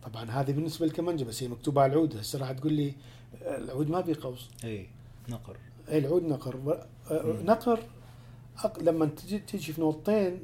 طبعا 0.02 0.30
هذه 0.30 0.52
بالنسبة 0.52 0.86
للكمنجه 0.86 1.24
بس 1.24 1.42
هي 1.42 1.48
مكتوبة 1.48 1.82
على 1.82 1.92
العود 1.92 2.16
هسه 2.16 2.38
راح 2.38 2.52
تقول 2.52 2.72
لي 2.72 2.94
العود 3.42 3.90
ما 3.90 4.00
بيه 4.00 4.14
قوس 4.22 4.50
اي 4.64 4.86
نقر 5.28 5.56
اي 5.88 5.98
العود 5.98 6.22
نقر 6.24 6.56
مم. 7.10 7.46
نقر 7.46 7.78
أق- 8.58 8.82
لما 8.82 9.06
تجي 9.06 9.38
تجي 9.38 9.72
في 9.72 9.80
نوطين. 9.80 10.42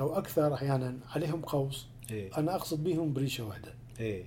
أو 0.00 0.18
أكثر 0.18 0.54
أحيانا 0.54 0.96
عليهم 1.10 1.40
قوس 1.42 1.86
اي 2.10 2.28
أنا 2.28 2.54
أقصد 2.54 2.84
بهم 2.84 3.12
بريشة 3.12 3.44
واحدة 3.44 3.74
اي 4.00 4.24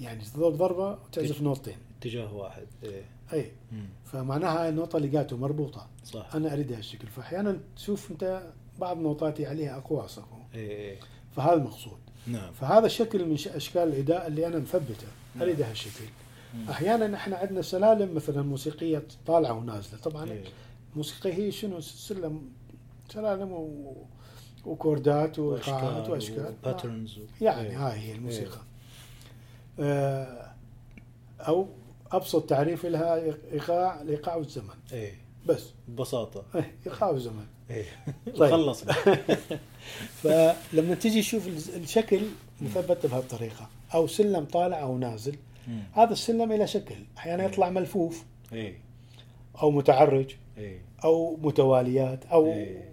يعني 0.00 0.24
تضرب 0.24 0.56
ضربة 0.56 0.90
وتعزف 0.90 1.42
نوطين 1.42 1.76
اتجاه 1.98 2.34
واحد 2.34 2.66
اي 2.84 3.04
أي. 3.32 3.52
مم. 3.72 3.88
فمعناها 4.04 4.68
النوطه 4.68 4.98
لقاته 4.98 5.36
مربوطة. 5.36 5.88
صح. 6.04 6.34
أنا 6.34 6.52
أريد 6.52 6.72
هالشكل 6.72 7.08
فأحيانا 7.08 7.60
تشوف 7.76 8.10
أنت 8.10 8.42
بعض 8.78 8.98
نوطاتي 8.98 9.46
عليها 9.46 9.76
اقواس 9.76 10.18
أكو. 10.18 10.36
اي 10.54 10.90
اي 10.90 10.98
فهذا 11.36 11.54
المقصود. 11.54 11.98
نعم. 12.26 12.52
فهذا 12.52 12.88
شكل 12.88 13.24
من 13.24 13.34
أشكال 13.34 13.82
الإداء 13.82 14.26
اللي 14.26 14.46
أنا 14.46 14.58
مثبتة. 14.58 15.06
أريد 15.40 15.62
هالشكل. 15.62 16.04
أحيانا 16.70 17.16
إحنا 17.16 17.36
عندنا 17.36 17.62
سلالم 17.62 18.14
مثلا 18.14 18.42
موسيقية 18.42 19.02
طالعة 19.26 19.52
ونازلة. 19.52 19.98
طبعا 20.00 20.30
إيه. 20.30 20.44
الموسيقى 20.92 21.32
هي 21.32 21.52
شنو؟ 21.52 21.80
سلم 21.80 22.42
سلالم 23.08 23.52
و... 23.52 23.96
و 24.64 24.75
chord 24.75 25.27
ات 25.27 25.38
وايقاعات 25.38 26.08
وأشكال 26.08 26.54
patterns 26.64 27.18
يعني 27.40 27.74
هاي 27.74 27.98
هي 27.98 28.12
الموسيقى. 28.14 28.56
آه، 28.56 28.75
أو 31.40 31.66
أبسط 32.12 32.48
تعريف 32.48 32.86
لها 32.86 33.22
ايقاع 33.52 34.00
الايقاع 34.00 34.36
والزمن 34.36 34.74
إيه. 34.92 35.14
بس. 35.46 35.70
ببساطة. 35.88 36.44
إيه، 36.54 36.74
إيقاع 36.86 37.10
والزمن 37.10 37.44
إيه. 37.70 37.84
طيب. 38.36 38.50
خلصنا 38.50 38.92
فلما 40.22 40.94
تجي 40.94 41.20
تشوف 41.20 41.48
الشكل 41.76 42.20
مثبت 42.60 43.06
بهالطريقة 43.06 43.68
أو 43.94 44.06
سلم 44.06 44.44
طالع 44.44 44.82
أو 44.82 44.98
نازل 44.98 45.36
مم. 45.68 45.82
هذا 45.92 46.12
السلم 46.12 46.52
إلى 46.52 46.66
شكل. 46.66 46.94
أحيانا 47.18 47.44
يطلع 47.44 47.70
ملفوف. 47.70 48.24
إيه. 48.52 48.78
أو 49.62 49.70
متعرج. 49.70 50.34
إيه. 50.58 50.78
أو 51.04 51.36
متواليات. 51.42 52.24
أو 52.26 52.46
إيه. 52.46 52.88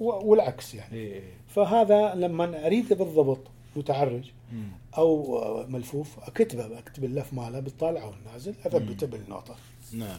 و- 0.00 0.30
والعكس 0.30 0.74
يعني. 0.74 0.94
إيه. 0.94 1.22
فهذا 1.48 2.14
لما 2.14 2.66
اريد 2.66 2.88
بالضبط 2.94 3.40
متعرج 3.76 4.30
مم. 4.52 4.68
أو 4.98 5.66
ملفوف 5.68 6.18
اكتبه 6.18 6.78
اكتب 6.78 7.04
اللف 7.04 7.32
ماله 7.34 7.60
بالطالع 7.60 8.02
أو 8.02 8.12
النازل 8.14 8.54
اثبته 8.66 9.06
بالنوطه 9.06 9.56
نعم. 9.92 10.18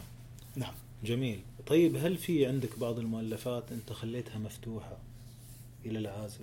نعم. 0.56 0.74
جميل. 1.04 1.40
طيب 1.66 1.96
هل 1.96 2.16
في 2.16 2.46
عندك 2.46 2.78
بعض 2.78 2.98
المؤلفات 2.98 3.72
أنت 3.72 3.92
خليتها 3.92 4.38
مفتوحة 4.38 4.96
إلى 5.86 5.98
العازف؟ 5.98 6.40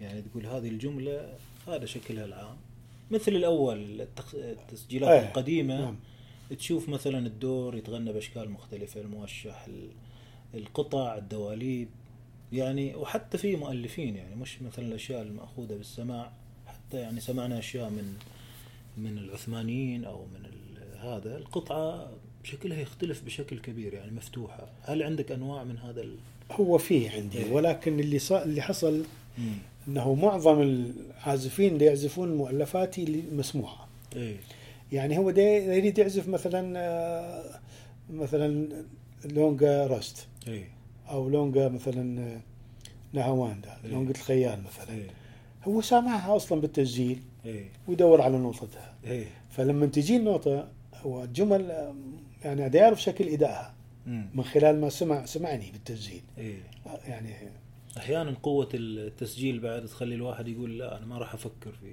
يعني 0.00 0.22
تقول 0.22 0.46
هذه 0.46 0.68
الجملة 0.68 1.34
هذا 1.68 1.86
شكلها 1.86 2.24
العام. 2.24 2.56
مثل 3.10 3.32
الأول 3.32 4.00
التخ... 4.00 4.34
التسجيلات 4.34 5.10
إيه، 5.10 5.28
القديمة. 5.28 5.80
نعم. 5.80 5.96
تشوف 6.58 6.88
مثلا 6.88 7.18
الدور 7.26 7.76
يتغنى 7.76 8.12
بأشكال 8.12 8.50
مختلفة 8.50 9.00
الموشح 9.00 9.64
ال- 9.64 9.90
القطع 10.54 11.16
الدواليب. 11.16 11.88
يعني 12.52 12.94
وحتى 12.94 13.38
في 13.38 13.56
مؤلفين 13.56 14.16
يعني 14.16 14.34
مش 14.36 14.62
مثلا 14.62 14.84
الأشياء 14.86 15.22
المأخوذة 15.22 15.74
بالسماع. 15.74 16.32
حتى 16.88 17.00
يعني 17.00 17.20
سمعنا 17.20 17.58
أشياء 17.58 17.90
من 17.90 18.14
من 18.96 19.18
العثمانيين 19.18 20.04
أو 20.04 20.24
من 20.24 20.50
هذا. 21.00 21.36
القطعة 21.36 22.10
شكلها 22.44 22.80
يختلف 22.80 23.24
بشكل 23.24 23.58
كبير 23.58 23.94
يعني 23.94 24.10
مفتوحة. 24.10 24.68
هل 24.82 25.02
عندك 25.02 25.32
أنواع 25.32 25.64
من 25.64 25.78
هذا 25.78 26.00
ال... 26.00 26.16
هو 26.52 26.78
فيه 26.78 27.10
عندي 27.10 27.38
إيه. 27.38 27.52
ولكن 27.52 28.00
اللي 28.00 28.18
صار 28.18 28.42
اللي 28.42 28.62
حصل 28.62 29.04
مم. 29.38 29.54
إنه 29.88 30.14
معظم 30.14 30.60
العازفين 30.62 31.72
اللي 31.74 31.84
يعزفون 31.84 32.36
مؤلفاتي 32.36 33.02
اللي 33.02 33.22
مسموعه 33.32 33.88
إيه. 34.16 34.36
يعني 34.92 35.18
هو 35.18 35.30
يريد 35.30 35.98
يعزف 35.98 36.28
مثلا 36.28 36.78
آه، 36.78 37.60
مثلا 38.10 38.68
لونجا 39.24 39.86
راست 39.86 40.26
إيه. 40.48 40.68
أو 41.08 41.28
لونجا 41.28 41.68
مثلا 41.68 42.20
آه، 42.20 42.40
نهاوند 43.12 43.66
هذا 43.66 43.80
إيه. 43.84 43.90
لو 43.92 43.98
قلت 43.98 44.16
الخيال 44.16 44.62
مثلا. 44.62 44.94
إيه. 44.94 45.17
هو 45.68 45.80
سامعها 45.80 46.36
أصلا 46.36 46.60
بالتسجيل 46.60 47.22
إيه. 47.44 47.64
ويدور 47.88 48.20
على 48.22 48.38
نوتتها. 48.38 48.94
إيه. 49.04 49.26
فلما 49.50 49.86
تجي 49.86 50.16
النوتة 50.16 50.64
هو 51.02 51.24
الجمل 51.24 51.92
يعني 52.44 52.62
عاد 52.62 52.74
يعرف 52.74 53.02
شكل 53.02 53.28
إدائها. 53.28 53.74
من 54.06 54.44
خلال 54.44 54.80
ما 54.80 54.88
سمع 54.88 55.24
سمعني 55.24 55.70
بالتسجيل. 55.72 56.22
آه، 56.38 56.98
يعني 57.08 57.34
أحيانا 57.96 58.34
قوة 58.42 58.68
التسجيل 58.74 59.60
بعد 59.60 59.86
تخلي 59.86 60.14
الواحد 60.14 60.48
يقول 60.48 60.78
لا 60.78 60.98
أنا 60.98 61.06
ما 61.06 61.18
راح 61.18 61.34
أفكر 61.34 61.72
في 61.72 61.86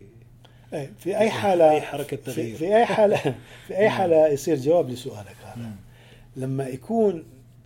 إيه، 0.74 0.92
في 0.98 1.18
أي 1.18 1.30
حالة 1.30 1.72
أي 1.72 1.82
حركة 1.82 2.18
في, 2.18 2.24
تغيير. 2.24 2.58
في 2.58 2.76
أي 2.76 2.86
حالة 2.86 3.36
في 3.68 3.78
أي 3.78 3.90
حالة 3.96 4.28
يصير 4.28 4.58
جواب 4.58 4.90
لسؤالك 4.90 5.36
هذا. 5.44 5.72
لما 6.36 6.68
يكون 6.68 7.24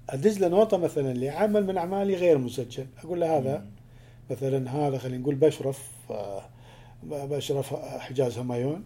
أدز 0.10 0.40
له 0.40 0.48
نوطه 0.48 0.78
مثلا 0.78 1.14
لعمل 1.14 1.66
من 1.66 1.78
أعمالي 1.78 2.16
غير 2.16 2.38
مسجل 2.38 2.86
أقول 3.04 3.22
له 3.22 3.38
هذا. 3.38 3.66
مثلا 4.32 4.72
هذا 4.72 4.98
خلينا 4.98 5.18
نقول 5.18 5.36
بشرف. 5.36 5.90
بشرف 7.04 7.74
حجاز 8.00 8.38
همايون. 8.38 8.84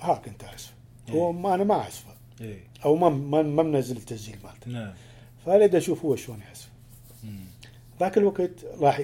هاك 0.00 0.28
انت 0.28 0.44
اعزفه 0.44 0.72
إيه. 1.08 1.14
هو 1.14 1.32
ما 1.32 1.54
أنا 1.54 1.64
ما 1.64 1.74
أعزفه 1.74 2.14
إيه 2.40 2.58
أو 2.84 2.96
ما 2.96 3.08
ما 3.08 3.42
ما 3.42 3.62
منزل 3.62 3.96
التسجيل 3.96 4.36
مالته 4.44 4.70
نعم 4.70 4.92
فأريد 5.46 5.74
أشوف 5.74 6.04
هو 6.04 6.16
شلون 6.16 6.40
يعزف. 6.40 6.68
ذاك 8.00 8.18
الوقت 8.18 8.50
راح 8.80 9.02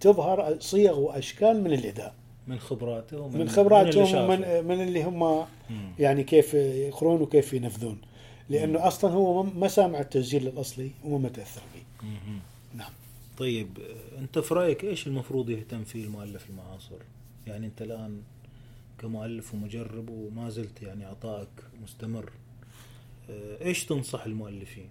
تظهر 0.00 0.56
صيغ 0.60 0.98
وأشكال 0.98 1.64
من 1.64 1.72
الإداء 1.72 2.14
من 2.46 2.58
خبراته 2.58 3.20
ومن 3.20 3.38
من 3.38 3.48
خبراتهم 3.48 3.88
اللي 4.04 4.20
ومن 4.24 4.42
شافه. 4.42 4.60
من 4.60 4.82
اللي 4.82 5.02
هم. 5.04 5.44
يعني 5.98 6.24
كيف 6.24 6.54
يقرون 6.54 7.20
وكيف 7.22 7.52
ينفذون 7.52 7.98
لأنه 8.48 8.78
مم. 8.78 8.84
أصلا 8.84 9.10
هو 9.10 9.42
ما- 9.42 9.68
سامع 9.68 10.00
التسجيل 10.00 10.46
الأصلي 10.48 10.90
وما 11.04 11.18
متأثر 11.28 11.62
فيه. 11.72 12.08
نعم 12.74 12.90
طيب 13.38 13.78
انت 14.18 14.38
في 14.38 14.54
رأيك 14.54 14.84
إيش 14.84 15.06
المفروض 15.06 15.50
يهتم 15.50 15.84
فيه 15.84 16.04
المؤلف 16.04 16.50
المعاصر؟ 16.50 16.98
يعني 17.46 17.66
انت 17.66 17.82
الآن 17.82 18.22
كمؤلف 18.98 19.54
ومجرب 19.54 20.10
وما 20.10 20.50
زلت 20.50 20.82
يعني 20.82 21.04
عطائك 21.04 21.48
مستمر 21.82 22.32
آه، 23.30 23.64
إيش 23.64 23.84
تنصح 23.84 24.24
المؤلفين؟ 24.24 24.88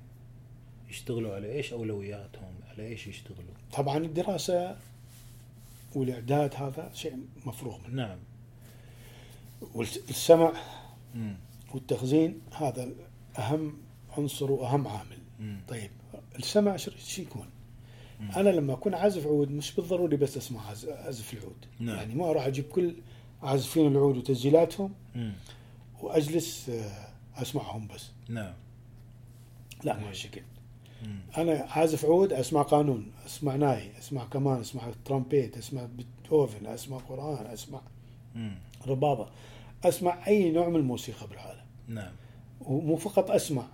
يشتغلوا 0.90 1.36
على 1.36 1.52
إيش 1.52 1.74
أولوياتهم؟ 1.74 2.54
على 2.70 2.88
إيش 2.88 3.08
يشتغلوا؟ 3.08 3.54
طبعا 3.74 3.98
الدراسة 3.98 4.78
والإعداد 5.96 6.56
هذا 6.56 6.92
شيء 6.94 7.18
مفروغ 7.46 7.78
منه 7.88 7.96
نعم 7.96 8.20
والسمع 9.74 10.54
مم. 11.16 11.36
والتخزين 11.74 12.42
هذا 12.52 12.90
اهم 13.38 13.78
عنصر 14.18 14.52
وأهم 14.52 14.88
عامل 14.88 15.20
مم. 15.40 15.62
طيب 15.68 15.92
السمع 16.40 16.78
شو 16.78 16.92
شو 16.92 17.22
يكون؟ 17.22 17.48
أنا 18.20 18.50
لما 18.50 18.74
أكون 18.74 18.94
عازف 18.94 19.28
عود 19.28 19.52
مش 19.52 19.76
بالضروري 19.76 20.18
بس 20.18 20.38
أسمع 20.38 20.62
اعزف 20.90 21.34
العود 21.34 21.66
نعم. 21.80 21.96
يعني 21.96 22.16
ما 22.16 22.30
أروح 22.30 22.46
أجيب 22.46 22.66
كل 22.66 22.96
عازفين 23.44 23.88
العود 23.88 24.18
وتسجيلاتهم 24.18 24.94
مم. 25.16 25.34
وأجلس 26.02 26.70
آه، 26.70 27.08
أسمعهم 27.42 27.88
بس 27.88 28.06
نعم 28.30 28.54
لا. 29.84 30.00
ما 30.00 30.10
هالشكل. 30.10 30.42
أنا 31.38 31.66
عازف 31.70 32.06
عود 32.06 32.34
أسمع 32.34 32.62
قانون 32.62 33.12
أسمع 33.26 33.56
ناي 33.56 33.92
أسمع 34.00 34.26
كمان 34.26 34.60
أسمع 34.60 34.84
ترامبيت 35.06 35.58
أسمع 35.58 35.88
بيتهوفن 35.98 36.66
أسمع 36.66 36.98
قرآن 36.98 37.46
أسمع 37.46 37.82
مم. 38.36 38.56
ربابة 38.88 39.28
أسمع 39.84 40.28
أي 40.28 40.52
نوع 40.52 40.70
من 40.70 40.76
الموسيقى 40.76 41.28
بالعالم 41.28 41.62
نعم 41.88 42.12
ومو 42.62 42.96
فقط 42.96 43.32
أسمع 43.32 43.66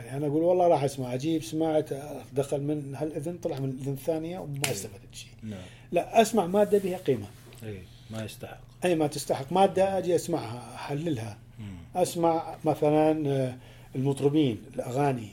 يعني 0.00 0.16
أنا 0.16 0.26
أقول 0.26 0.42
والله 0.42 0.68
راح 0.68 0.84
أسمع 0.84 1.14
أجيب 1.14 1.42
سمعت 1.42 1.90
دخل 2.32 2.60
من 2.62 2.94
هالإذن 2.94 3.38
طلع 3.38 3.58
من 3.58 3.68
الإذن 3.68 3.92
الثانية 3.92 4.38
وما 4.38 4.60
أي. 4.66 4.72
استفدت 4.72 5.14
شيء 5.14 5.30
نعم 5.42 5.60
لا 5.92 6.22
أسمع 6.22 6.46
مادة 6.46 6.78
بها 6.78 6.98
قيمة 6.98 7.26
اي 7.62 7.82
ما 8.10 8.24
يستحق 8.24 8.60
أي 8.84 8.94
ما 8.94 9.06
تستحق 9.06 9.52
مادة 9.52 9.98
أجي 9.98 10.14
أسمعها 10.14 10.74
أحللها 10.74 11.38
مم. 11.58 11.76
أسمع 11.96 12.56
مثلا 12.64 13.28
آه، 13.28 13.56
المطربين 13.96 14.58
الأغاني 14.74 15.28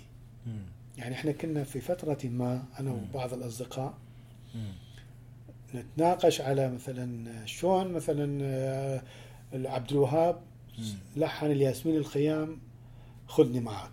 مم. 0.47 0.53
يعني 0.97 1.16
إحنا 1.16 1.32
كنا 1.32 1.64
في 1.64 1.82
فترة 1.82 2.18
ما 2.24 2.64
أنا 2.80 2.89
مم. 2.91 2.97
وبعض 3.14 3.34
الأصدقاء 3.34 3.93
مم. 4.55 4.74
نتناقش 5.76 6.41
على 6.41 6.70
مثلا 6.72 7.26
شلون 7.45 7.93
مثلا 7.93 8.39
آه، 8.43 9.01
عبد 9.53 9.91
الوهاب. 9.91 10.41
لحن 11.16 11.45
الياسمين 11.45 11.95
الخيام 11.97 12.57
خذني 13.28 13.59
معك 13.59 13.89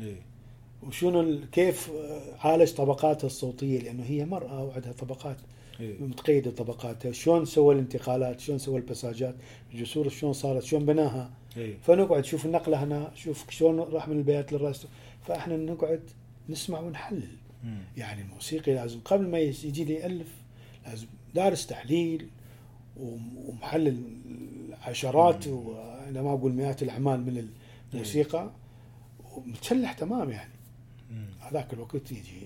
اي 0.00 0.16
وشنو 0.86 1.40
كيف 1.52 1.90
آه، 1.90 2.20
عالج 2.48 2.70
طبقاتها 2.72 3.26
الصوتية؟ 3.26 3.78
لأنه 3.80 4.04
هي 4.04 4.24
مرأة 4.24 4.64
وعندها 4.64 4.92
طبقات 4.92 5.36
اي 5.80 5.96
متقيدة 6.00 6.50
طبقاتها. 6.50 7.12
شلون 7.12 7.44
سوى 7.44 7.74
الانتقالات؟ 7.74 8.40
شلون 8.40 8.58
سوى 8.58 8.76
البساجات؟ 8.76 9.34
الجسور 9.74 10.08
شلون 10.08 10.32
صارت؟ 10.32 10.62
شلون 10.62 10.84
بناها؟ 10.86 11.30
اي 11.56 11.74
فنقعد 11.82 12.24
شوف 12.24 12.46
النقلة 12.46 12.84
هنا 12.84 13.10
شوف 13.14 13.50
شلون 13.50 13.80
راح 13.80 14.08
من 14.08 14.16
البيات 14.18 14.52
للراس. 14.52 14.86
فإحنا 15.26 15.56
نقعد 15.56 16.00
نسمع 16.48 16.80
ونحلل 16.80 17.28
مم. 17.64 17.78
يعني 17.96 18.22
الموسيقي 18.22 18.74
لازم 18.74 19.00
قبل 19.04 19.28
ما 19.28 19.38
يجي 19.38 19.84
لي 19.84 19.94
يألف 19.94 20.34
لازم 20.86 21.06
دارس 21.34 21.66
تحليل 21.66 22.26
وم- 23.00 23.38
ومحلل 23.46 24.02
عشرات 24.82 25.46
وأنا 25.48 26.22
ما 26.22 26.32
أقول 26.32 26.52
مئات 26.52 26.82
الأعمال 26.82 27.20
من 27.20 27.48
الموسيقى. 27.94 28.50
ومتشلح 29.36 29.92
تمام 29.92 30.30
يعني. 30.30 30.52
هذاك 31.40 31.72
الوقت 31.72 32.12
يجي 32.12 32.40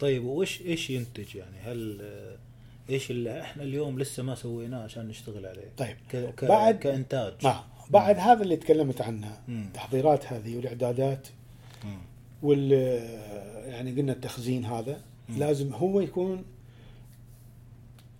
طيب 0.00 0.24
وإيش 0.24 0.60
إيش 0.62 0.90
ينتج 0.90 1.34
يعني 1.36 1.58
هل 1.58 2.00
إيش 2.90 3.10
اللي 3.10 3.40
إحنا 3.42 3.62
اليوم 3.62 3.98
لسه 3.98 4.22
ما 4.22 4.34
سويناه 4.34 4.82
عشان 4.84 5.08
نشتغل 5.08 5.46
عليه 5.46 5.70
طيب 5.76 5.96
ك... 6.10 6.16
ك... 6.16 6.44
بعد- 6.44 6.78
كإنتاج 6.78 7.32
نعم 7.44 7.62
بعد 7.90 8.18
هذا 8.18 8.42
اللي 8.42 8.56
تكلمت 8.56 9.00
عنه. 9.00 9.38
التحضيرات 9.48 10.32
هذه 10.32 10.56
والإعدادات 10.56 11.28
مم. 11.84 11.98
وال 12.42 12.72
يعني 13.70 13.92
قلنا 14.00 14.12
التخزين 14.12 14.64
هذا 14.64 15.00
مم. 15.28 15.38
لازم 15.38 15.72
هو 15.72 16.00
يكون 16.00 16.44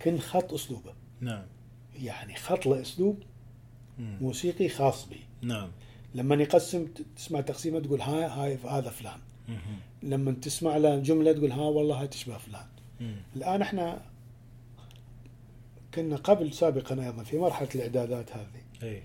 كن 0.02 0.18
خط 0.18 0.52
أسلوبه 0.52 0.92
نعم 1.20 1.42
يعني 2.02 2.34
خط 2.36 2.66
له 2.66 2.80
اسلوب. 2.80 3.18
موسيقي 3.98 4.68
خاص 4.68 5.08
به 5.08 5.20
نعم 5.42 5.68
لما 6.14 6.34
يقسم 6.34 6.86
تسمع 7.16 7.40
تقسيمة 7.40 7.80
تقول 7.80 8.00
هاي 8.00 8.24
هاي 8.24 8.58
هذا 8.68 8.90
فلان. 8.90 9.18
لما 10.02 10.32
تسمع 10.32 10.76
له 10.76 10.98
جملة 10.98 11.32
تقول 11.32 11.52
ها 11.52 11.62
والله 11.62 12.00
هاي 12.00 12.08
تشبه 12.08 12.38
فلان. 12.38 12.66
الآن 13.36 13.62
إحنا 13.62 14.02
كنا 15.94 16.16
قبل 16.16 16.52
سابقا 16.52 17.04
أيضا 17.04 17.22
في 17.22 17.38
مرحلة 17.38 17.68
الإعدادات 17.74 18.32
هذه. 18.32 18.62
اي 18.82 19.02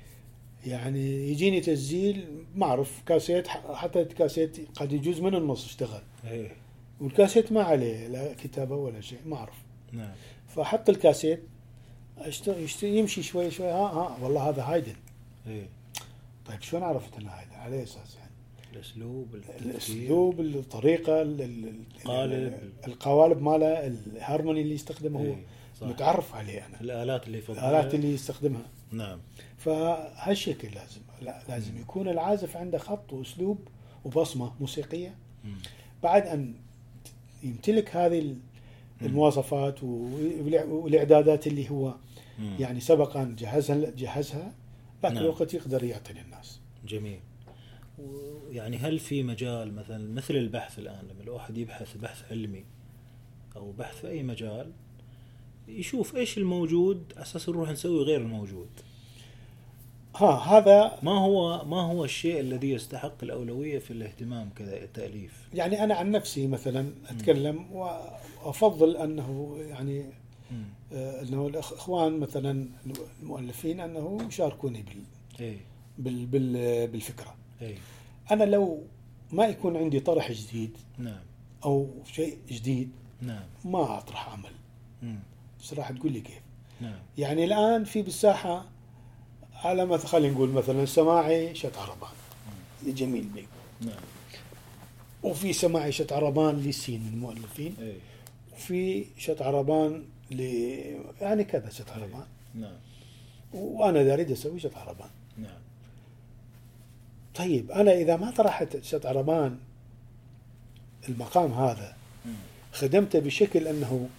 يعني 0.66 1.32
يجيني 1.32 1.62
تسجيل 1.62 2.28
ما 2.56 2.66
أعرف 2.66 3.02
كاسيت 3.06 3.48
حتى 3.48 4.02
الكاسيت 4.02 4.78
قد 4.80 4.94
يجوز 4.94 5.20
من 5.20 5.36
النص 5.36 5.66
اشتغل. 5.66 6.02
اي 6.32 6.52
والكاسيت 7.02 7.52
ما 7.52 7.64
عليه 7.64 8.08
لا 8.08 8.34
كتابة 8.34 8.76
ولا 8.76 9.02
شيء 9.02 9.20
ما 9.26 9.36
أعرف. 9.36 9.64
نعم. 9.92 10.12
فاحط 10.48 10.90
الكاسيت 10.90 11.44
يمشي 12.84 13.24
شوي 13.24 13.52
شوي 13.52 13.68
ها 13.68 13.88
ها 13.88 14.18
والله 14.22 14.50
هذا 14.50 14.64
هايدن. 14.64 14.96
اي 15.48 15.68
طيب 16.50 16.62
شلون 16.62 16.84
عرفت 16.84 17.18
إنه 17.18 17.30
هايدن 17.32 17.52
على 17.56 17.84
أساس 17.84 18.16
يعني 18.16 18.32
الأسلوب. 18.74 19.36
الأسلوب 19.62 20.40
الطريقة 20.40 21.22
ال- 21.22 21.42
ال- 21.42 21.84
قالب. 22.06 22.60
القوالب 22.88 23.42
ماله 23.42 23.88
الهارموني 23.88 24.62
اللي 24.62 24.74
يستخدمه 24.76 25.20
هو 25.20 25.24
إيه، 25.24 25.44
صح. 25.82 25.88
متعرف 25.88 26.36
عليه 26.36 26.66
أنا 26.66 26.82
الآلات 26.82 27.28
اللي 27.28 27.38
يفضلها 27.38 27.70
الآلات 27.70 27.96
اللي 27.96 28.14
يستخدمها 28.14 28.62
نعم 28.92 29.20
فهالشكل 29.58 30.68
لازم 30.68 31.02
لا 31.22 31.42
لازم 31.50 31.78
يكون 31.78 32.08
العازف 32.10 32.58
عنده 32.58 32.78
خط 32.78 33.14
وأسلوب 33.14 33.68
وبصمة 34.06 34.52
موسيقية 34.60 35.16
مم. 35.46 35.58
بعد 36.04 36.28
أن 36.28 36.54
يمتلك 37.44 37.96
هذه 37.96 38.20
ال- 38.20 38.38
المواصفات 39.02 39.84
والإعدادات 39.84 41.48
اللي 41.48 41.70
هو 41.70 41.96
مم. 42.40 42.56
يعني 42.60 42.80
سبق 42.80 43.18
ان 43.18 43.36
جهزها 43.36 43.90
جهزها 43.98 44.54
ذاك 45.04 45.12
نعم. 45.14 45.24
الوقت 45.24 45.54
يقدر 45.54 45.84
يعطي 45.84 46.14
للناس 46.14 46.60
جميل. 46.88 47.20
و- 48.00 48.50
يعني 48.52 48.78
هل 48.78 49.00
في 49.00 49.24
مجال 49.24 49.76
مثلا 49.76 50.14
مثل 50.14 50.36
البحث 50.36 50.80
الآن 50.80 51.06
لما 51.12 51.24
الواحد 51.24 51.58
يبحث 51.58 51.98
بحث 51.98 52.32
علمي 52.32 52.66
أو 53.56 53.72
بحث 53.72 53.96
في 54.02 54.08
أي 54.10 54.24
مجال 54.24 54.72
يشوف 55.68 56.16
إيش 56.16 56.38
الموجود 56.38 57.14
أساس 57.18 57.50
نروح 57.50 57.70
نسوي 57.70 58.04
غير 58.04 58.22
الموجود؟ 58.22 58.70
ها 60.16 60.32
هذا 60.32 61.00
ما 61.04 61.12
هو 61.12 61.66
ما 61.66 61.82
هو 61.82 62.04
الشيء 62.06 62.40
الذي 62.40 62.70
يستحق 62.72 63.14
الأولوية 63.24 63.80
في 63.80 63.92
الاهتمام 63.92 64.50
كتأليف؟ 64.56 65.48
يعني 65.54 65.84
أنا 65.84 65.96
عن 65.96 66.12
نفسي 66.12 66.48
مثلا 66.48 66.94
أتكلم 67.10 67.72
وافضل 67.72 68.98
أنه 68.98 69.58
يعني 69.60 70.06
أنه 70.92 71.48
الإخوان 71.48 72.20
مثلا 72.20 72.68
المؤلفين 73.22 73.80
أنه 73.80 74.18
يشاركوني 74.28 74.82
بال 74.82 75.04
اي 75.46 75.58
بال 75.98 76.26
بال 76.26 76.88
بالفكرة. 76.88 77.36
اي 77.62 77.76
أنا 78.32 78.44
لو 78.44 78.84
ما 79.32 79.46
يكون 79.46 79.78
عندي 79.78 80.00
طرح 80.00 80.32
جديد 80.32 80.78
نعم. 80.98 81.22
أو 81.66 81.88
شيء 82.12 82.38
جديد 82.50 82.92
نعم. 83.22 83.44
ما 83.66 83.98
أطرح 83.98 84.30
عمل. 84.30 84.52
مم. 85.04 85.20
بس 85.62 85.74
راح 85.74 85.92
تقول 85.92 86.12
لي 86.12 86.22
كيف؟ 86.22 86.42
نعم. 86.82 87.00
يعني 87.18 87.44
الآن 87.44 87.84
في 87.84 88.02
بالساحة 88.02 88.66
على 89.54 89.86
مثلا 89.86 90.08
خلينا 90.08 90.34
نقول 90.34 90.50
مثلا 90.50 90.86
سماعي 90.86 91.56
شت 91.56 91.78
عربان. 91.78 92.12
لجميل 92.86 93.24
بيك 93.24 93.48
نعم. 93.82 94.02
وفي 95.24 95.54
سماعي 95.54 95.92
شت 95.92 96.14
عربان 96.14 96.56
لسين 96.56 97.08
المؤلفين. 97.14 97.76
اي 97.80 97.98
وفي 98.54 99.06
شت 99.18 99.42
عربان 99.42 100.04
ل 100.32 100.42
يعني 101.22 101.44
كذا 101.44 101.70
شت 101.70 101.90
إيه. 101.90 101.94
عربان 101.94 102.28
نعم. 102.56 102.78
وأنا 103.54 104.04
دا 104.04 104.14
أريد 104.14 104.32
أسوي 104.32 104.60
شت 104.60 104.78
عربان 104.78 105.10
نعم. 105.38 105.60
طيب 107.36 107.72
أنا 107.72 107.92
إذا 107.92 108.16
ما 108.16 108.32
طرحت 108.32 108.84
شت 108.84 109.06
عربان 109.06 109.58
المقام 111.10 111.52
هذا. 111.52 112.00
خدمته 112.72 113.20
بشكل 113.20 113.68
أنه 113.68 114.10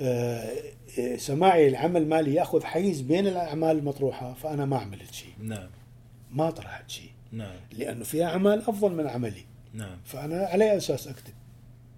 آه، 0.00 0.52
آه، 0.98 1.16
سماعي 1.16 1.68
العمل 1.68 2.08
مالي 2.08 2.34
يأخذ 2.34 2.64
حيز 2.64 3.00
بين 3.00 3.26
الأعمال 3.26 3.78
المطروحة 3.78 4.34
فأنا 4.34 4.64
ما 4.64 4.78
عملت 4.78 5.14
شيء 5.14 5.32
نعم. 5.38 5.68
ما 6.30 6.50
طرحت 6.50 6.90
شيء 6.90 7.10
نعم. 7.32 7.56
لأنه 7.72 8.04
في 8.04 8.24
أعمال 8.24 8.58
أفضل 8.58 8.94
من 8.94 9.06
عملي. 9.06 9.44
نعم. 9.74 9.96
فأنا 10.04 10.46
على 10.46 10.76
أساس 10.76 11.08
أكتب. 11.08 11.32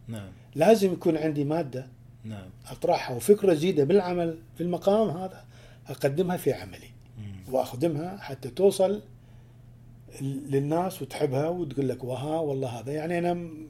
نعم. 0.09 0.28
لازم 0.55 0.93
يكون 0.93 1.16
عندي 1.16 1.45
مادة 1.45 1.87
نعم 2.25 2.47
اطرحها 2.70 3.16
وفكره 3.16 3.55
جديدة 3.55 3.85
بالعمل 3.85 4.39
في 4.57 4.62
المقام 4.62 5.09
هذا 5.16 5.45
أقدمها 5.89 6.37
في 6.37 6.53
عملي 6.53 6.91
مم. 7.18 7.55
وأخدمها 7.55 8.16
حتى 8.16 8.49
توصل 8.51 9.03
للناس 10.22 11.03
وتحبها 11.03 11.49
وتقول 11.49 11.89
لك 11.89 12.05
وها 12.05 12.41
والله 12.41 12.68
هذا 12.68 12.93
يعني 12.93 13.18
أنا 13.18 13.35
م- 13.35 13.66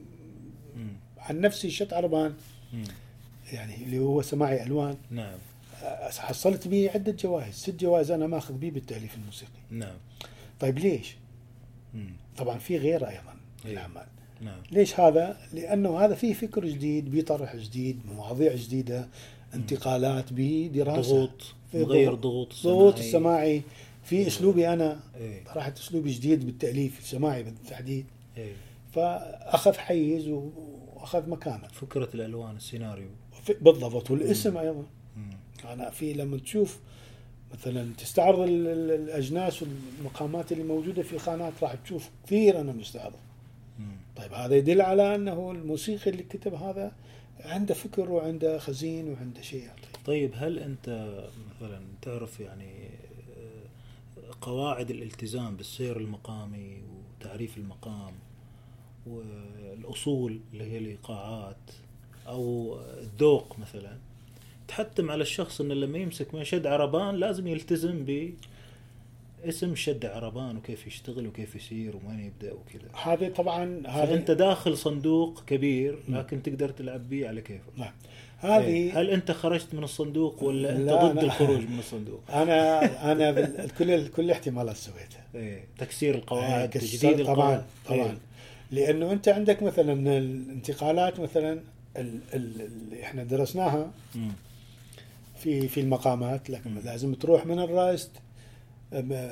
مم. 0.75 0.93
عن 1.17 1.41
نفسي 1.41 1.69
شت 1.69 1.93
عربان 1.93 2.33
مم. 2.73 2.83
يعني 3.53 3.75
اللي 3.83 3.99
هو 3.99 4.21
سماعي 4.21 4.63
ألوان 4.63 4.97
نعم 5.11 5.37
حصلت 6.17 6.67
به 6.67 6.91
عدة 6.95 7.11
جوائز 7.11 7.53
ست 7.55 7.75
جوائز 7.79 8.11
أنا 8.11 8.27
ماخذ 8.27 8.53
به 8.53 8.69
بالتأليف 8.69 9.15
الموسيقي 9.15 9.51
نعم 9.69 9.95
طيب 10.59 10.79
ليش 10.79 11.15
مم. 11.93 12.13
طبعا 12.37 12.57
في 12.57 12.77
غيرة 12.77 13.09
أيضا 13.09 13.35
في 13.61 13.67
إيه. 13.67 13.75
نعم. 14.45 14.59
ليش 14.71 14.99
هذا؟ 14.99 15.37
لأنه 15.53 15.99
هذا 15.99 16.15
فيه 16.15 16.33
فكر 16.33 16.65
جديد 16.65 17.15
بطرح 17.15 17.55
جديد 17.55 17.99
مواضيع 18.15 18.55
جديدة 18.55 19.07
انتقالات 19.53 20.25
بدراسه 20.31 21.01
ضغوط 21.15 21.53
في 21.71 21.77
مغير 21.83 22.13
ضغوط. 22.13 22.53
ضغوط 22.53 22.63
ضغوط 22.63 22.97
السماعي. 22.99 23.61
في 24.03 24.27
أسلوبي 24.27 24.73
أنا 24.73 24.99
إيه. 25.17 25.43
طرحت 25.43 25.77
أسلوبي 25.79 26.11
جديد 26.11 26.45
بالتأليف 26.45 26.99
السماعي 26.99 27.43
بالتحديد. 27.43 28.05
إيه. 28.37 28.53
فأخذ 28.93 29.73
حيز 29.73 30.27
وأخذ 30.27 31.29
مكانة. 31.29 31.67
فكرة 31.67 32.09
الألوان 32.13 32.55
السيناريو. 32.55 33.07
بالضبط 33.61 34.11
والاسم 34.11 34.57
أيضا. 34.57 34.83
مم. 35.17 35.29
أنا 35.71 35.89
في 35.89 36.13
لما 36.13 36.37
تشوف 36.37 36.79
مثلا 37.53 37.93
تستعرض 37.97 38.39
ال- 38.39 38.67
ال- 38.67 38.91
الأجناس 38.91 39.63
والمقامات 39.63 40.51
اللي 40.51 40.63
موجودة 40.63 41.03
في 41.03 41.13
الخانات 41.13 41.53
راح 41.61 41.73
تشوف 41.75 42.09
كثير 42.25 42.61
أنا 42.61 42.71
مستعرض. 42.71 43.13
مم. 43.13 43.24
طيب 44.15 44.33
هذا 44.33 44.55
يدل 44.55 44.81
على 44.81 45.15
أنه 45.15 45.51
الموسيقي 45.51 46.11
اللي 46.11 46.23
كتب 46.23 46.53
هذا 46.53 46.91
عنده 47.39 47.73
فكر 47.73 48.11
وعنده 48.11 48.57
خزين 48.59 49.09
وعنده 49.09 49.41
شيء. 49.41 49.63
يعطي 49.63 49.87
طيب 50.05 50.31
هل 50.35 50.59
أنت 50.59 51.17
مثلا 51.55 51.81
تعرف 52.01 52.39
يعني 52.39 52.89
آه، 53.37 54.31
قواعد 54.41 54.91
الالتزام 54.91 55.55
بالسير 55.55 55.97
المقامي 55.97 56.81
وتعريف 57.21 57.57
المقام 57.57 58.13
والأصول 59.07 60.39
اللي 60.53 60.63
هي 60.63 60.77
الإيقاعات 60.77 61.71
أو 62.27 62.77
الذوق 62.97 63.59
مثلا؟ 63.59 63.97
تحتم 64.67 65.11
على 65.11 65.21
الشخص 65.21 65.61
إنه 65.61 65.73
لما 65.73 65.97
يمسك 65.97 66.43
شد 66.43 66.67
عربان 66.67 67.15
لازم 67.15 67.47
يلتزم 67.47 68.05
ب 68.05 68.33
اسم 69.49 69.75
شد 69.75 70.05
عربان 70.05 70.57
وكيف 70.57 70.87
يشتغل 70.87 71.27
وكيف 71.27 71.55
يسير 71.55 71.95
وين 72.07 72.19
يبدأ 72.19 72.53
وكذا 72.53 72.89
هذا 73.03 73.29
طبعا 73.29 73.83
هذه 73.87 74.15
داخل 74.15 74.77
صندوق 74.77 75.43
كبير 75.47 75.99
لكن 76.09 76.43
تقدر 76.43 76.69
تلعب 76.69 77.09
به 77.09 77.27
على 77.27 77.41
كيفك 77.41 77.61
نعم 77.77 77.91
إيه. 78.43 78.57
هذه 78.57 78.99
هل 79.01 79.09
أنت 79.09 79.31
خرجت 79.31 79.73
من 79.75 79.83
الصندوق 79.83 80.43
ولا 80.43 80.75
أنت 80.75 80.89
ضد 80.89 81.23
الخروج 81.23 81.59
من 81.69 81.79
الصندوق؟ 81.79 82.21
أنا 82.41 83.11
أنا 83.11 83.47
كل 83.79 84.07
كل 84.07 84.23
الاحتمالات 84.25 84.75
سويتها 84.77 85.23
إيه 85.35 85.63
تكسير 85.77 86.15
القواعد 86.15 86.69
كسر- 86.69 86.79
تجديد 86.87 87.25
طبعا 87.25 87.31
القواعد 87.33 87.63
طبعا 87.87 87.97
إيه. 88.05 88.17
لأنه 88.71 89.11
أنت 89.11 89.27
عندك 89.27 89.63
مثلا 89.63 90.17
الانتقالات 90.17 91.19
مثلا 91.19 91.53
ال- 91.97 92.19
ال- 92.33 92.61
اللي 92.61 93.03
إحنا 93.03 93.23
درسناها. 93.23 93.91
في 95.39 95.67
في 95.67 95.79
المقامات 95.79 96.49
لكن. 96.49 96.75
لازم 96.85 97.13
تروح 97.13 97.45
من 97.45 97.67
أم- 97.67 98.07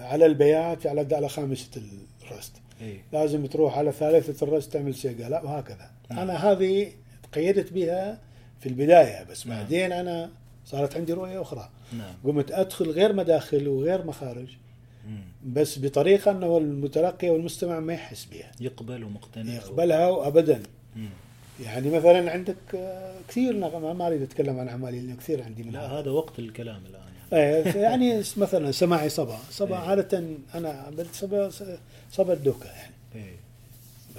على 0.01 0.25
البيات 0.25 0.87
على 0.87 1.15
على 1.15 1.29
خامسة 1.29 1.81
الرست. 2.23 2.53
إيه 2.81 3.03
لازم 3.13 3.45
تروح 3.45 3.77
على 3.77 3.91
ثالثة 3.91 4.45
الرست 4.45 4.73
تعمل 4.73 4.95
سيقا 4.95 5.29
لا 5.29 5.43
وهكذا. 5.43 5.91
نعم. 6.09 6.19
أنا 6.19 6.51
هذه 6.51 6.91
تقيدت 7.31 7.73
بها 7.73 8.19
في 8.59 8.69
البداية 8.69 9.23
بس 9.23 9.47
نعم. 9.47 9.57
بعدين 9.57 9.91
أنا 9.91 10.29
صارت 10.65 10.97
عندي 10.97 11.13
رؤية 11.13 11.41
أخرى. 11.41 11.69
نعم. 11.97 12.13
قمت 12.23 12.51
أدخل 12.51 12.89
غير 12.89 13.13
مداخل 13.13 13.67
وغير 13.67 14.05
مخارج 14.05 14.47
مم. 15.07 15.21
بس 15.45 15.79
بطريقة 15.79 16.31
أنه 16.31 16.57
المتلقي 16.57 17.29
والمستمع 17.29 17.79
ما 17.79 17.93
يحس 17.93 18.25
بها 18.25 18.51
يقبل 18.61 19.03
ومقتنع 19.03 19.53
يقبلها 19.53 20.07
وابدا 20.07 20.63
مم. 20.95 21.09
يعني 21.63 21.89
مثلا 21.89 22.31
عندك 22.31 22.55
آه، 22.75 23.15
كثير 23.27 23.55
نغم 23.55 23.97
ما 23.97 24.07
أريد 24.07 24.21
أتكلم 24.21 24.59
عن 24.59 24.67
أعمالي 24.67 24.99
لأنه 24.99 25.15
كثير 25.15 25.43
عندي 25.43 25.63
من 25.63 25.71
لا 25.71 25.87
هذا 25.87 26.11
وقت 26.11 26.39
الكلام 26.39 26.85
الآن. 26.85 27.01
إيه، 27.01 27.12
يعني 27.75 28.19
مثلا 28.37 28.71
سماعي 28.71 29.09
صبا. 29.09 29.37
صبا 29.51 29.75
إيه. 29.77 29.83
عادة 29.89 30.23
أنا 30.55 30.91
صبا 31.13 31.49
صبا 32.11 32.33
الدوكا 32.33 32.65
يعني. 32.65 32.93
إيه. 33.15 33.35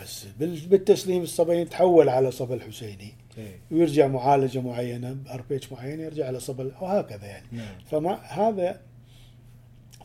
بس 0.03 0.27
بال- 0.41 0.67
بالتسليم 0.67 1.23
الصبا 1.23 1.55
يتحول 1.55 2.09
على 2.09 2.31
صبا 2.31 2.55
الحسيني. 2.55 3.13
إيه. 3.39 3.59
ويرجع 3.71 4.07
معالجة 4.07 4.61
معينة 4.61 5.13
باربيتش 5.13 5.73
معين 5.73 6.01
يرجع 6.01 6.27
على 6.27 6.41
صبا 6.41 6.73
وهكذا 6.81 7.27
يعني. 7.27 7.47
نعم. 7.53 7.75
فما 7.91 8.15
هذا 8.15 8.81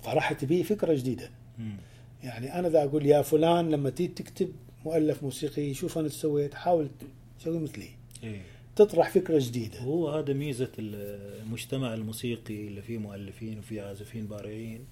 طرحت 0.04 0.46
به 0.46 0.64
فكرة 0.64 0.94
جديدة. 0.94 1.30
مم. 1.58 1.78
يعني 2.24 2.60
أنا 2.60 2.70
ذا 2.70 2.84
أقول 2.84 3.06
يا 3.06 3.22
فلان 3.22 3.70
لما 3.70 3.90
تيجي 3.90 4.14
تكتب 4.14 4.52
مؤلف 4.86 5.24
موسيقي 5.24 5.74
شوف 5.74 5.98
أنا 5.98 6.06
إيش 6.08 6.14
سويت 6.14 6.54
حاول 6.54 6.90
تسوي 7.40 7.60
مثلي. 7.60 7.90
إيه. 8.24 8.42
تطرح 8.86 9.10
فكرة 9.10 9.40
جديدة. 9.40 9.80
هو 9.80 10.10
هذا 10.10 10.34
ميزة 10.34 10.68
المجتمع 10.80 11.94
الموسيقي 11.94 12.68
اللي 12.68 12.82
فيه 12.82 12.98
مؤلفين 12.98 13.60
وفيه 13.60 13.82
عازفين 13.82 14.26
بارعين. 14.28 14.86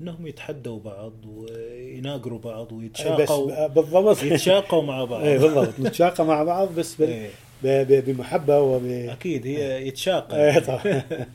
إنهم 0.00 0.26
يتحدوا 0.26 0.80
بعض 0.80 1.12
ويناقروا 1.26 2.38
بعض 2.38 2.72
ويتشاقوا 2.72 3.66
بالضبط. 3.68 4.22
يتشاقوا 4.22 4.82
مع 4.82 5.04
بعض. 5.04 5.22
اي 5.24 5.38
بالضبط. 5.38 5.80
نتشاقى 5.80 6.24
مع 6.24 6.42
بعض 6.42 6.74
بس 6.74 6.94
بال... 6.94 7.08
إيه. 7.08 7.30
ب... 7.62 7.66
ب... 7.66 8.04
بمحبة 8.04 8.60
وب 8.60 8.84
أكيد 8.84 9.46
هي 9.46 9.86
يتشاقى. 9.88 10.50
إيه 10.50 10.58
طبعا. 10.58 11.02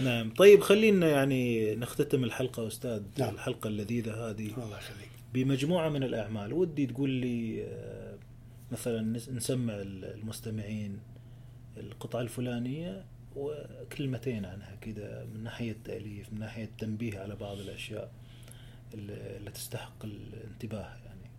نعم. 0.00 0.30
طيب 0.34 0.60
خلينا 0.60 1.08
يعني 1.08 1.74
نختتم 1.74 2.24
الحلقة 2.24 2.66
أستاذ 2.66 3.02
نعم. 3.18 3.34
الحلقة 3.34 3.68
اللذيذة 3.68 4.12
هذه. 4.14 4.46
الله 4.46 4.78
يخليك. 4.78 5.10
بمجموعة 5.34 5.88
من 5.88 6.02
الأعمال 6.02 6.52
ودي 6.52 6.86
تقول 6.86 7.10
لي 7.10 7.62
آه، 7.64 8.14
مثلا 8.72 9.18
نس- 9.18 9.28
نسمع 9.28 9.74
المستمعين 9.82 10.98
القطعة 11.76 12.20
الفلانية 12.20 13.04
وكلمتين 13.36 14.44
عنها 14.44 14.76
كذا 14.80 15.26
من 15.34 15.42
ناحية 15.42 15.76
تأليف 15.84 16.32
من 16.32 16.38
ناحية 16.38 16.70
تنبيه 16.78 17.18
على 17.18 17.36
بعض 17.36 17.58
الأشياء 17.58 18.10
اللي 18.94 19.50
تستحق 19.54 20.04
الانتباه 20.04 20.96
يعني 21.04 21.30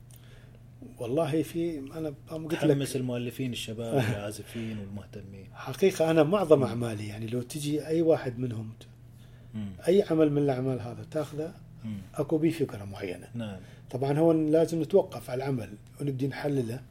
والله 1.00 1.44
في 1.44 1.80
أنا 1.80 2.14
قلت 2.30 2.64
لك 2.64 2.96
المؤلفين 2.96 3.52
الشباب 3.52 3.94
والعازفين 3.98 4.80
والمهتمين 4.80 5.48
حقيقة 5.54 6.12
أنا 6.12 6.24
معظم 6.24 6.64
أعمالي 6.64 7.08
يعني 7.08 7.28
لو 7.28 7.42
تجي 7.42 7.88
أي 7.88 8.02
واحد 8.02 8.40
منهم. 8.40 8.70
أي 9.88 10.04
عمل 10.10 10.32
من 10.32 10.42
الأعمال 10.42 10.82
هذا 10.82 11.04
تاخذه. 11.12 11.54
أكو 12.16 12.38
به 12.38 12.50
فكرة 12.50 12.84
معينة 12.84 13.28
نعم 13.34 13.60
طبعا 13.92 14.20
هو 14.20 14.32
لازم 14.32 14.82
نتوقف 14.82 15.30
على 15.30 15.44
العمل 15.44 15.70
ونبدي 16.02 16.28
نحلله. 16.28 16.82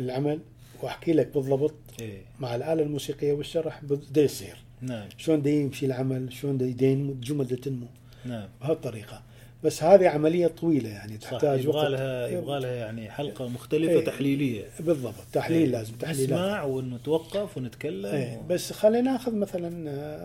العمل 0.00 0.40
وأحكي 0.82 1.12
لك 1.12 1.34
بالضبط 1.34 1.74
إيه. 2.00 2.22
مع 2.40 2.54
الآلة 2.54 2.82
الموسيقية 2.82 3.32
والشرح 3.32 3.84
بده 3.84 4.22
يصير. 4.22 4.56
نعم. 4.80 5.08
شلون 5.16 5.42
دا 5.42 5.50
يمشي 5.50 5.86
العمل 5.86 6.32
شلون 6.32 6.60
يدين 6.60 7.08
الجمل 7.08 7.46
تنمو. 7.46 7.86
نعم. 8.24 8.48
بهالطريقة. 8.60 9.22
بس 9.64 9.82
هذه 9.82 10.08
عملية 10.08 10.46
طويلة 10.46 10.88
يعني 10.88 11.18
تحتاج 11.18 11.64
يبغى 11.64 11.76
وقت. 11.76 11.90
لها 11.90 12.28
يبغى 12.28 12.60
لها 12.60 12.72
يعني 12.72 13.10
حلقة 13.10 13.48
مختلفة 13.48 13.92
إيه. 13.92 14.04
تحليلية. 14.04 14.64
بالضبط 14.80 15.14
تحليل 15.32 15.62
إيه. 15.62 15.66
لازم 15.66 15.94
تحليل 15.94 16.24
نسمع 16.24 16.62
ونتوقف 16.64 17.56
ونتكلم 17.56 18.06
إيه. 18.06 18.36
و... 18.36 18.42
بس 18.48 18.72
خلينا 18.72 19.12
ناخذ 19.12 19.34
مثلا 19.34 19.70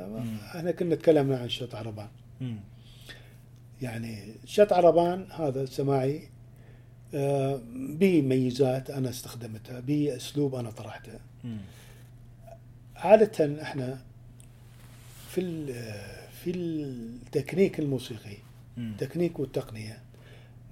مم. 0.08 0.38
إحنا 0.56 0.72
كنا 0.72 0.96
تكلمنا 0.96 1.38
عن 1.38 1.50
شط 1.50 1.76
عربان. 1.76 2.08
مم. 2.42 2.60
يعني 3.82 4.36
شط 4.46 4.74
عربان 4.74 5.28
هذا 5.32 5.66
سماعي 5.66 6.30
آه، 7.14 7.62
به 7.76 8.22
ميزات 8.22 8.90
أنا 8.90 9.10
استخدمتها 9.10 9.80
به 9.80 10.16
اسلوب 10.16 10.56
أنا 10.56 10.72
طرحته 10.72 11.20
مم. 11.44 11.58
عادة 12.96 13.62
إحنا 13.62 14.02
في 15.30 15.42
ال- 15.42 15.94
في 16.44 16.52
التكنيك 16.52 17.80
الموسيقي. 17.80 18.38
التكنيك 18.78 19.40
والتقنية 19.40 20.02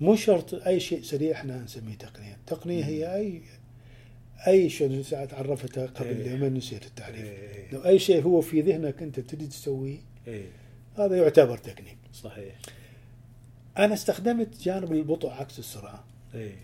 مو 0.01 0.15
شرط 0.15 0.53
أي 0.53 0.79
شيء 0.79 1.01
سريع 1.01 1.31
إحنا 1.31 1.57
نسميه 1.63 1.95
تقنية، 1.95 2.33
التقنية 2.33 2.85
هي 2.85 3.15
أي 3.15 3.41
أي 4.47 4.69
شيء 4.69 5.01
ساعات 5.01 5.33
عرفتها 5.33 5.85
قبل 5.87 6.07
إيه. 6.07 6.31
يومين 6.31 6.53
نسيت 6.53 6.85
التعريف 6.85 7.25
إيه. 7.25 7.71
لو 7.73 7.85
أي 7.85 7.99
شيء 7.99 8.23
هو 8.23 8.41
في 8.41 8.61
ذهنك 8.61 9.01
أنت 9.03 9.19
تريد 9.19 9.49
تسويه 9.49 9.97
إيه 10.27 10.45
هذا 10.97 11.17
يعتبر 11.17 11.57
تكنيك 11.57 11.97
صحيح 12.13 12.55
أنا 13.77 13.93
استخدمت 13.93 14.61
جانب 14.63 14.91
البطء 14.91 15.29
عكس 15.29 15.59
السرعة 15.59 16.03
إيه. 16.35 16.55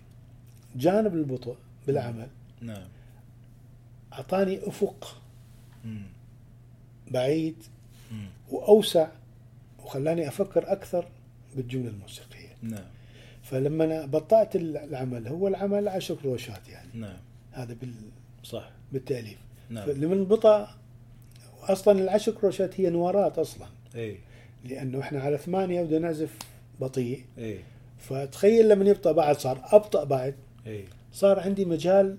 جانب 0.75 1.13
البطء 1.13 1.55
بالعمل. 1.87 2.27
نعم. 2.61 2.87
أعطاني 4.13 4.67
أفق. 4.67 5.21
مم. 5.85 6.01
بعيد. 7.11 7.55
مم. 8.11 8.27
وأوسع. 8.51 9.07
وخلاني 9.83 10.27
أفكر 10.27 10.71
أكثر 10.71 11.07
بالجملة 11.55 11.89
الموسيقية. 11.89 12.55
نعم. 12.61 12.85
فلما 13.43 13.83
أنا 13.83 14.05
بطأت 14.05 14.55
العمل 14.55 15.27
هو 15.27 15.47
العمل 15.47 15.87
عشر 15.87 16.17
روشات 16.25 16.67
يعني. 16.69 16.89
نعم. 16.93 17.17
هذا 17.51 17.73
بال- 17.73 17.93
صح. 18.43 18.69
بالتأليف. 18.91 19.37
نعم. 19.69 19.85
فلمن 19.85 20.23
بطأ 20.23 20.77
أصلا 21.61 21.99
العشر 21.99 22.31
كروشات 22.31 22.79
هي 22.79 22.89
نوارات 22.89 23.39
أصلا. 23.39 23.67
إيه. 23.95 24.17
لأنه 24.65 24.99
إحنا 24.99 25.19
على 25.21 25.37
ثمانية 25.37 25.83
بدنا 25.83 25.99
نعزف 25.99 26.37
بطيء. 26.81 27.25
إيه. 27.37 27.63
فتخيل 27.99 28.69
لما 28.69 28.89
يبطأ 28.89 29.11
بعد 29.11 29.37
صار 29.37 29.61
أبطأ 29.63 30.03
بعد. 30.03 30.35
إيه. 30.67 30.85
صار 31.13 31.39
عندي 31.39 31.65
مجال 31.65 32.17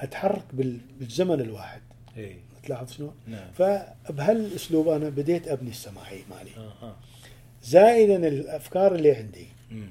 أتحرك 0.00 0.44
بال- 0.52 0.80
بالزمن 1.00 1.40
الواحد. 1.40 1.80
إيه. 2.16 2.36
تلاحظ 2.62 2.92
شلون؟ 2.92 3.12
نعم. 3.26 3.50
فبهالأسلوب 3.52 4.88
أنا 4.88 5.08
بديت 5.08 5.48
أبني 5.48 5.70
السماعي 5.70 6.20
مالي. 6.30 6.50
أها. 6.56 6.96
زائدا 7.64 8.28
الأفكار 8.28 8.94
اللي 8.94 9.12
عندي. 9.12 9.46
مم. 9.70 9.88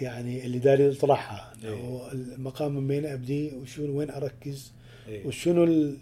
يعني 0.00 0.46
اللي 0.46 0.58
داري 0.58 0.90
أطرحها. 0.92 1.52
انه 1.64 2.02
المقام 2.12 2.72
من 2.74 2.90
وين 2.90 3.06
ابدي 3.06 3.52
وشنو 3.56 3.98
وين 3.98 4.10
أركز. 4.10 4.72
إيه. 5.08 5.26
وشنو 5.26 5.64
ال 5.64 5.96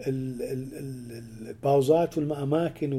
ال 0.00 0.42
ال 0.42 0.74
ال 0.78 1.48
الباوزات 1.48 2.18
والأماكن 2.18 2.92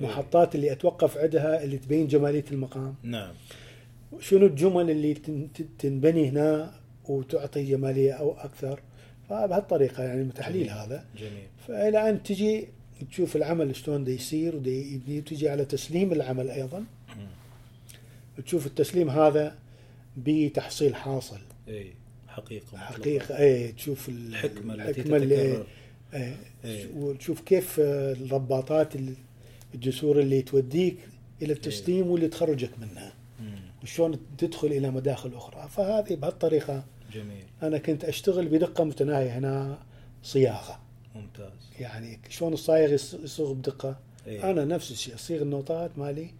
والمحطات 0.00 0.54
اللي 0.54 0.72
أتوقف 0.72 1.18
عندها 1.18 1.64
اللي 1.64 1.78
تبين 1.78 2.06
جمالية 2.06 2.44
المقام 2.52 2.94
نعم 3.02 3.32
شنو 4.20 4.46
الجمل 4.46 4.90
اللي 4.90 5.14
تن- 5.14 5.48
تن- 5.54 5.68
تنبني 5.78 6.28
هنا 6.28 6.72
وتعطي 7.08 7.64
جمالية 7.64 8.12
أو 8.12 8.32
أكثر 8.32 8.80
فبهالطريقة 9.30 10.02
يعني 10.04 10.30
جميل. 10.48 10.70
هذا 10.70 11.04
جميل 11.18 11.46
فإلى 11.68 12.10
أن 12.10 12.22
تجي 12.22 12.68
تشوف 13.10 13.36
العمل 13.36 13.76
شلون 13.76 14.04
دا 14.04 14.12
يصير 14.12 14.56
وتجي 14.56 15.48
على 15.48 15.64
تسليم 15.64 16.12
العمل 16.12 16.50
أيضا. 16.50 16.84
تشوف 18.46 18.66
التسليم 18.66 19.10
هذا 19.10 19.54
بتحصيل 20.16 20.94
حاصل 20.94 21.38
إيه 21.68 21.92
حقيقة 22.28 22.64
مطلقة. 22.66 22.84
حقيقة 22.84 23.38
إيه 23.38 23.70
تشوف 23.72 24.08
ال- 24.08 24.26
الحكمة 24.28 24.74
اللي 24.74 24.92
تتكرر 24.92 25.64
إيه 26.14 26.36
إيه. 26.64 26.86
وتشوف 26.96 27.40
كيف 27.40 27.80
آه، 27.80 28.12
الرباطات 28.12 28.96
ال- 28.96 29.14
الجسور 29.74 30.20
اللي 30.20 30.42
توديك 30.42 30.96
إلى 31.42 31.52
التسليم 31.52 32.06
واللي 32.06 32.28
تخرجك 32.28 32.70
منها. 32.78 33.12
وشلون 33.82 34.18
تدخل 34.38 34.68
إلى 34.68 34.90
مداخل 34.90 35.34
أخرى. 35.34 35.68
فهذه 35.68 36.14
بهالطريقة 36.14 36.84
جميل. 37.12 37.44
أنا 37.62 37.78
كنت 37.78 38.04
أشتغل 38.04 38.48
بدقة 38.48 38.84
متناهية 38.84 39.38
هنا 39.38 39.78
صياغة. 40.22 40.80
ممتاز. 41.14 41.52
يعني 41.80 42.20
شلون 42.28 42.52
الصايغ 42.52 42.92
يص- 42.92 43.14
يصيغ 43.14 43.52
بدقة؟ 43.52 43.96
إيه. 44.26 44.50
أنا 44.50 44.64
نفس 44.64 44.90
الشيء 44.90 45.14
أصيغ 45.14 45.42
النوتات 45.42 45.98
مالي 45.98 46.30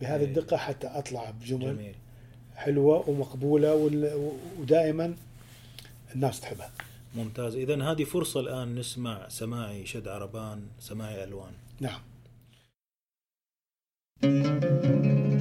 بهذه 0.00 0.20
إيه. 0.20 0.26
الدقة 0.26 0.56
حتى 0.56 0.86
أطلع 0.86 1.30
بجمل 1.30 1.60
جميل. 1.76 1.94
حلوة 2.56 3.10
ومقبولة 3.10 3.74
وال- 3.74 4.32
ودائما 4.60 5.14
الناس 6.14 6.40
تحبها. 6.40 6.72
ممتاز. 7.14 7.54
اذا 7.56 7.82
هذه 7.82 8.04
فرصة 8.04 8.40
الآن 8.40 8.74
نسمع 8.74 9.28
سماعي 9.28 9.86
شد 9.86 10.08
عربان 10.08 10.62
سماعي 10.80 11.24
ألوان. 11.24 11.52
نعم. 11.80 12.00
thank 14.22 14.46
you 14.46 15.31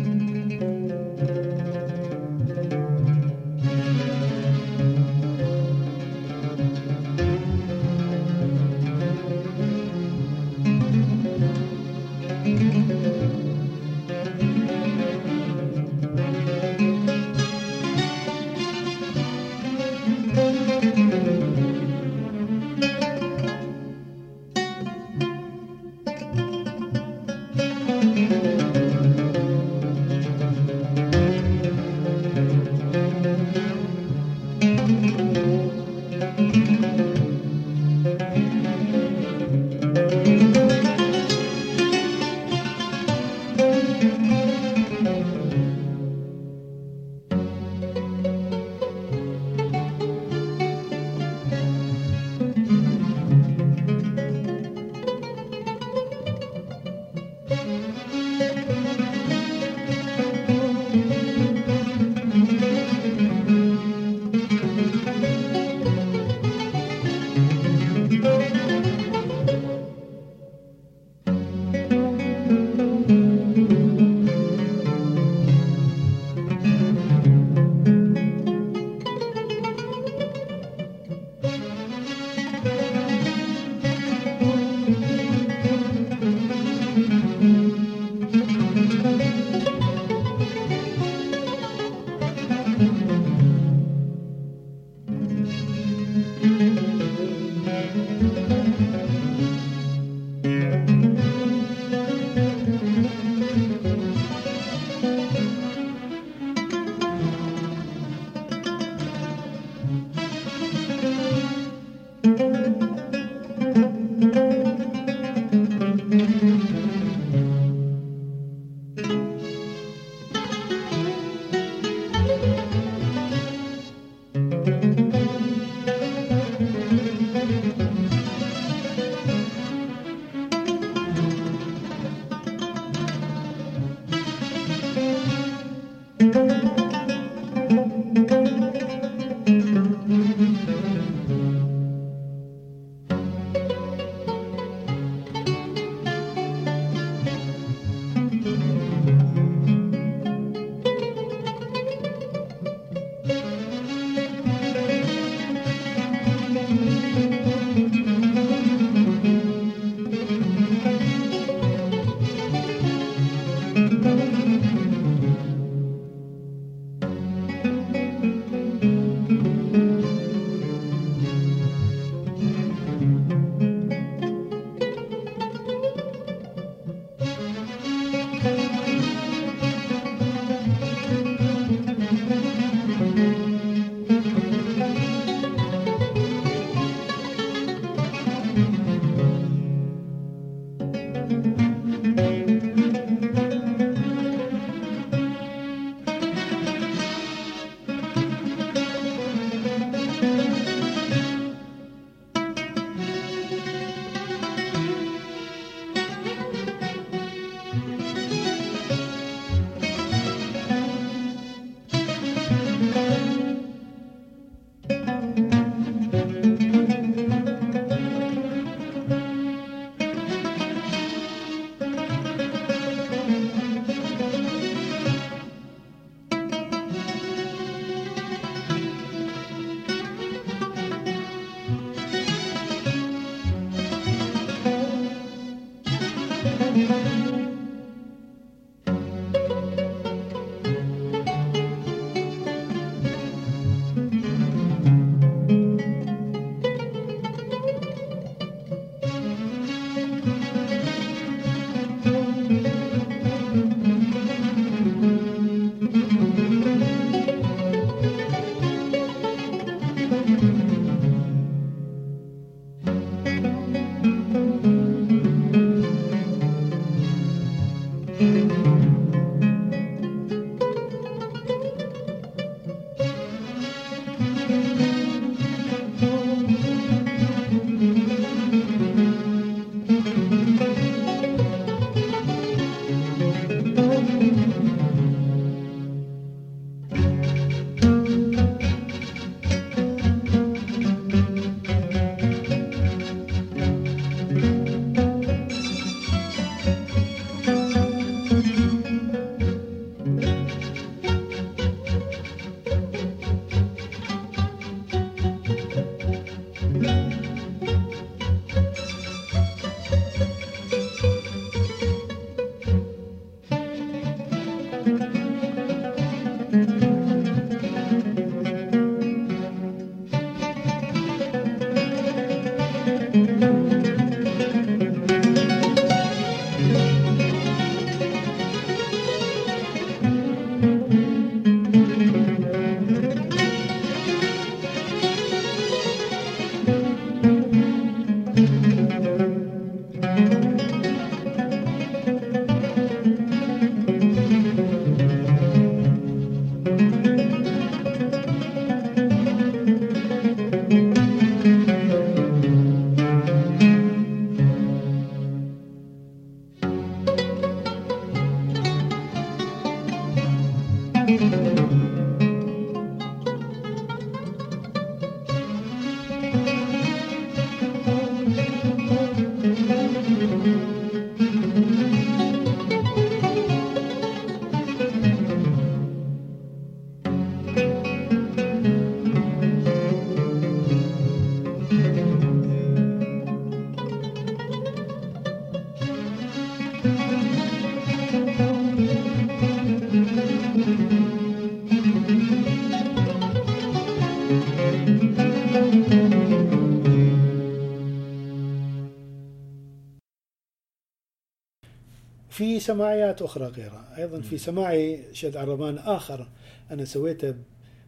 سماعيات 402.62 403.22
أخرى 403.22 403.46
غيرها. 403.46 403.98
أيضا 403.98 404.22
في. 404.22 404.38
سماعي 404.38 405.04
شد 405.14 405.38
عربان 405.38 405.78
آخر 405.78 406.28
أنا 406.72 406.86
سويته 406.86 407.36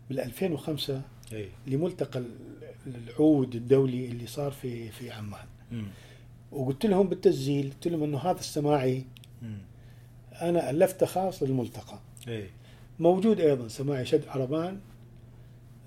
بال 0.10 0.20
2005 0.20 1.02
اي 1.34 1.50
لملتقى 1.68 2.20
ال- 2.20 2.26
العود 2.88 3.56
الدولي 3.56 4.06
اللي 4.06 4.28
صار 4.28 4.52
في 4.52 4.90
في 4.92 5.12
عمان. 5.12 5.46
وقلت 6.52 6.86
لهم 6.86 7.08
بالتسجيل 7.10 7.70
قلت 7.74 7.88
لهم 7.88 8.04
إنه 8.04 8.18
هذا 8.18 8.40
السماعي. 8.40 9.04
أنا 10.42 10.70
ألفته 10.70 11.06
خاص 11.06 11.44
للملتقى. 11.44 12.00
اي 12.28 12.50
موجود 13.00 13.40
أيضا 13.40 13.68
سماعي 13.68 14.06
شد 14.06 14.28
عربان 14.28 14.80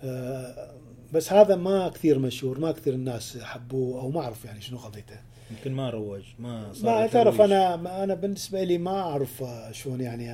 آه، 0.03 0.71
بس 1.13 1.33
هذا 1.33 1.57
ما 1.57 1.89
كثير 1.89 2.19
مشهور 2.19 2.59
ما 2.61 2.73
كثير 2.73 2.95
الناس 2.95 3.39
حبوه 3.39 4.01
أو 4.01 4.11
ما 4.11 4.21
أعرف 4.21 4.45
يعني 4.45 4.61
شنو 4.61 4.79
قضيته. 4.79 5.21
يمكن 5.51 5.73
ما 5.73 5.91
روج 5.91 6.23
ما 6.39 6.73
صار 6.73 6.85
ما 7.01 7.07
تعرف. 7.07 7.41
أنا 7.41 8.05
أنا 8.05 8.15
بالنسبة 8.15 8.63
لي 8.65 8.79
ما 8.79 9.01
أعرف 9.01 9.45
شلون 9.73 10.01
يعني 10.01 10.31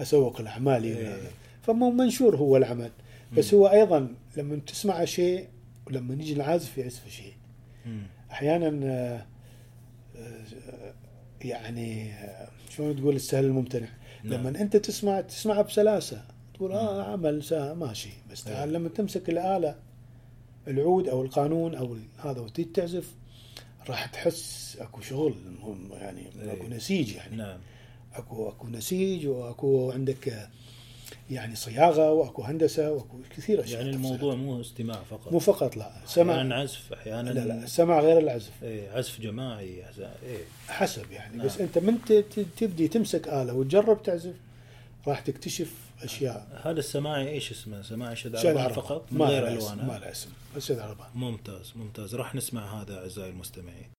أسوق 0.00 0.40
لاعمالي 0.42 0.88
إيه. 0.98 1.08
ولا- 1.08 1.16
فمو 1.62 1.90
منشور 1.90 2.36
هو 2.36 2.56
العمل 2.56 2.90
بس. 3.36 3.54
هو 3.54 3.66
أيضا 3.66 4.14
لما 4.36 4.56
تسمع 4.66 5.04
شيء 5.04 5.48
ولما 5.86 6.14
يجي 6.14 6.32
العازف 6.32 6.78
يعزف 6.78 7.08
شيء. 7.08 7.32
أحيانا 8.32 8.80
آه، 8.84 9.26
آه، 10.16 10.94
يعني 11.44 12.12
آه، 12.12 12.48
شلون 12.70 12.96
تقول 12.96 13.16
السهل 13.16 13.44
الممتنع 13.44 13.88
نعم. 14.24 14.34
لما 14.40 14.60
أنت 14.60 14.76
تسمع 14.76 15.20
تسمعه 15.20 15.62
بسلاسة 15.62 16.22
تقول 16.54 16.72
آه 16.72 17.02
عمل 17.12 17.42
ماشي 17.76 18.10
بس 18.32 18.46
إيه. 18.48 18.64
لما 18.66 18.88
تمسك 18.88 19.30
الآلة 19.30 19.76
العود 20.68 21.08
أو 21.08 21.22
القانون 21.22 21.74
أو 21.74 21.96
هذا 22.18 22.40
وتيجي 22.40 22.70
تعزف 22.74 23.14
راح 23.88 24.06
تحس 24.06 24.76
اكو 24.80 25.00
شغل 25.00 25.34
مهم 25.62 25.92
يعني 25.92 26.26
إيه. 26.42 26.52
اكو 26.52 26.66
نسيج 26.68 27.14
يعني. 27.14 27.36
نعم. 27.36 27.58
اكو 28.14 28.48
اكو 28.48 28.68
نسيج 28.68 29.26
واكو 29.26 29.90
عندك 29.90 30.48
يعني 31.30 31.56
صياغة 31.56 32.12
واكو 32.12 32.42
هندسة 32.42 32.92
واكو 32.92 33.18
كثير 33.36 33.64
أشياء 33.64 33.80
يعني. 33.80 33.96
الموضوع 33.96 34.34
مو 34.34 34.60
استماع 34.60 35.02
فقط. 35.10 35.32
مو 35.32 35.38
فقط 35.38 35.76
لا. 35.76 35.92
سمع 36.06 36.34
أحيانا 36.34 36.54
عزف 36.54 36.92
أحيانا 36.92 37.30
لا 37.30 37.40
لا. 37.40 37.64
السمع 37.64 38.00
غير 38.00 38.18
العزف. 38.18 38.52
إيه 38.62 38.90
عزف 38.90 39.20
جماعي 39.20 39.84
إيه. 40.24 40.44
حسب 40.68 41.12
يعني. 41.12 41.36
نعم. 41.36 41.46
بس 41.46 41.60
أنت 41.60 41.78
من 41.78 41.98
تبدي 42.56 42.88
تمسك 42.88 43.28
آلة 43.28 43.54
وتجرب 43.54 44.02
تعزف 44.02 44.34
راح 45.06 45.20
تكتشف 45.20 45.72
أشياء 46.04 46.60
هذا 46.64 46.78
السماعي 46.78 47.28
إيش 47.28 47.50
اسمه؟ 47.50 47.82
سماعي 47.82 48.16
شد 48.16 48.36
شد 48.36 48.46
عربان. 48.46 48.72
فقط 48.72 49.12
من 49.12 49.18
ما 49.18 49.26
غير 49.26 49.42
له 49.42 49.58
اسم 49.58 49.72
الوان 49.72 49.86
ما؟ 49.86 49.98
له 49.98 50.10
اسم 50.10 50.30
بس 50.56 50.66
شد 50.66 50.78
عربان 50.78 51.08
ممتاز 51.14 51.72
ممتاز 51.76 52.14
راح 52.14 52.34
نسمع 52.34 52.82
هذا 52.82 52.98
أعزائي 52.98 53.30
المستمعين 53.30 53.90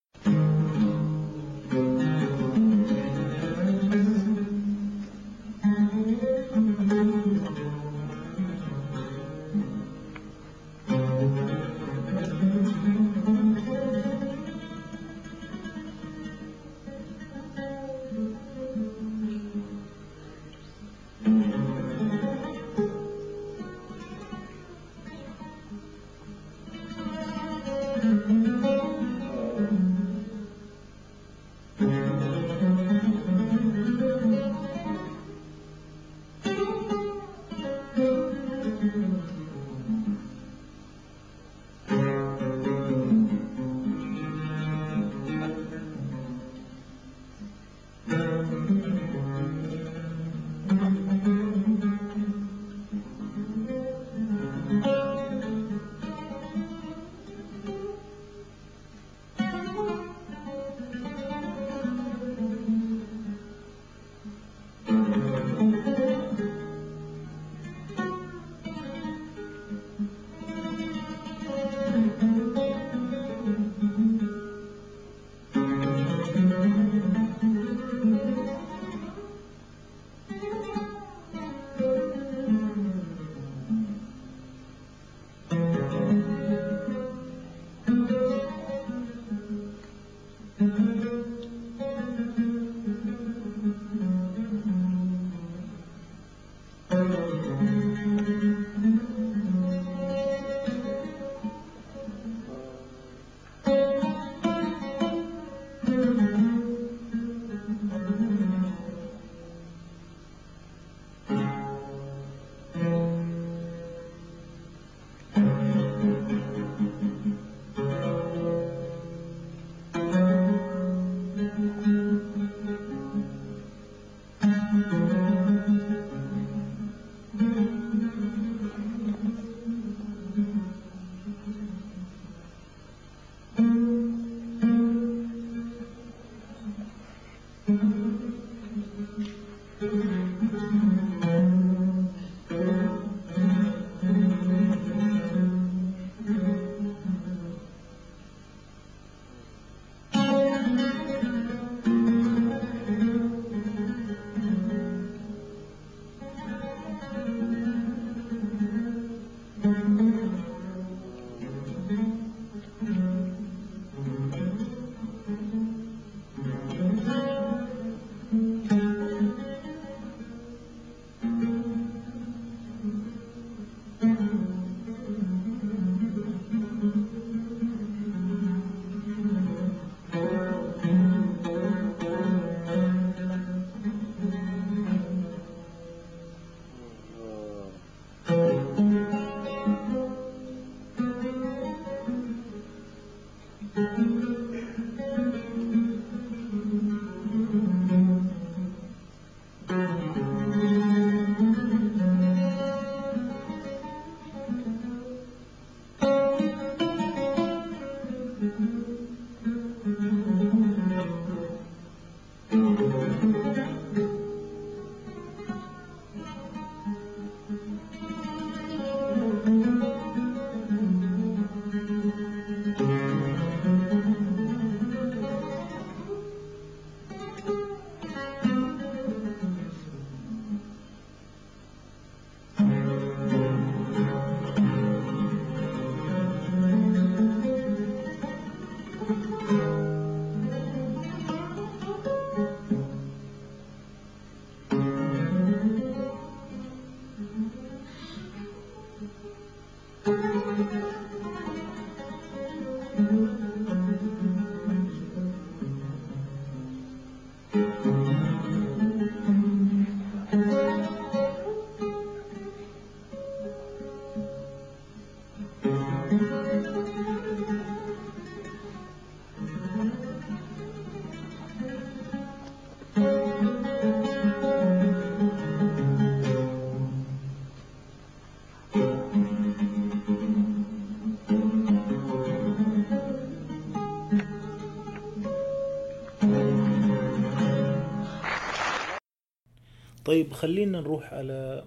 طيب 290.12 290.34
خلينا 290.34 290.80
نروح 290.80 291.14
على 291.14 291.64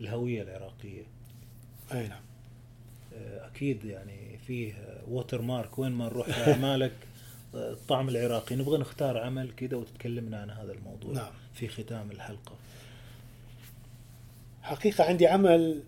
الهوية 0.00 0.42
العراقية. 0.42 1.02
أي 1.92 2.08
نعم. 2.08 2.20
آه، 3.14 3.46
أكيد 3.46 3.84
يعني 3.84 4.38
فيه 4.46 4.74
ووتر 5.08 5.42
مارك 5.42 5.78
وين 5.78 5.92
ما 5.92 6.04
نروح 6.04 6.28
أعمالك 6.48 6.92
آه، 7.54 7.72
الطعم 7.72 8.08
العراقي. 8.08 8.56
نبغى 8.56 8.78
نختار 8.78 9.18
عمل 9.18 9.50
كذا 9.56 9.76
وتتكلمنا 9.76 10.40
عن 10.40 10.50
هذا 10.50 10.72
الموضوع 10.72 11.12
نعم. 11.14 11.32
في 11.54 11.68
ختام 11.68 12.10
الحلقة. 12.10 12.54
حقيقة 14.62 15.04
عندي 15.04 15.26
عمل 15.26 15.82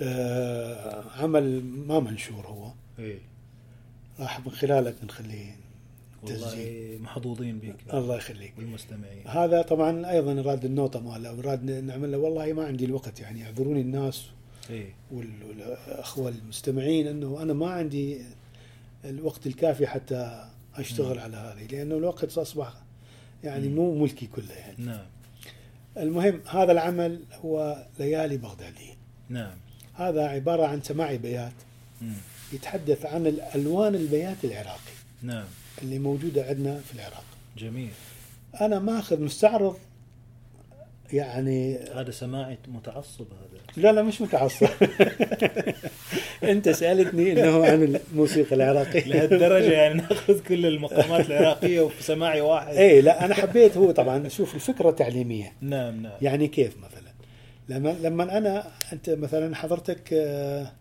آه 0.00 1.04
عمل 1.22 1.64
ما 1.64 2.00
منشور 2.00 2.46
هو. 2.46 2.72
إيه. 2.98 3.18
راح 4.18 4.40
من 4.46 4.52
خلالك 4.52 5.04
نخليه 5.04 5.65
والله 6.30 6.98
محظوظين 7.02 7.58
بك 7.58 7.94
الله 7.94 8.16
يخليك. 8.16 8.52
والمستمعين. 8.58 9.22
هذا 9.26 9.62
طبعا 9.62 10.10
أيضا 10.10 10.34
راد 10.42 10.64
النوطه 10.64 11.00
ماله 11.00 11.32
وراد 11.34 11.70
نعمل 11.70 12.12
له 12.12 12.18
والله 12.18 12.52
ما 12.52 12.64
عندي 12.66 12.84
الوقت 12.84 13.20
يعني 13.20 13.40
يعذروني 13.40 13.80
الناس 13.80 14.26
وال- 15.12 15.44
والأخوة 15.48 16.28
المستمعين 16.28 17.06
إنه 17.06 17.42
أنا 17.42 17.52
ما 17.52 17.70
عندي 17.70 18.20
الوقت 19.04 19.46
الكافي 19.46 19.86
حتى 19.86 20.48
أشتغل 20.76 21.16
نعم. 21.16 21.24
على 21.24 21.36
هذه 21.36 21.66
لأنه 21.66 21.96
الوقت 21.96 22.38
أصبح 22.38 22.72
يعني. 23.44 23.68
مو 23.68 23.94
ملكي 23.94 24.26
كله 24.26 24.52
يعني. 24.52 24.84
نعم. 24.84 25.06
المهم 25.96 26.40
هذا 26.50 26.72
العمل 26.72 27.20
هو 27.44 27.86
ليالي 27.98 28.36
بغداديه 28.36 28.94
نعم. 29.28 29.54
هذا 29.94 30.26
عبارة 30.26 30.66
عن 30.66 30.82
سماعي 30.82 31.18
بيات. 31.18 31.52
يتحدث 32.52 33.06
عن 33.06 33.26
الألوان 33.26 33.94
البيات 33.94 34.44
العراقي. 34.44 34.92
نعم. 35.22 35.44
اللي 35.82 35.98
موجودة 35.98 36.44
عندنا 36.44 36.80
في 36.80 36.94
العراق. 36.94 37.24
جميل. 37.58 37.90
أنا 38.60 38.78
ماخذ 38.78 39.22
مستعرض 39.22 39.76
يعني 41.12 41.78
هذا 41.94 42.10
سماعي 42.10 42.58
متعصب 42.68 43.26
هذا. 43.32 43.60
لا 43.76 43.92
لا 43.92 44.02
مش 44.02 44.20
متعصب. 44.20 44.68
أنت 46.42 46.68
سألتني 46.68 47.32
إنه 47.32 47.66
عن 47.66 48.00
الموسيقى 48.12 48.54
العراقية. 48.54 49.06
لهالدرجة 49.12 49.72
يعني 49.72 49.94
نأخذ 49.94 50.40
كل 50.40 50.66
المقامات 50.66 51.26
العراقية 51.26 51.80
وفي 51.80 52.02
سماعي 52.02 52.40
واحد. 52.40 52.74
اي 52.74 53.00
لا 53.00 53.24
أنا 53.24 53.34
حبيت 53.34 53.76
هو 53.76 53.90
طبعا 53.90 54.28
شوف 54.28 54.54
الفكرة 54.54 54.90
تعليمية. 54.90 55.52
نعم 55.60 56.02
نعم. 56.02 56.12
يعني 56.22 56.48
كيف 56.48 56.76
مثلا؟ 56.76 57.12
لما 57.68 57.96
لما 58.02 58.38
أنا 58.38 58.66
أنت 58.92 59.10
مثلا 59.10 59.56
حضرتك 59.56 60.12
آه،. 60.12 60.72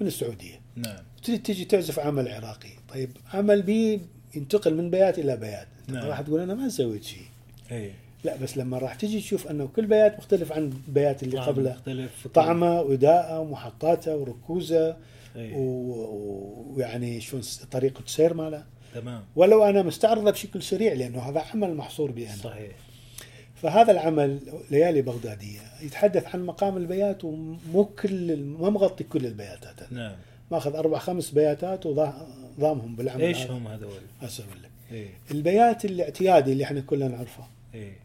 من 0.00 0.06
السعودية. 0.06 0.60
نعم. 0.76 1.07
تجي 1.36 1.64
تعزف 1.64 1.98
عمل 1.98 2.28
عراقي. 2.28 2.70
طيب 2.88 3.10
عمل 3.34 3.62
بي 3.62 4.00
ينتقل 4.34 4.74
من 4.74 4.90
بيات 4.90 5.18
إلى 5.18 5.36
بيات. 5.36 5.68
نعم. 5.88 6.04
راح 6.06 6.20
تقول 6.20 6.40
أنا 6.40 6.54
ما 6.54 6.68
سويت 6.68 7.04
شيء. 7.04 7.92
لا 8.24 8.36
بس 8.36 8.56
لما 8.56 8.78
راح 8.78 8.94
تجي 8.94 9.20
تشوف 9.20 9.46
أنه 9.46 9.66
كل 9.76 9.86
بيات 9.86 10.18
مختلف 10.18 10.52
عن 10.52 10.72
البيات 10.88 11.22
اللي 11.22 11.40
قبله. 11.40 11.70
مختلف 11.70 12.26
طعمة 12.34 12.80
واداءه 12.80 13.40
ومحطاتة 13.40 14.16
وركوزة 14.16 14.96
إيه. 15.36 15.56
و- 15.56 16.74
ويعني 16.76 17.20
شلون 17.20 17.42
طريقة 17.70 18.02
السير 18.06 18.34
ماله. 18.34 18.64
تمام. 18.94 19.24
ولو 19.36 19.64
أنا 19.64 19.82
مستعرضة 19.82 20.30
بشكل 20.30 20.62
سريع 20.62 20.92
لأنه 20.92 21.18
هذا 21.18 21.40
عمل 21.54 21.74
محصور 21.74 22.10
بي 22.10 22.26
أنا. 22.26 22.36
صحيح. 22.36 22.72
فهذا 23.62 23.92
العمل 23.92 24.38
ليالي 24.70 25.02
بغدادية 25.02 25.60
يتحدث 25.82 26.26
عن 26.34 26.46
مقام 26.46 26.76
البيات 26.76 27.24
ومو 27.24 27.84
كل 27.84 28.36
ما 28.36 28.70
مغطي 28.70 29.04
كل 29.04 29.26
البياتات. 29.26 29.92
نعم. 29.92 30.12
ماخذ 30.50 30.76
أربع 30.76 30.98
خمس 30.98 31.30
بياتات 31.30 31.86
وضامهم 31.86 32.96
بالعمل 32.96 33.22
إيش 33.22 33.38
هذا. 33.38 33.52
هم 33.52 33.68
هذول؟ 33.68 34.00
أقول 34.22 34.62
لك. 34.62 34.70
إيه. 34.92 35.08
البيات 35.30 35.84
الاعتيادي 35.84 36.52
اللي 36.52 36.64
إحنا 36.64 36.80
كلنا 36.80 37.08
نعرفه. 37.08 37.44
إيه. 37.74 37.96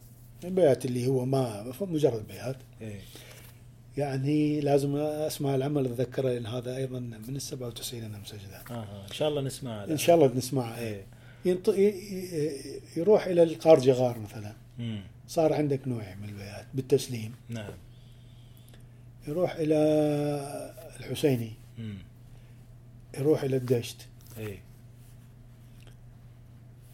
البيات 0.44 0.86
اللي 0.86 1.08
هو 1.08 1.26
ما 1.26 1.74
مجرد 1.82 2.28
بيات. 2.28 2.58
إيه. 2.82 3.00
يعني 3.98 4.62
لازم 4.62 4.96
أسمع 4.96 5.56
العمل 5.56 5.86
أتذكره 5.86 6.30
لأن 6.30 6.46
هذا 6.46 6.78
أيضا 6.78 7.00
من 7.00 7.36
ال 7.36 7.41
97 7.41 8.04
أنا 8.04 8.18
مسجله. 8.18 8.62
أها 8.72 9.06
إن 9.10 9.14
شاء 9.14 9.30
الله 9.30 9.41
نسمع 9.41 9.84
إن 9.84 9.98
شاء 9.98 10.16
الله 10.16 10.32
نسمعه 10.36 10.78
إيه. 10.80 11.06
ينط... 11.46 11.70
يروح 12.98 13.26
إلى 13.26 13.44
القارجغار 13.44 14.20
مثلا. 14.20 14.54
مم. 14.80 15.02
صار 15.28 15.54
عندك 15.54 15.88
نوع 15.88 16.16
من 16.22 16.30
البيات 16.30 16.66
بالتسليم. 16.74 17.36
نعم. 17.50 17.72
يروح 19.28 19.56
إلى 19.56 19.76
الحسيني. 21.00 21.52
مم. 21.78 21.98
يروح 23.20 23.43
إلى 23.43 23.55
الدشت. 23.57 23.97
إيه. 24.38 24.59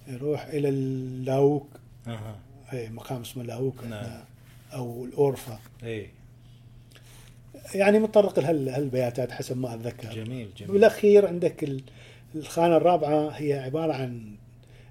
يروح 0.08 0.46
إلى 0.46 0.70
اللاوك. 0.70 1.68
أها. 2.08 2.36
اي 2.74 2.90
مقام 2.90 3.22
اسمه 3.22 3.44
لاوك 3.44 3.84
نعم. 3.84 4.06
أو 4.74 5.06
الاورفا 5.06 5.60
إيه. 5.84 6.08
يعني 7.76 8.00
متطرق 8.00 8.40
لهال- 8.40 8.70
هالبياتات 8.70 9.32
حسب 9.32 9.58
ما 9.58 9.74
أتذكر. 9.74 10.10
جميل 10.14 10.50
جميل. 10.58 10.72
بالأخير 10.72 11.28
عندك 11.28 11.64
ال- 11.64 11.84
الخانة 12.36 12.78
الرابعة 12.78 13.30
هي 13.30 13.60
عبارة 13.60 13.94
عن 13.94 14.36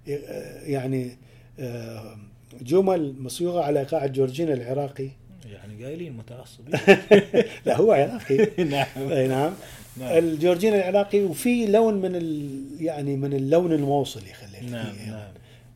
آه، 0.08 0.62
يعني 0.62 1.16
آه، 1.60 2.16
جمل 2.60 3.14
مصيوغه 3.18 3.62
على 3.64 3.80
ايقاع 3.80 4.06
جورجينا 4.06 4.52
العراقي. 4.54 5.08
يعني 5.46 5.84
قايلين 5.84 6.12
متعصب 6.12 6.68
لا 7.66 7.76
هو 7.76 7.92
عراقي. 7.92 8.36
نعم. 8.64 8.86
إي 8.96 9.28
نعم. 9.28 9.52
نعم. 10.00 10.18
الجورجينا 10.18 10.76
العراقي 10.76 11.20
وفي 11.20 11.66
لون 11.66 11.94
من 11.94 12.16
ال 12.16 12.58
يعني 12.80 13.16
من 13.16 13.32
اللون 13.32 13.72
الموصلي 13.72 14.32
خلينا 14.32 14.82
نعم 14.82 14.92
فيه 14.92 15.10
نعم. 15.10 15.32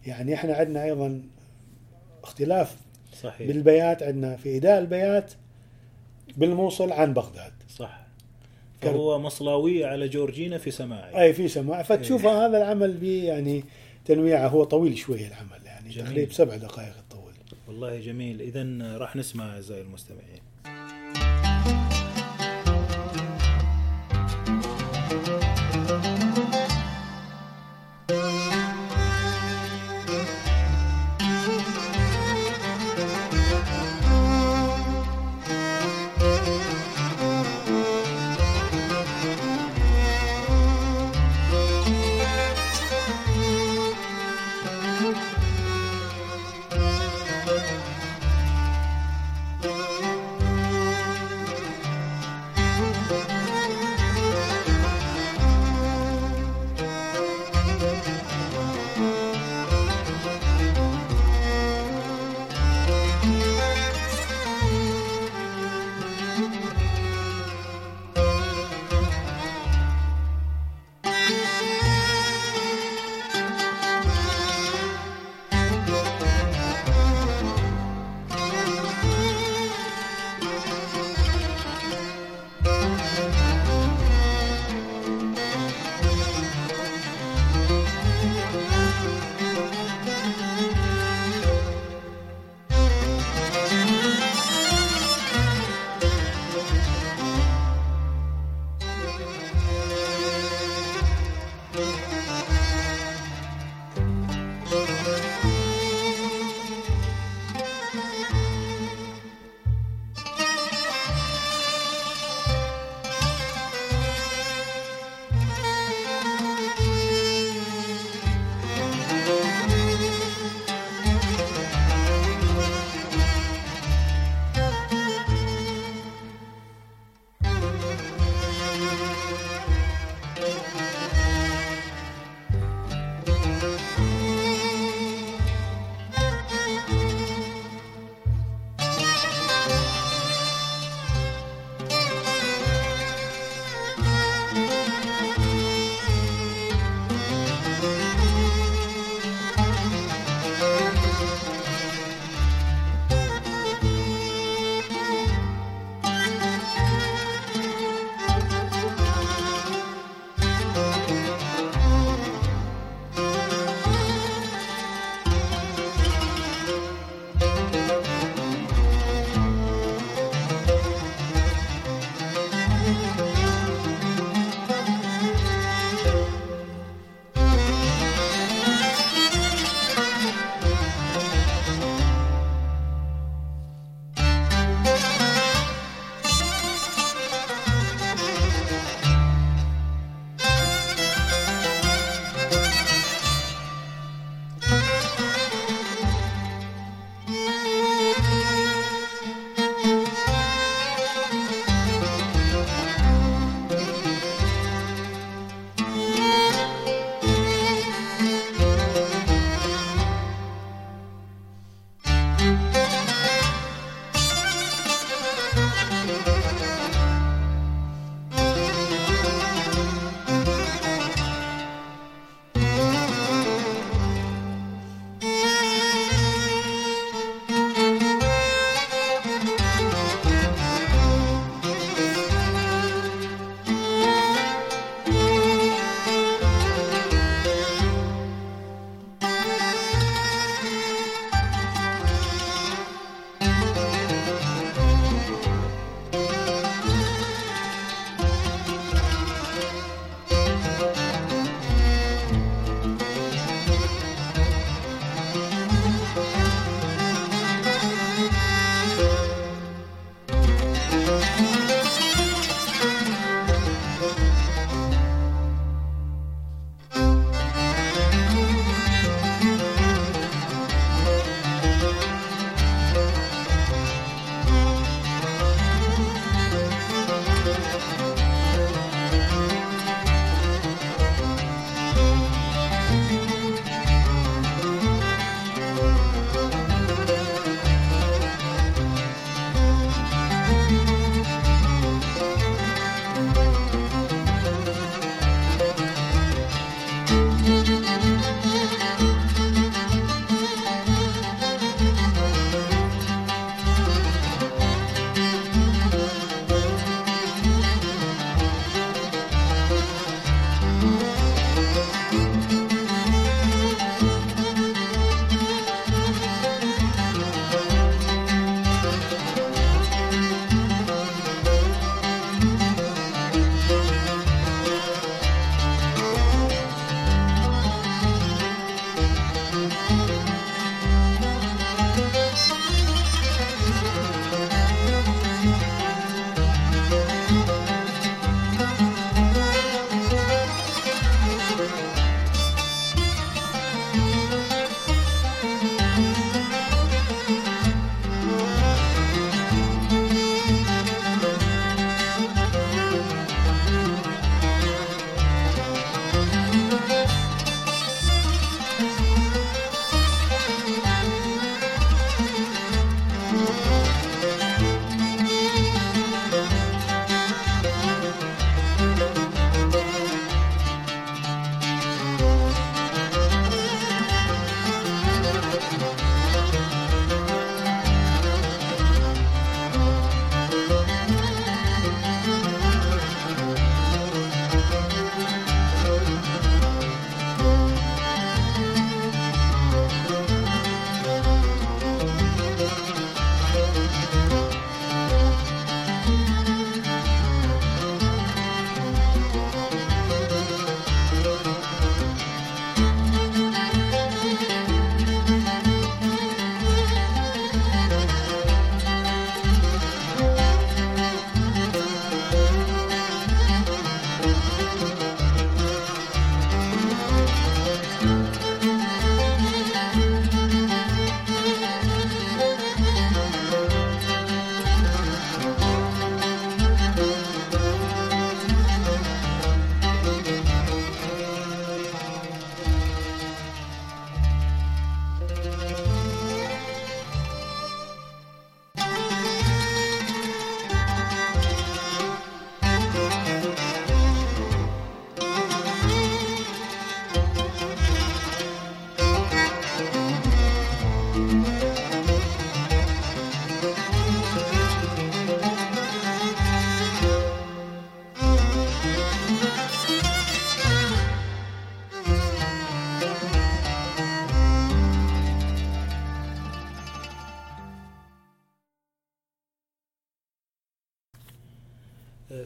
يعني 0.06 0.34
إحنا 0.34 0.54
عندنا 0.54 0.84
أيضا 0.84 1.22
اختلاف 2.22 2.76
صحيح. 3.22 3.46
بالبيات 3.46 4.02
عندنا 4.02 4.36
في 4.36 4.56
إداء 4.56 4.78
البيات 4.78 5.32
بالموصل 6.36 6.92
عن 6.92 7.14
بغداد. 7.14 7.52
صح. 7.76 8.02
فهو 8.80 9.18
مصلاوية 9.18 9.86
على 9.86 10.08
جورجينا 10.08 10.58
في 10.58 10.70
سماعي. 10.70 11.22
أي 11.22 11.32
في 11.32 11.48
سماع 11.48 11.82
فتشوف 11.82 12.26
إيه. 12.26 12.46
هذا 12.46 12.58
العمل 12.58 12.92
به 12.92 13.24
يعني 13.24 13.64
تنويعه 14.04 14.48
هو 14.48 14.64
طويل 14.64 14.98
شوية 14.98 15.28
العمل 15.28 15.66
يعني 15.66 15.90
جميل. 15.90 16.06
تقريبا 16.06 16.32
سبع 16.32 16.56
دقائق 16.56 16.96
الطول 16.96 17.32
والله 17.68 18.00
جميل. 18.00 18.40
اذا 18.40 18.96
راح 18.96 19.16
نسمع 19.16 19.54
أعزائي 19.54 19.82
المستمعين. 19.82 20.40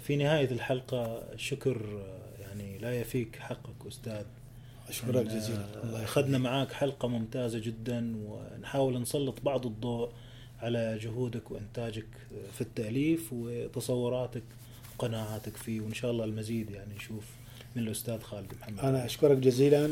في 0.06 0.16
نهاية 0.16 0.50
الحلقة 0.50 1.22
شكر 1.36 2.02
يعني 2.40 2.78
لا 2.78 3.00
يفيك 3.00 3.36
حقك 3.36 3.86
أستاذ. 3.88 4.24
اشكرك 4.88 5.28
إن- 5.28 5.32
جزيلا. 5.32 5.82
الله 5.84 6.04
أخذنا. 6.04 6.38
معاك 6.38 6.72
حلقة 6.72 7.08
ممتازة 7.08 7.58
جدا 7.58 8.14
ونحاول 8.26 9.00
نسلط 9.02 9.40
بعض 9.42 9.66
الضوء 9.66 10.10
على 10.58 10.98
جهودك 11.02 11.50
وإنتاجك 11.50 12.06
في 12.54 12.60
التأليف 12.60 13.28
وتصوراتك 13.32 14.42
وقناعاتك 14.94 15.56
فيه 15.56 15.80
وإن 15.80 15.94
شاء 15.94 16.10
الله 16.10 16.24
المزيد 16.24 16.70
يعني 16.70 16.94
نشوف 16.94 17.24
من 17.76 17.82
الأستاذ 17.82 18.20
خالد 18.20 18.52
محمد. 18.60 18.78
أنا 18.80 19.04
أشكرك 19.04 19.36
جزيلا 19.38 19.90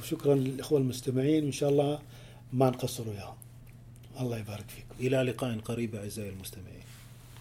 وشكرا 0.00 0.34
للإخوة 0.34 0.78
المستمعين 0.78 1.44
وإن 1.44 1.52
شاء 1.52 1.70
الله 1.70 1.98
ما 2.52 2.70
نقصر 2.70 3.08
وياهم 3.08 3.36
الله 4.20 4.38
يبارك 4.38 4.64
فيكم. 4.68 4.94
إلى 5.06 5.22
لقاء 5.30 5.58
قريب 5.58 5.94
أعزائي 5.94 6.28
المستمعين. 6.30 6.83